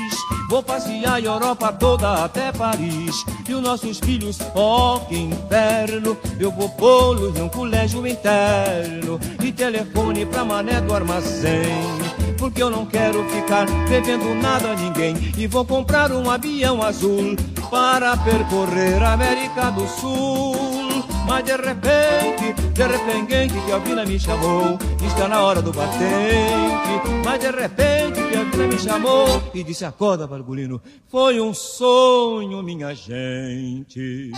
Vou 0.50 0.64
passear 0.64 1.16
a 1.16 1.20
Europa 1.20 1.74
toda 1.74 2.24
até 2.24 2.54
Paris. 2.54 3.26
E 3.48 3.54
os 3.54 3.62
nossos 3.62 4.00
filhos, 4.00 4.39
oh, 4.56 5.00
que 5.02 5.18
inferno. 5.18 6.18
Eu 6.39 6.52
vou 6.52 6.70
pô-los 6.70 7.34
num 7.34 7.50
colégio 7.50 8.08
interno. 8.08 9.20
E 9.43 9.52
telefone 9.52 10.26
pra 10.26 10.45
mané 10.45 10.80
do 10.80 10.93
armazém. 10.93 11.76
Porque 12.38 12.64
eu 12.64 12.70
não 12.70 12.86
quero 12.86 13.28
ficar 13.30 13.66
devendo 13.89 14.34
nada 14.36 14.72
a 14.72 14.76
ninguém. 14.76 15.34
E 15.38 15.48
vou 15.48 15.66
comprar 15.66 16.12
um 16.14 16.30
avião 16.30 16.82
azul 16.82 17.36
para 17.70 18.16
percorrer 18.16 19.04
a 19.04 19.14
América 19.14 19.70
do 19.72 19.86
Sul. 19.88 20.66
Mas 21.28 21.44
de 21.44 21.58
repente, 21.58 22.54
de 22.74 22.88
repente 22.88 23.54
que 23.66 23.72
a 23.72 23.76
Alvina 23.76 24.06
me 24.06 24.18
chamou 24.18 24.80
Está 25.06 25.28
na 25.28 25.42
hora 25.42 25.62
do 25.62 25.74
batente. 25.74 27.02
Mas 27.24 27.40
de 27.40 27.52
repente 27.52 28.24
que 28.24 28.36
a 28.36 28.40
Alvina 28.40 28.68
me 28.68 28.80
chamou 28.80 29.44
E 29.54 29.64
disse 29.64 29.84
acorda 29.84 30.26
Valgulino 30.26 30.82
Foi 31.10 31.42
um 31.42 31.54
sonho 31.54 32.64
minha 32.64 32.96
gente. 32.96 34.32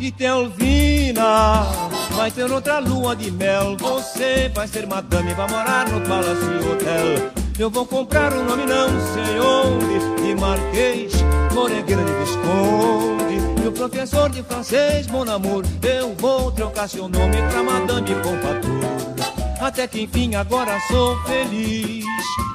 E 0.00 0.12
tem 0.12 0.28
Alvina, 0.28 1.87
vai 2.18 2.32
ter 2.32 2.50
outra 2.50 2.80
lua 2.80 3.14
de 3.14 3.30
mel. 3.30 3.76
Você 3.78 4.50
vai 4.52 4.66
ser 4.66 4.88
madame, 4.88 5.32
vai 5.34 5.48
morar 5.48 5.88
no 5.88 6.00
Palácio 6.00 6.72
Hotel. 6.72 7.30
Eu 7.56 7.70
vou 7.70 7.86
comprar 7.86 8.32
um 8.34 8.44
nome 8.44 8.66
não 8.66 8.88
sei 9.14 9.38
onde, 9.38 10.22
de 10.22 10.34
Marquês, 10.34 11.12
Moregueira 11.54 12.02
de 12.02 12.12
Visconde. 12.14 13.62
E 13.64 13.68
o 13.68 13.72
professor 13.72 14.28
de 14.30 14.42
francês, 14.42 15.06
mon 15.06 15.30
amour, 15.30 15.62
eu 15.80 16.12
vou 16.18 16.50
trocar 16.50 16.88
seu 16.88 17.08
nome 17.08 17.36
pra 17.50 17.62
Madame 17.62 18.14
Pompadour. 18.16 19.17
Até 19.60 19.86
que 19.86 20.02
enfim 20.02 20.34
agora 20.34 20.78
sou 20.88 21.20
feliz. 21.24 22.04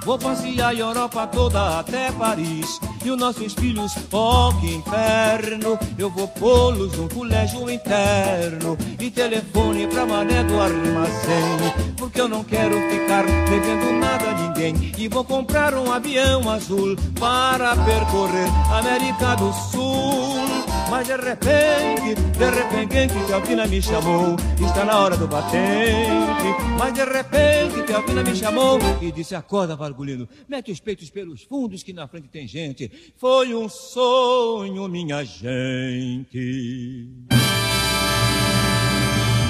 Vou 0.05 0.17
passear 0.17 0.69
a 0.69 0.73
Europa 0.73 1.27
toda 1.27 1.79
até 1.79 2.11
Paris. 2.11 2.79
E 3.03 3.11
os 3.11 3.17
nossos 3.17 3.53
filhos, 3.53 3.93
oh 4.11 4.53
que 4.59 4.75
inferno. 4.75 5.77
Eu 5.97 6.09
vou 6.09 6.27
pô-los 6.27 6.97
num 6.97 7.07
colégio 7.07 7.69
interno. 7.69 8.77
E 8.99 9.09
telefone 9.09 9.87
pra 9.87 10.05
mané 10.05 10.43
do 10.43 10.59
armazém. 10.59 11.93
Porque 11.97 12.19
eu 12.19 12.27
não 12.27 12.43
quero 12.43 12.75
ficar 12.89 13.25
devendo 13.25 13.99
nada 13.99 14.29
a 14.29 14.33
ninguém. 14.33 14.93
E 14.97 15.07
vou 15.07 15.23
comprar 15.23 15.73
um 15.73 15.91
avião 15.91 16.49
azul 16.49 16.95
para 17.19 17.75
percorrer 17.75 18.49
América 18.71 19.35
do 19.35 19.53
Sul. 19.53 20.62
Mas 20.89 21.07
de 21.07 21.15
repente, 21.15 22.15
de 22.15 22.49
repente, 22.49 23.13
que 23.25 23.31
a 23.31 23.35
Alpina 23.35 23.65
me 23.67 23.81
chamou. 23.81 24.35
Está 24.65 24.85
na 24.85 24.99
hora 24.99 25.17
do 25.17 25.27
batente. 25.27 26.43
Mas 26.77 26.93
de 26.93 27.03
repente, 27.03 27.83
que 27.85 27.93
a 27.93 27.97
Alpina 27.97 28.23
me 28.23 28.35
chamou 28.35 28.79
e 29.01 29.11
disse: 29.11 29.35
Acorda, 29.35 29.75
Vargulino, 29.75 30.27
mete 30.47 30.71
os 30.71 30.79
peitos 30.79 31.09
pelos 31.09 31.43
fundos 31.43 31.83
que 31.83 31.93
na 31.93 32.07
frente 32.07 32.27
tem 32.27 32.47
gente. 32.47 33.13
Foi 33.17 33.53
um 33.53 33.67
sonho, 33.67 34.87
minha 34.87 35.23
gente. 35.23 37.07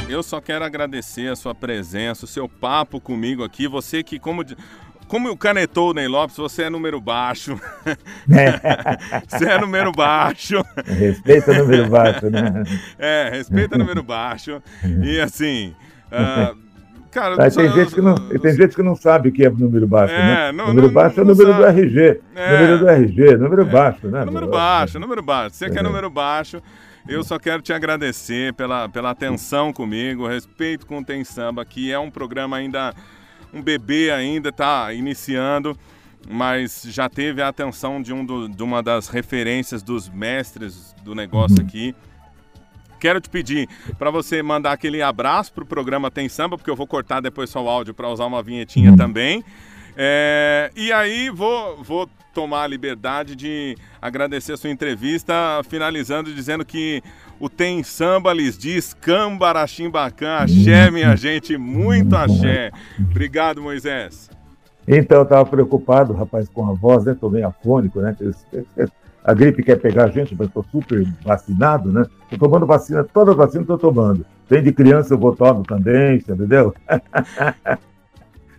Eu 0.10 0.22
só 0.22 0.40
quero 0.40 0.64
agradecer 0.64 1.32
a 1.32 1.36
sua 1.36 1.56
presença, 1.56 2.26
o 2.26 2.28
seu 2.28 2.48
papo 2.48 3.02
comigo 3.02 3.44
aqui. 3.44 3.68
Você 3.68 4.04
que, 4.04 4.20
como, 4.20 4.44
como 5.14 5.38
canetou 5.38 5.92
o 5.92 5.94
Ney 5.94 6.08
Lopes, 6.08 6.36
você 6.36 6.64
é 6.64 6.70
número 6.72 7.00
baixo. 7.00 7.56
você 9.30 9.46
é 9.46 9.60
número 9.60 9.92
baixo. 9.92 10.66
Respeita 10.88 11.52
o 11.52 11.56
número 11.56 11.88
baixo, 11.88 12.30
né? 12.32 12.64
É, 12.98 13.30
respeita 13.32 13.76
o 13.76 13.78
número 13.78 14.02
baixo. 14.02 14.60
E 15.04 15.20
assim. 15.20 15.76
Uh, 16.12 16.58
cara, 17.12 17.36
Mas 17.36 17.56
tem, 17.56 17.72
gente 17.72 17.94
que 17.94 18.02
não, 18.02 18.16
tem 18.16 18.56
gente 18.56 18.76
que 18.76 18.82
não 18.82 18.96
sabe 18.96 19.30
o 19.30 19.32
que 19.32 19.46
é 19.46 19.52
número 19.52 19.88
baixo, 19.88 20.16
É, 20.16 20.18
né? 20.48 20.52
não- 20.52 20.70
número 20.70 20.88
não- 20.88 20.94
baixo 20.96 21.20
é 21.20 21.24
o 21.24 21.26
não 21.28 21.36
número 21.36 21.54
do 21.54 21.62
sabe. 21.62 21.82
RG. 21.82 22.22
É. 22.36 22.52
Número 22.60 22.80
do 22.80 22.90
RG, 22.90 23.38
número 23.38 23.66
baixo, 23.68 24.08
né? 24.08 24.26
Número 24.26 24.48
baixo, 24.48 25.00
número 25.00 25.22
baixo. 25.22 25.56
Você 25.58 25.70
que 25.70 25.78
é 25.78 25.84
número 25.84 26.10
baixo, 26.10 26.60
eu 27.08 27.24
só 27.24 27.38
quero 27.38 27.62
te 27.62 27.72
agradecer 27.72 28.52
pela, 28.54 28.90
pela 28.90 29.12
atenção 29.12 29.72
comigo, 29.72 30.28
respeito 30.28 30.88
com 30.88 30.98
o 30.98 31.06
Tem 31.06 31.24
Samba, 31.24 31.64
que 31.64 31.92
é 31.92 32.00
um 32.00 32.10
programa 32.10 32.58
ainda, 32.58 32.96
um 33.54 33.62
bebê 33.62 34.12
ainda, 34.12 34.52
tá 34.52 34.92
iniciando, 34.94 35.78
mas 36.28 36.84
já 36.90 37.08
teve 37.10 37.42
a 37.42 37.48
atenção 37.50 38.02
de, 38.02 38.12
um 38.14 38.26
do- 38.26 38.50
de 38.50 38.64
uma 38.64 38.82
das 38.82 39.08
referências 39.10 39.84
dos 39.84 40.10
mestres 40.10 40.96
do 41.04 41.14
negócio 41.14 41.62
aqui. 41.62 41.96
Quero 43.00 43.20
te 43.20 43.30
pedir 43.30 43.68
para 44.00 44.10
você 44.10 44.42
mandar 44.42 44.72
aquele 44.72 45.02
abraço 45.02 45.52
pro 45.52 45.66
programa 45.66 46.10
Tem 46.10 46.30
Samba, 46.30 46.58
porque 46.58 46.72
eu 46.72 46.76
vou 46.76 46.88
cortar 46.88 47.20
depois 47.22 47.50
só 47.50 47.62
o 47.62 47.68
áudio 47.70 47.94
para 47.94 48.08
usar 48.10 48.26
uma 48.26 48.42
vinhetinha 48.42 48.96
também. 48.96 49.44
É, 49.96 50.72
e 50.76 50.92
aí 50.92 51.30
vou, 51.30 51.84
vou 51.84 52.10
tomar 52.34 52.64
a 52.64 52.68
liberdade 52.68 53.36
de 53.36 53.78
agradecer 54.02 54.54
a 54.54 54.58
sua 54.58 54.70
entrevista, 54.70 55.34
finalizando 55.70 56.34
dizendo 56.34 56.66
que 56.66 57.02
o 57.40 57.48
Tem 57.50 57.84
Samba 57.84 58.34
lhes 58.34 58.58
diz 58.58 58.94
Cambarachimbacã, 58.94 60.38
axé, 60.38 60.90
minha 60.90 61.16
gente, 61.16 61.58
muito 61.58 62.16
axé. 62.16 62.72
Obrigado, 63.00 63.62
Moisés. 63.62 64.30
Então, 64.88 65.20
eu 65.20 65.24
estava 65.24 65.46
preocupado, 65.46 66.14
rapaz, 66.14 66.50
com 66.50 66.70
a 66.70 66.74
voz, 66.74 67.06
né? 67.06 67.16
Tô 67.20 67.30
meio 67.30 67.48
afônico, 67.48 68.02
né? 68.02 68.16
A 69.24 69.34
gripe 69.34 69.64
quer 69.64 69.78
pegar 69.78 70.06
a 70.06 70.10
gente, 70.10 70.36
mas 70.38 70.48
estou 70.48 70.66
super 70.70 71.06
vacinado, 71.24 71.92
né? 71.92 72.06
Estou 72.24 72.40
tomando 72.40 72.66
vacina, 72.66 73.04
todas 73.04 73.32
as 73.32 73.38
vacinas 73.38 73.64
estou 73.64 73.78
tomando. 73.78 74.26
Tem 74.50 74.62
de 74.62 74.74
criança, 74.74 75.14
eu 75.14 75.18
vou 75.18 75.34
tomando 75.34 75.64
também, 75.64 76.20
você 76.20 76.34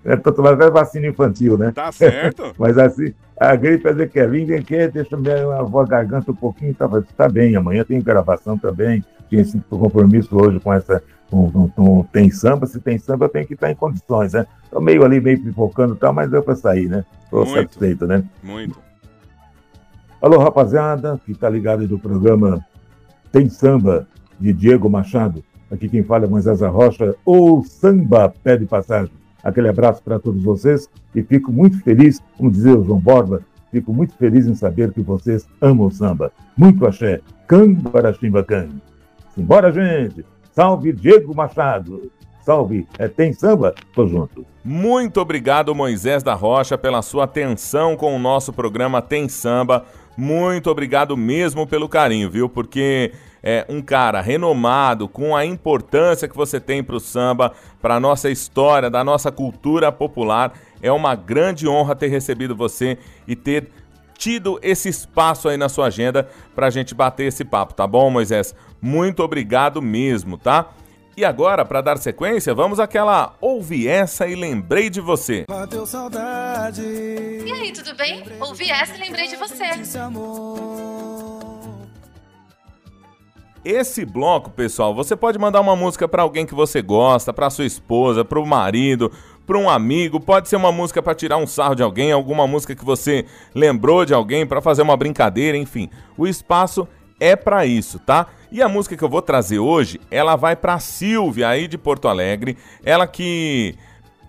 entendeu? 0.05 0.19
Estou 0.19 0.33
tomando 0.33 0.55
até 0.63 0.71
vacina 0.71 1.07
infantil, 1.07 1.57
né? 1.59 1.73
Tá 1.73 1.91
certo. 1.91 2.55
mas 2.59 2.77
assim, 2.79 3.13
a 3.41 3.57
gripe 3.57 3.89
às 3.89 3.97
vezes 3.97 4.13
quer 4.13 4.29
vir, 4.29 4.45
vem 4.47 4.59
aqui, 4.59 4.89
deixa 4.89 5.17
minha 5.17 5.63
voz 5.63 5.89
garganta 5.89 6.31
um 6.31 6.35
pouquinho, 6.37 6.75
tá, 6.75 6.89
tá 7.17 7.29
bem. 7.29 7.57
Amanhã 7.57 7.85
tem 7.85 8.01
gravação 8.01 8.59
também, 8.59 9.03
tinha 9.29 9.41
esse 9.43 9.59
compromisso 9.71 10.37
hoje 10.37 10.61
com 10.61 10.73
essa. 10.73 11.03
Com, 11.31 11.51
com- 11.51 11.69
com- 11.71 12.03
tem 12.13 12.31
samba, 12.31 12.67
se 12.67 12.79
tem 12.79 12.99
samba, 12.99 13.29
tem 13.29 13.45
que 13.45 13.55
estar 13.55 13.71
em 13.71 13.75
condições, 13.75 14.35
né? 14.35 14.47
Tô 14.71 14.79
meio 14.81 15.05
ali, 15.05 15.21
meio 15.21 15.43
pipocando 15.43 15.95
e 15.95 15.97
tal, 15.97 16.13
mas 16.13 16.31
deu 16.31 16.43
para 16.43 16.55
sair, 16.55 16.87
né? 16.89 17.05
Tô 17.31 17.39
Muito. 17.39 17.55
satisfeito, 17.55 18.07
né? 18.07 18.23
Muito. 18.43 18.79
Alô, 20.21 20.39
rapaziada, 20.39 21.19
que 21.25 21.35
tá 21.35 21.49
ligado 21.49 21.81
aí 21.81 21.87
do 21.89 21.99
programa 21.99 22.65
Tem 23.33 23.49
Samba, 23.49 24.07
de 24.39 24.53
Diego 24.53 24.89
Machado. 24.89 25.43
Aqui 25.71 25.89
quem 25.89 26.05
fala 26.05 26.25
é 26.27 26.29
Moisés 26.29 26.63
Arrocha, 26.63 27.15
ou 27.25 27.65
Samba 27.65 28.33
Pede 28.43 28.67
Passagem. 28.67 29.11
Aquele 29.45 29.69
abraço 29.69 30.03
para 30.03 30.19
todos 30.19 30.43
vocês 30.43 30.89
e 31.15 31.23
fico 31.23 31.53
muito 31.53 31.79
feliz, 31.83 32.21
como 32.37 32.51
dizia 32.51 32.77
o 32.77 32.83
João 32.83 32.99
Borba, 32.99 33.43
fico 33.71 33.93
muito 33.93 34.15
feliz 34.15 34.47
em 34.47 34.55
saber 34.55 34.91
que 34.93 35.03
vocês 35.03 35.47
amam 35.61 35.87
o 35.87 35.91
samba. 35.91 36.33
Muito 36.57 36.87
axé. 36.87 37.21
Cambarachimbacã. 37.47 38.69
Simbora, 39.35 39.71
gente! 39.71 40.25
Salve 40.53 40.93
Diego 40.93 41.35
Machado! 41.35 42.11
Salve! 42.43 42.87
É, 42.99 43.09
tem 43.09 43.33
samba? 43.33 43.75
Tô 43.95 44.07
junto. 44.07 44.47
Muito 44.65 45.21
obrigado, 45.21 45.75
Moisés 45.75 46.23
da 46.23 46.35
Rocha, 46.35 46.79
pela 46.79 47.03
sua 47.03 47.25
atenção 47.25 47.97
com 47.97 48.15
o 48.15 48.19
nosso 48.19 48.53
programa 48.53 49.03
Tem 49.03 49.29
Samba. 49.29 49.85
Muito 50.17 50.71
obrigado 50.71 51.17
mesmo 51.17 51.67
pelo 51.67 51.89
carinho, 51.89 52.31
viu? 52.31 52.49
Porque 52.49 53.13
é 53.43 53.67
um 53.69 53.83
cara 53.83 54.21
renomado, 54.21 55.09
com 55.09 55.37
a 55.37 55.45
importância 55.45 56.29
que 56.29 56.37
você 56.37 56.59
tem 56.59 56.83
para 56.83 56.97
o 56.97 57.01
samba, 57.01 57.53
para 57.83 57.97
a 57.97 58.01
nossa 58.01 58.31
história, 58.31 58.89
da 58.89 59.05
nossa 59.05 59.31
cultura 59.31 59.91
popular. 59.93 60.53
É 60.81 60.91
uma 60.91 61.15
grande 61.15 61.69
honra 61.69 61.95
ter 61.95 62.09
recebido 62.09 62.55
você 62.55 62.97
e 63.27 63.35
ter 63.35 63.69
tido 64.17 64.59
esse 64.63 64.89
espaço 64.89 65.49
aí 65.49 65.57
na 65.57 65.69
sua 65.69 65.87
agenda 65.87 66.29
para 66.55 66.69
a 66.69 66.71
gente 66.71 66.95
bater 66.95 67.25
esse 67.25 67.45
papo, 67.45 67.75
tá 67.75 67.87
bom, 67.87 68.09
Moisés? 68.09 68.55
Muito 68.81 69.23
obrigado 69.23 69.83
mesmo, 69.83 70.39
tá? 70.39 70.71
E 71.17 71.25
agora, 71.25 71.65
para 71.65 71.81
dar 71.81 71.97
sequência, 71.99 72.53
vamos 72.53 72.81
àquela 72.81 73.37
Ouvi 73.41 73.87
essa 73.87 74.27
e 74.27 74.35
lembrei 74.35 74.91
de 74.91 75.01
você. 75.01 75.45
Bateu 75.49 75.87
saudade. 75.87 76.83
E 76.83 77.53
aí, 77.53 77.73
tudo 77.73 77.95
bem? 77.95 78.25
Ouvi 78.41 78.69
essa 78.69 78.97
e 78.97 78.99
lembrei 78.99 79.29
de 79.29 79.37
você. 79.37 79.65
Esse 83.65 84.05
bloco, 84.05 84.51
pessoal, 84.51 84.93
você 84.93 85.15
pode 85.15 85.39
mandar 85.39 85.61
uma 85.61 85.77
música 85.77 86.09
para 86.09 86.23
alguém 86.23 86.45
que 86.45 86.55
você 86.55 86.83
gosta, 86.83 87.33
para 87.33 87.49
sua 87.49 87.65
esposa, 87.65 88.25
para 88.25 88.41
o 88.41 88.47
marido, 88.47 89.11
para 89.47 89.57
um 89.57 89.71
amigo, 89.71 90.19
pode 90.19 90.49
ser 90.49 90.57
uma 90.57 90.73
música 90.73 91.01
para 91.01 91.15
tirar 91.15 91.37
um 91.37 91.47
sarro 91.47 91.77
de 91.77 91.83
alguém, 91.83 92.11
alguma 92.11 92.47
música 92.47 92.75
que 92.75 92.85
você 92.85 93.25
lembrou 93.55 94.05
de 94.05 94.13
alguém 94.13 94.45
para 94.45 94.61
fazer 94.61 94.83
uma 94.83 94.97
brincadeira, 94.97 95.57
enfim. 95.57 95.89
O 96.19 96.27
espaço 96.27 96.89
é 97.21 97.37
para 97.37 97.65
isso, 97.65 97.99
tá? 98.01 98.27
E 98.55 98.63
a 98.63 98.69
música 98.69 98.97
que 98.97 99.03
eu 99.03 99.09
vou 99.09 99.21
trazer 99.21 99.59
hoje, 99.59 100.01
ela 100.09 100.37
vai 100.37 100.55
para 100.55 100.79
Silvia 100.79 101.49
aí 101.49 101.67
de 101.67 101.77
Porto 101.77 102.07
Alegre, 102.07 102.57
ela 102.85 103.05
que 103.05 103.75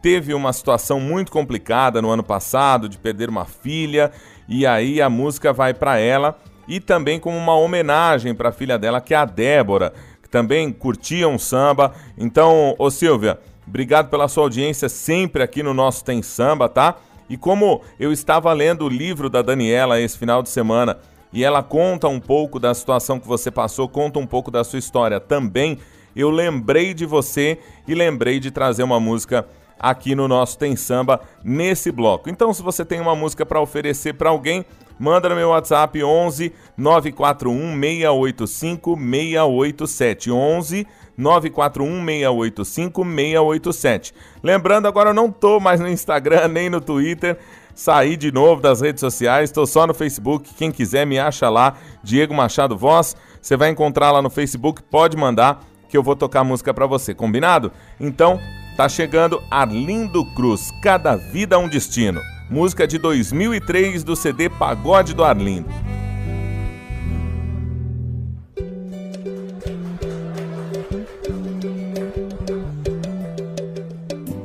teve 0.02 0.34
uma 0.34 0.52
situação 0.52 1.00
muito 1.00 1.32
complicada 1.32 2.02
no 2.02 2.10
ano 2.10 2.24
passado 2.24 2.90
de 2.90 2.98
perder 2.98 3.30
uma 3.30 3.46
filha 3.46 4.12
e 4.50 4.66
aí 4.66 5.00
a 5.00 5.12
música 5.12 5.54
vai 5.54 5.76
para 5.76 6.00
ela 6.00 6.40
e 6.68 6.80
também 6.80 7.20
como 7.20 7.38
uma 7.38 7.54
homenagem 7.54 8.34
para 8.34 8.50
a 8.50 8.52
filha 8.52 8.80
dela 8.80 9.00
que 9.00 9.14
é 9.14 9.18
a 9.18 9.26
Débora, 9.26 9.94
que 10.24 10.28
também 10.28 10.74
curtia 10.74 11.28
um 11.28 11.38
samba. 11.38 11.94
Então, 12.18 12.74
ô 12.80 12.90
Silvia, 12.90 13.40
obrigado 13.68 14.10
pela 14.10 14.28
sua 14.28 14.46
audiência 14.46 14.90
sempre 14.90 15.44
aqui 15.44 15.62
no 15.62 15.72
nosso 15.72 16.04
Tem 16.04 16.24
Samba, 16.24 16.68
tá? 16.68 16.96
E 17.30 17.38
como 17.38 17.80
eu 18.00 18.12
estava 18.12 18.52
lendo 18.54 18.86
o 18.86 18.90
livro 18.90 19.30
da 19.30 19.44
Daniela 19.44 20.02
esse 20.02 20.18
final 20.18 20.42
de 20.42 20.50
semana 20.50 20.98
e 21.36 21.44
ela 21.44 21.62
conta 21.62 22.08
um 22.08 22.20
pouco 22.20 22.58
da 22.58 22.74
situação 22.74 23.20
que 23.20 23.28
você 23.28 23.52
passou, 23.52 23.90
conta 23.90 24.18
um 24.18 24.26
pouco 24.26 24.50
da 24.50 24.64
sua 24.64 24.80
história 24.80 25.20
também, 25.20 25.78
eu 26.16 26.30
lembrei 26.30 26.94
de 26.94 27.06
você 27.06 27.60
e 27.86 27.94
lembrei 27.94 28.40
de 28.40 28.50
trazer 28.50 28.84
uma 28.84 29.02
música 29.02 29.46
aqui 29.78 30.16
no 30.16 30.30
nosso 30.30 30.58
Tem 30.58 30.78
Samba 30.78 31.20
nesse 31.44 31.92
bloco. 31.92 32.30
Então, 32.30 32.54
se 32.54 32.64
você 32.64 32.86
tem 32.86 33.02
uma 33.02 33.18
música 33.18 33.46
para 33.46 33.60
oferecer 33.60 34.14
para 34.14 34.30
alguém, 34.30 34.66
manda 34.98 35.28
no 35.28 35.36
meu 35.36 35.50
WhatsApp 35.50 36.02
11 36.02 36.54
941 36.78 37.82
685 37.82 38.96
687 38.96 40.32
11 40.32 40.88
941 41.18 42.06
685 42.06 43.04
687. 43.04 44.14
Lembrando, 44.42 44.88
agora 44.88 45.10
eu 45.10 45.14
não 45.14 45.30
tô 45.30 45.60
mais 45.60 45.82
no 45.82 45.90
Instagram 45.90 46.48
nem 46.48 46.70
no 46.70 46.80
Twitter. 46.80 47.38
Saí 47.76 48.16
de 48.16 48.32
novo 48.32 48.62
das 48.62 48.80
redes 48.80 49.02
sociais, 49.02 49.50
estou 49.50 49.68
só 49.68 49.86
no 49.86 49.94
Facebook. 49.94 50.50
Quem 50.54 50.72
quiser 50.72 51.06
me 51.06 51.20
acha 51.20 51.50
lá, 51.50 51.76
Diego 52.02 52.34
Machado 52.34 52.78
Voz. 52.78 53.18
Você 53.42 53.58
vai 53.58 53.70
encontrar 53.70 54.12
lá 54.12 54.22
no 54.22 54.30
Facebook, 54.30 54.82
pode 54.82 55.18
mandar 55.18 55.62
que 55.90 55.98
eu 55.98 56.02
vou 56.02 56.16
tocar 56.16 56.46
música 56.46 56.74
para 56.74 56.88
você, 56.88 57.14
combinado? 57.14 57.74
Então, 58.00 58.40
tá 58.78 58.88
chegando 58.88 59.44
Arlindo 59.52 60.24
Cruz, 60.34 60.72
Cada 60.82 61.18
Vida 61.18 61.60
um 61.60 61.68
Destino. 61.68 62.22
Música 62.50 62.88
de 62.88 62.98
2003 62.98 64.06
do 64.06 64.16
CD 64.16 64.50
Pagode 64.50 65.14
do 65.14 65.24
Arlindo. 65.24 65.68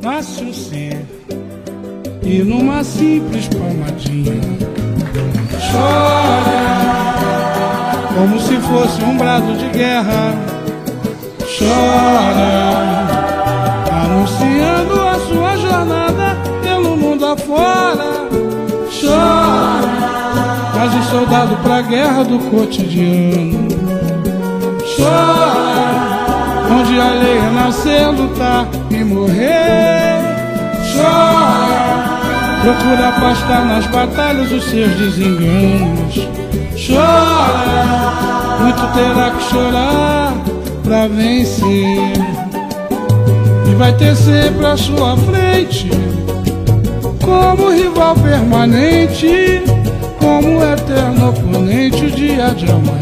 Um 0.02 0.52
ser 0.52 1.19
e 2.30 2.44
numa 2.44 2.84
simples 2.84 3.48
palmadinha 3.48 4.40
chora 5.70 6.70
como 8.14 8.38
se 8.38 8.56
fosse 8.58 9.02
um 9.02 9.16
brado 9.16 9.56
de 9.56 9.66
guerra. 9.70 10.34
Chora 11.58 12.70
anunciando 13.90 15.00
a 15.00 15.18
sua 15.20 15.56
jornada 15.56 16.36
pelo 16.62 16.96
mundo 16.96 17.24
afora. 17.24 18.28
Chora, 19.00 19.80
mas 20.76 20.94
um 20.94 21.02
soldado 21.04 21.56
pra 21.62 21.80
guerra 21.80 22.24
do 22.24 22.38
cotidiano. 22.50 23.68
Chora, 24.96 26.78
onde 26.78 27.00
a 27.00 27.10
lei 27.14 27.38
é 27.38 28.06
lutar 28.08 28.68
e 28.90 29.02
morrer. 29.02 30.20
Chora, 30.92 31.99
procura 32.60 33.08
afastar 33.08 33.64
nas 33.64 33.86
batalhas 33.86 34.52
os 34.52 34.64
seus 34.64 34.92
desenganos. 34.96 36.28
Chora, 36.76 38.58
muito 38.60 38.86
terá 38.92 39.30
que 39.30 39.42
chorar 39.44 40.34
pra 40.82 41.08
vencer. 41.08 42.12
E 43.66 43.74
vai 43.76 43.92
ter 43.94 44.14
sempre 44.14 44.66
à 44.66 44.76
sua 44.76 45.16
frente, 45.16 45.90
como 47.24 47.70
rival 47.70 48.14
permanente, 48.16 49.62
como 50.18 50.62
eterno 50.62 51.30
oponente, 51.30 52.04
o 52.04 52.10
dia 52.10 52.50
de 52.54 52.70
amanhã. 52.70 53.00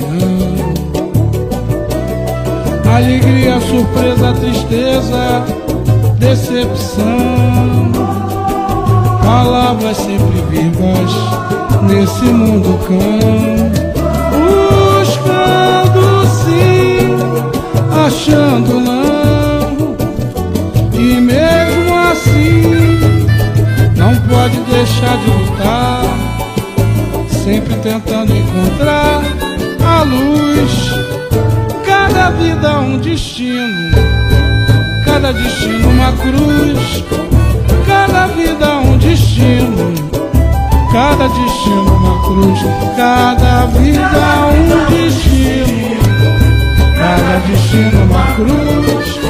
Alegria, 2.95 3.61
surpresa, 3.61 4.33
tristeza, 4.35 5.45
decepção. 6.19 8.08
Palavras 9.29 9.99
sempre 9.99 10.41
vivas 10.49 11.13
nesse 11.83 12.25
mundo 12.25 12.79
cão. 12.87 13.71
Buscando 14.97 16.27
sim, 16.29 17.11
achando 18.07 18.81
não. 18.81 19.97
E 20.95 21.21
mesmo 21.21 21.95
assim, 22.11 22.79
não 23.99 24.17
pode 24.31 24.61
deixar 24.61 25.19
de 25.19 25.31
lutar. 25.31 26.05
Sempre 27.45 27.75
tentando 27.83 28.35
encontrar 28.35 29.21
a 29.87 30.05
luz. 30.05 30.91
Cada 31.85 32.31
vida 32.31 32.81
um 32.81 32.97
destino, 32.97 33.91
cada 35.05 35.35
destino 35.35 35.91
uma 35.91 36.13
cruz. 36.13 37.38
Cada 37.89 38.27
vida 38.29 38.81
um 38.81 38.99
destino, 38.99 39.95
cada 40.93 41.27
destino 41.27 41.97
uma 41.97 42.23
cruz. 42.23 42.61
Cada 42.97 43.67
vida 43.67 44.25
um 44.53 44.69
destino, 44.91 45.99
cada 46.99 47.39
destino 47.47 48.05
uma 48.05 48.27
cruz. 48.35 49.21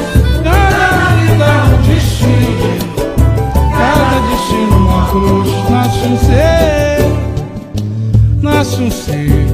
Cada 0.43 1.15
vida 1.15 1.49
um 1.65 1.81
destino, 1.87 2.69
cada 3.71 4.19
destino 4.29 4.75
uma 4.77 5.07
cruz. 5.07 5.49
Nasce 5.69 6.05
um 6.05 6.17
ser, 6.19 6.99
nasce 8.41 8.81
um 8.81 8.91
ser, 8.91 9.47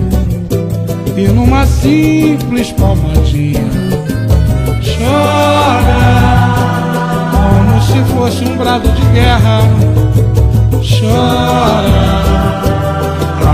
e 1.15 1.27
numa 1.27 1.65
simples 1.67 2.71
palmadinha 2.71 3.61
chora 4.97 6.44
se 7.95 8.03
fosse 8.13 8.43
um 8.43 8.57
brado 8.57 8.89
de 8.89 9.01
guerra. 9.07 9.61
Chora, 10.83 11.95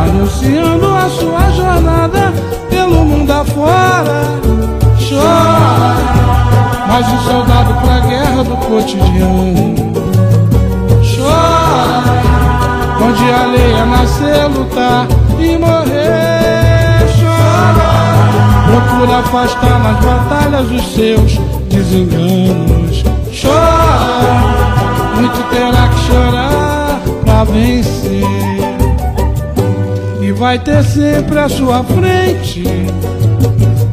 anunciando 0.04 0.96
a 0.96 1.10
sua 1.10 1.52
jornada 1.52 2.34
pelo 2.70 3.06
mundo 3.06 3.32
afora. 3.32 4.24
Chora, 5.08 5.96
mas 6.88 7.08
o 7.08 7.24
soldado 7.24 7.74
pra 7.82 8.00
guerra 8.00 8.44
do 8.44 8.58
cotidiano. 8.58 9.76
Chora, 11.16 12.04
onde 13.04 13.32
a 13.32 13.46
lei 13.46 13.74
é 13.74 13.86
nascer, 13.86 14.48
lutar 14.48 15.08
e 15.40 15.58
morrer. 15.58 17.06
Chora, 17.20 17.88
procura 18.66 19.20
afastar 19.20 19.80
nas 19.80 20.04
batalhas 20.04 20.72
os 20.72 20.94
seus 20.94 21.38
desenganos 21.70 23.11
chora, 23.42 25.16
muito 25.16 25.50
terá 25.50 25.88
que 25.88 26.00
chorar 26.06 27.02
pra 27.26 27.44
vencer. 27.46 28.22
E 30.22 30.32
vai 30.32 30.60
ter 30.60 30.84
sempre 30.84 31.40
à 31.40 31.50
sua 31.50 31.84
frente, 31.84 32.64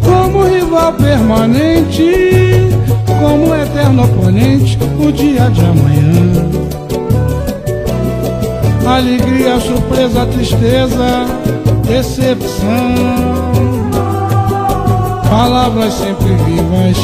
como 0.05 0.45
rival 0.45 0.93
permanente, 0.93 2.69
como 3.21 3.55
eterno 3.55 4.05
oponente, 4.05 4.79
o 4.99 5.11
dia 5.11 5.51
de 5.51 5.61
amanhã. 5.61 6.49
Alegria, 8.87 9.61
surpresa, 9.61 10.27
tristeza, 10.27 11.27
decepção. 11.87 12.95
Palavras 15.29 15.93
sempre 15.95 16.35
vivas 16.45 16.97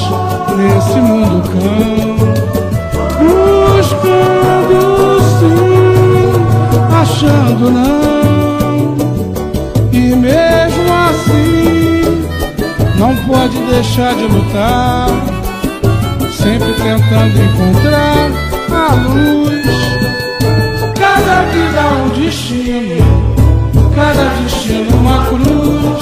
nesse 0.56 0.98
mundo 1.00 1.42
cão 1.50 2.54
buscando 3.76 5.20
sim, 5.38 6.32
achando 7.00 7.70
não. 7.70 8.96
E 9.92 10.14
mesmo 10.16 10.92
assim, 11.08 12.26
não 12.98 13.14
pode 13.26 13.58
deixar 13.70 14.14
de 14.14 14.24
lutar, 14.24 15.08
sempre 16.30 16.72
tentando 16.74 17.42
encontrar 17.42 18.30
a 18.70 18.94
luz. 18.94 19.64
Cada 20.98 21.42
vida 21.50 21.78
é 21.78 22.02
um 22.02 22.08
destino, 22.08 23.04
cada 23.94 24.24
destino 24.42 24.96
uma 24.96 25.24
cruz. 25.26 25.93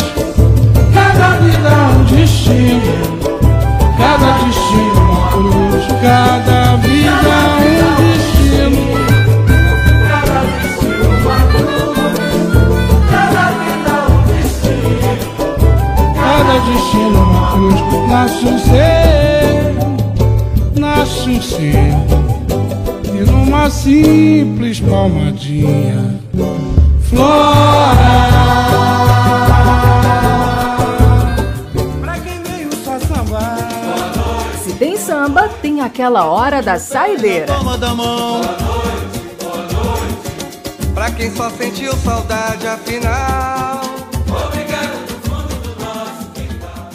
Cada 1.22 1.38
vida 1.38 1.68
é 1.68 1.70
um 1.86 2.02
destino, 2.04 2.82
cada 3.96 4.32
destino 4.44 5.00
uma 5.02 5.22
cruz. 5.30 5.86
Cada 6.02 6.76
vida 6.78 7.30
é 7.62 7.78
um 7.84 7.94
destino. 8.02 8.82
Cada 10.08 10.40
destino 10.50 11.06
uma 11.20 11.38
cruz. 11.52 11.86
Cada 13.08 13.44
vida 13.60 13.92
é 13.92 14.10
um 14.10 14.22
destino. 14.32 15.14
Cada 16.16 16.54
destino 16.58 17.18
uma 17.22 17.44
cruz. 17.52 17.80
Nasce 18.08 18.44
um 18.46 18.58
ser, 18.58 19.60
nasce 20.76 21.30
um 21.30 21.40
ser. 21.40 21.94
E 23.14 23.30
numa 23.30 23.70
simples 23.70 24.80
palmadinha, 24.80 26.18
flora. 27.08 28.31
Tem 35.82 35.86
aquela 35.86 36.26
hora 36.26 36.62
da 36.62 36.78
saideira. 36.78 37.46
Toma 37.46 37.76
da 37.76 37.94
mão. 37.94 38.40
Pra 40.94 41.10
quem 41.10 41.30
só 41.30 41.50
sentiu 41.50 41.92
saudade, 41.94 42.66
afinal. 42.66 43.80
Obrigado 44.46 45.06
do 45.06 45.28
fundo 45.28 45.54
do 45.62 45.80
nosso 45.80 46.30
quintal. 46.32 46.90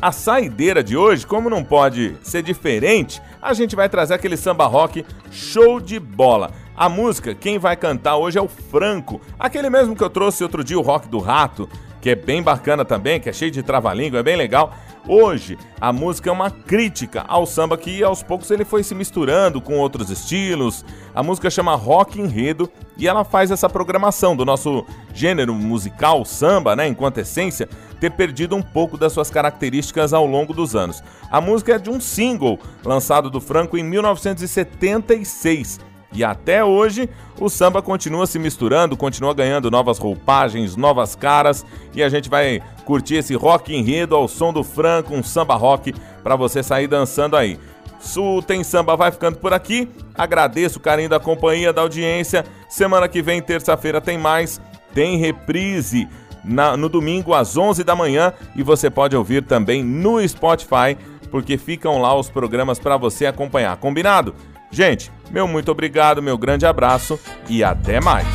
a 0.00 0.12
saideira 0.12 0.82
de 0.82 0.96
hoje, 0.96 1.26
como 1.26 1.48
não 1.48 1.64
pode 1.64 2.16
ser 2.22 2.42
diferente, 2.42 3.22
a 3.40 3.54
gente 3.54 3.74
vai 3.74 3.88
trazer 3.88 4.14
aquele 4.14 4.36
samba 4.36 4.66
rock 4.66 5.06
show 5.30 5.80
de 5.80 5.98
bola. 5.98 6.50
A 6.76 6.88
música, 6.88 7.34
quem 7.34 7.58
vai 7.58 7.76
cantar 7.76 8.16
hoje 8.16 8.38
é 8.38 8.42
o 8.42 8.48
Franco, 8.48 9.20
aquele 9.38 9.70
mesmo 9.70 9.96
que 9.96 10.04
eu 10.04 10.10
trouxe 10.10 10.44
outro 10.44 10.62
dia, 10.62 10.78
o 10.78 10.82
Rock 10.82 11.08
do 11.08 11.18
Rato, 11.18 11.68
que 12.00 12.10
é 12.10 12.14
bem 12.14 12.42
bacana 12.42 12.84
também, 12.84 13.20
que 13.20 13.28
é 13.28 13.32
cheio 13.32 13.50
de 13.50 13.62
trava-língua, 13.62 14.20
é 14.20 14.22
bem 14.22 14.36
legal. 14.36 14.72
Hoje, 15.06 15.56
a 15.80 15.90
música 15.90 16.28
é 16.28 16.32
uma 16.32 16.50
crítica 16.50 17.24
ao 17.26 17.46
samba 17.46 17.78
que 17.78 18.02
aos 18.02 18.22
poucos 18.22 18.50
ele 18.50 18.64
foi 18.64 18.82
se 18.82 18.94
misturando 18.94 19.58
com 19.58 19.78
outros 19.78 20.10
estilos. 20.10 20.84
A 21.14 21.22
música 21.22 21.48
chama 21.48 21.74
Rock 21.74 22.20
Enredo 22.20 22.70
e 22.96 23.08
ela 23.08 23.24
faz 23.24 23.50
essa 23.50 23.70
programação 23.70 24.36
do 24.36 24.44
nosso 24.44 24.84
gênero 25.14 25.54
musical 25.54 26.26
samba, 26.26 26.76
né, 26.76 26.86
enquanto 26.86 27.18
essência, 27.18 27.68
ter 27.98 28.10
perdido 28.10 28.54
um 28.54 28.62
pouco 28.62 28.98
das 28.98 29.12
suas 29.12 29.30
características 29.30 30.12
ao 30.12 30.26
longo 30.26 30.52
dos 30.52 30.76
anos. 30.76 31.02
A 31.30 31.40
música 31.40 31.76
é 31.76 31.78
de 31.78 31.88
um 31.88 32.00
single 32.00 32.58
lançado 32.84 33.30
do 33.30 33.40
Franco 33.40 33.78
em 33.78 33.82
1976 33.82 35.80
e 36.12 36.24
até 36.24 36.64
hoje, 36.64 37.08
o 37.38 37.48
samba 37.48 37.82
continua 37.82 38.26
se 38.26 38.38
misturando, 38.38 38.96
continua 38.96 39.34
ganhando 39.34 39.70
novas 39.70 39.98
roupagens, 39.98 40.74
novas 40.74 41.14
caras, 41.14 41.66
e 41.94 42.02
a 42.02 42.08
gente 42.08 42.30
vai 42.30 42.62
curtir 42.84 43.16
esse 43.16 43.34
rock 43.34 43.74
enredo 43.74 44.16
ao 44.16 44.26
som 44.26 44.52
do 44.52 44.64
Franco, 44.64 45.14
um 45.14 45.22
samba 45.22 45.54
rock 45.54 45.94
para 46.22 46.34
você 46.34 46.62
sair 46.62 46.86
dançando 46.86 47.36
aí. 47.36 47.58
Sul 48.00 48.42
tem 48.42 48.62
samba 48.64 48.96
vai 48.96 49.10
ficando 49.10 49.38
por 49.38 49.52
aqui. 49.52 49.88
Agradeço 50.14 50.78
o 50.78 50.82
carinho 50.82 51.08
da 51.08 51.20
companhia, 51.20 51.72
da 51.72 51.82
audiência. 51.82 52.44
Semana 52.68 53.08
que 53.08 53.20
vem, 53.20 53.42
terça-feira, 53.42 54.00
tem 54.00 54.16
mais. 54.16 54.60
Tem 54.94 55.18
reprise 55.18 56.08
na, 56.44 56.76
no 56.76 56.88
domingo 56.88 57.34
às 57.34 57.56
11 57.56 57.82
da 57.84 57.96
manhã 57.96 58.32
e 58.54 58.62
você 58.62 58.88
pode 58.88 59.16
ouvir 59.16 59.42
também 59.42 59.82
no 59.82 60.26
Spotify, 60.26 60.96
porque 61.30 61.58
ficam 61.58 62.00
lá 62.00 62.14
os 62.14 62.30
programas 62.30 62.78
para 62.78 62.96
você 62.96 63.26
acompanhar. 63.26 63.76
Combinado? 63.76 64.34
Gente, 64.70 65.10
meu 65.30 65.48
muito 65.48 65.70
obrigado, 65.70 66.22
meu 66.22 66.36
grande 66.36 66.66
abraço 66.66 67.18
e 67.48 67.64
até 67.64 68.00
mais. 68.00 68.26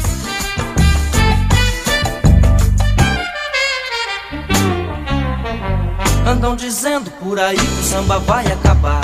Andam 6.25 6.55
dizendo 6.55 7.11
por 7.11 7.39
aí 7.39 7.55
que 7.55 7.63
o 7.63 7.83
samba 7.83 8.17
vai 8.19 8.45
acabar. 8.47 9.01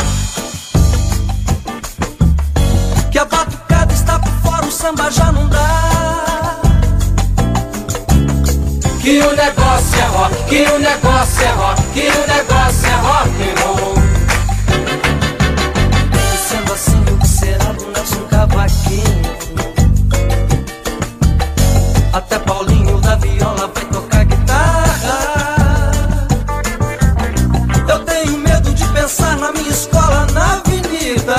Que 3.12 3.20
a 3.20 3.26
batucada 3.26 3.94
está 3.94 4.18
por 4.20 4.32
fora, 4.44 4.66
o 4.66 4.72
samba 4.72 5.12
já 5.12 5.32
não 5.32 5.48
dá. 5.48 6.60
Que 9.02 9.20
o 9.20 9.36
negócio 9.36 10.00
é 10.00 10.06
rock, 10.08 10.44
que 10.50 10.64
o 10.64 10.80
negócio 10.80 11.44
é 11.44 11.52
rock, 11.52 11.82
que 11.94 12.08
o 12.08 12.28
negócio 12.28 12.88
é 12.88 12.96
rock 12.96 13.39
Até 22.14 22.40
Paulinho 22.40 23.00
da 23.02 23.16
viola 23.16 23.72
vai 23.74 23.86
tocar 23.86 24.26
guitarra. 24.26 25.92
Eu 27.88 28.00
tenho 28.00 28.38
medo 28.38 28.74
de 28.74 28.86
pensar 28.90 29.38
na 29.38 29.52
minha 29.52 29.70
escola 29.70 30.28
na 30.34 30.54
avenida. 30.54 31.36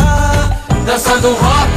Dançando 0.87 1.33
rock 1.35 1.70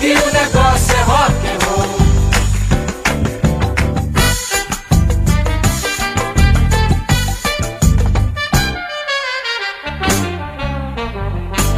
que 0.00 0.12
o 0.12 0.32
negócio 0.32 0.94
é 0.94 1.02
rock 1.02 1.46
and 1.48 1.58
roll. 1.64 1.96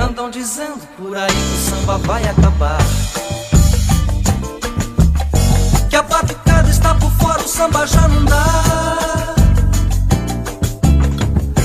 Andam 0.02 0.30
dizendo 0.30 0.80
por 0.96 1.16
aí 1.16 1.26
que 1.28 1.34
o 1.34 1.70
samba 1.70 1.98
vai 1.98 2.22
acabar. 2.24 2.78
Que 5.88 5.96
a 5.96 6.02
batucada 6.02 6.70
está 6.70 6.94
por 6.94 7.10
fora, 7.12 7.40
o 7.40 7.48
samba 7.48 7.86
já 7.86 8.06
não 8.08 8.24
dá. 8.24 8.44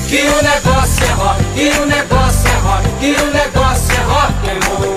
Que 0.08 0.22
o 0.22 0.44
negócio 0.44 1.04
é 1.04 1.12
rock, 1.14 1.44
que 1.56 1.70
o 1.80 1.86
negócio 1.86 2.48
é 2.48 2.58
rock, 2.60 2.84
que 3.00 3.12
o 3.22 3.34
negócio 3.34 3.94
é 3.94 4.02
rock 4.04 4.50
and 4.50 4.60
roll. 4.70 4.93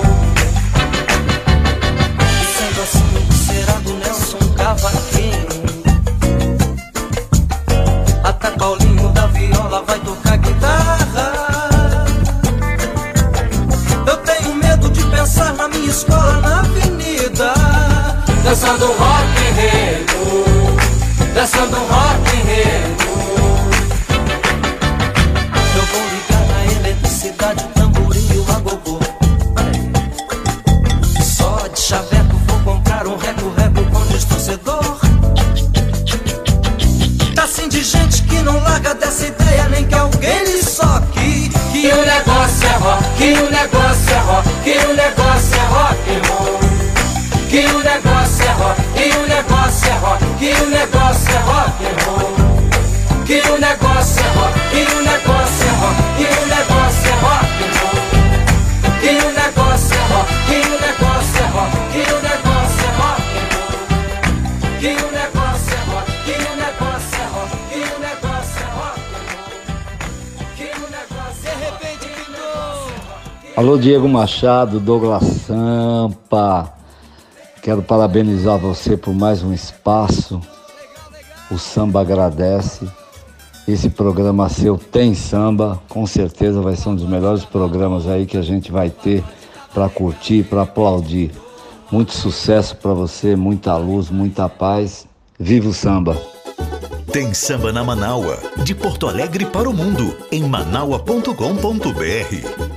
Cavaquinho? 4.87 5.47
Da 9.13 9.27
viola 9.29 9.83
vai 9.83 9.99
tocar 10.01 10.37
guitarra. 10.37 12.05
Eu 14.07 14.17
tenho 14.19 14.55
medo 14.55 14.89
de 14.91 15.05
pensar 15.07 15.53
na 15.55 15.67
minha 15.69 15.91
escola 15.91 16.41
na 16.41 16.61
avenida. 16.61 17.53
Dançando 18.45 18.87
rock 18.87 19.43
enredo, 19.51 20.45
dançando 21.35 21.77
rock 21.77 22.37
enredo. 22.37 22.97
Eu 23.03 23.06
negócio 43.57 44.15
é 44.15 44.19
rock, 44.19 44.49
que 44.65 44.77
o 44.87 44.95
negócio 44.95 45.57
é 45.57 45.65
rock 45.75 46.29
roll. 46.29 46.61
Que 47.49 47.65
o 47.67 47.79
negócio 47.79 48.45
é 48.45 48.53
rock, 48.53 48.83
que 48.95 49.17
o 49.17 49.27
negócio 49.27 49.89
é 49.89 49.93
rock, 49.95 50.25
que 50.39 50.51
o 50.63 50.67
negócio 50.69 51.31
é 51.31 51.39
rock 51.39 51.85
roll. 52.05 52.37
Que 53.25 53.41
o 53.49 53.59
negócio 53.59 54.23
é 54.23 54.29
rock, 54.37 54.55
que 54.71 54.83
o 54.93 55.03
negócio 55.03 55.67
é 55.67 55.73
rock, 55.81 55.99
que 56.17 56.27
o 56.27 56.47
negócio 56.47 57.09
é 57.09 57.17
rock 57.25 57.59
roll. 57.81 58.01
Que 59.01 59.11
o 59.25 59.31
negócio 59.33 59.95
é 59.95 60.03
rock, 60.13 60.66
Alô, 73.57 73.77
Diego 73.79 74.07
Machado, 74.07 74.79
Douglas 74.79 75.25
Sampa. 75.47 76.75
Quero 77.63 77.81
parabenizar 77.81 78.59
você 78.59 78.99
por 78.99 79.15
mais 79.15 79.43
um 79.43 79.51
espaço. 79.51 80.43
O 81.51 81.57
samba 81.57 82.03
agradece. 82.03 82.87
Esse 83.67 83.89
programa 83.89 84.51
seu 84.51 84.77
tem 84.77 85.15
samba, 85.15 85.81
com 85.89 86.07
certeza 86.07 86.61
vai 86.61 86.77
ser 86.77 86.91
um 86.91 86.97
dos 86.97 87.09
melhores 87.09 87.47
programas 87.47 88.07
aí 88.07 88.27
que 88.27 88.37
a 88.37 88.43
gente 88.43 88.71
vai 88.71 88.91
ter 88.91 89.25
para 89.73 89.89
curtir, 89.89 90.45
para 90.45 90.61
aplaudir. 90.61 91.31
Muito 91.91 92.13
sucesso 92.13 92.77
para 92.77 92.93
você, 92.93 93.35
muita 93.35 93.75
luz, 93.79 94.11
muita 94.11 94.51
paz. 94.51 95.07
Viva 95.41 95.71
o 95.71 95.73
samba! 95.73 96.15
Tem 97.11 97.33
samba 97.33 97.73
na 97.73 97.83
Manaua, 97.83 98.39
de 98.63 98.75
Porto 98.75 99.09
Alegre 99.09 99.47
para 99.47 99.67
o 99.67 99.73
mundo, 99.73 100.15
em 100.31 100.43
manaua.com.br. 100.43 102.76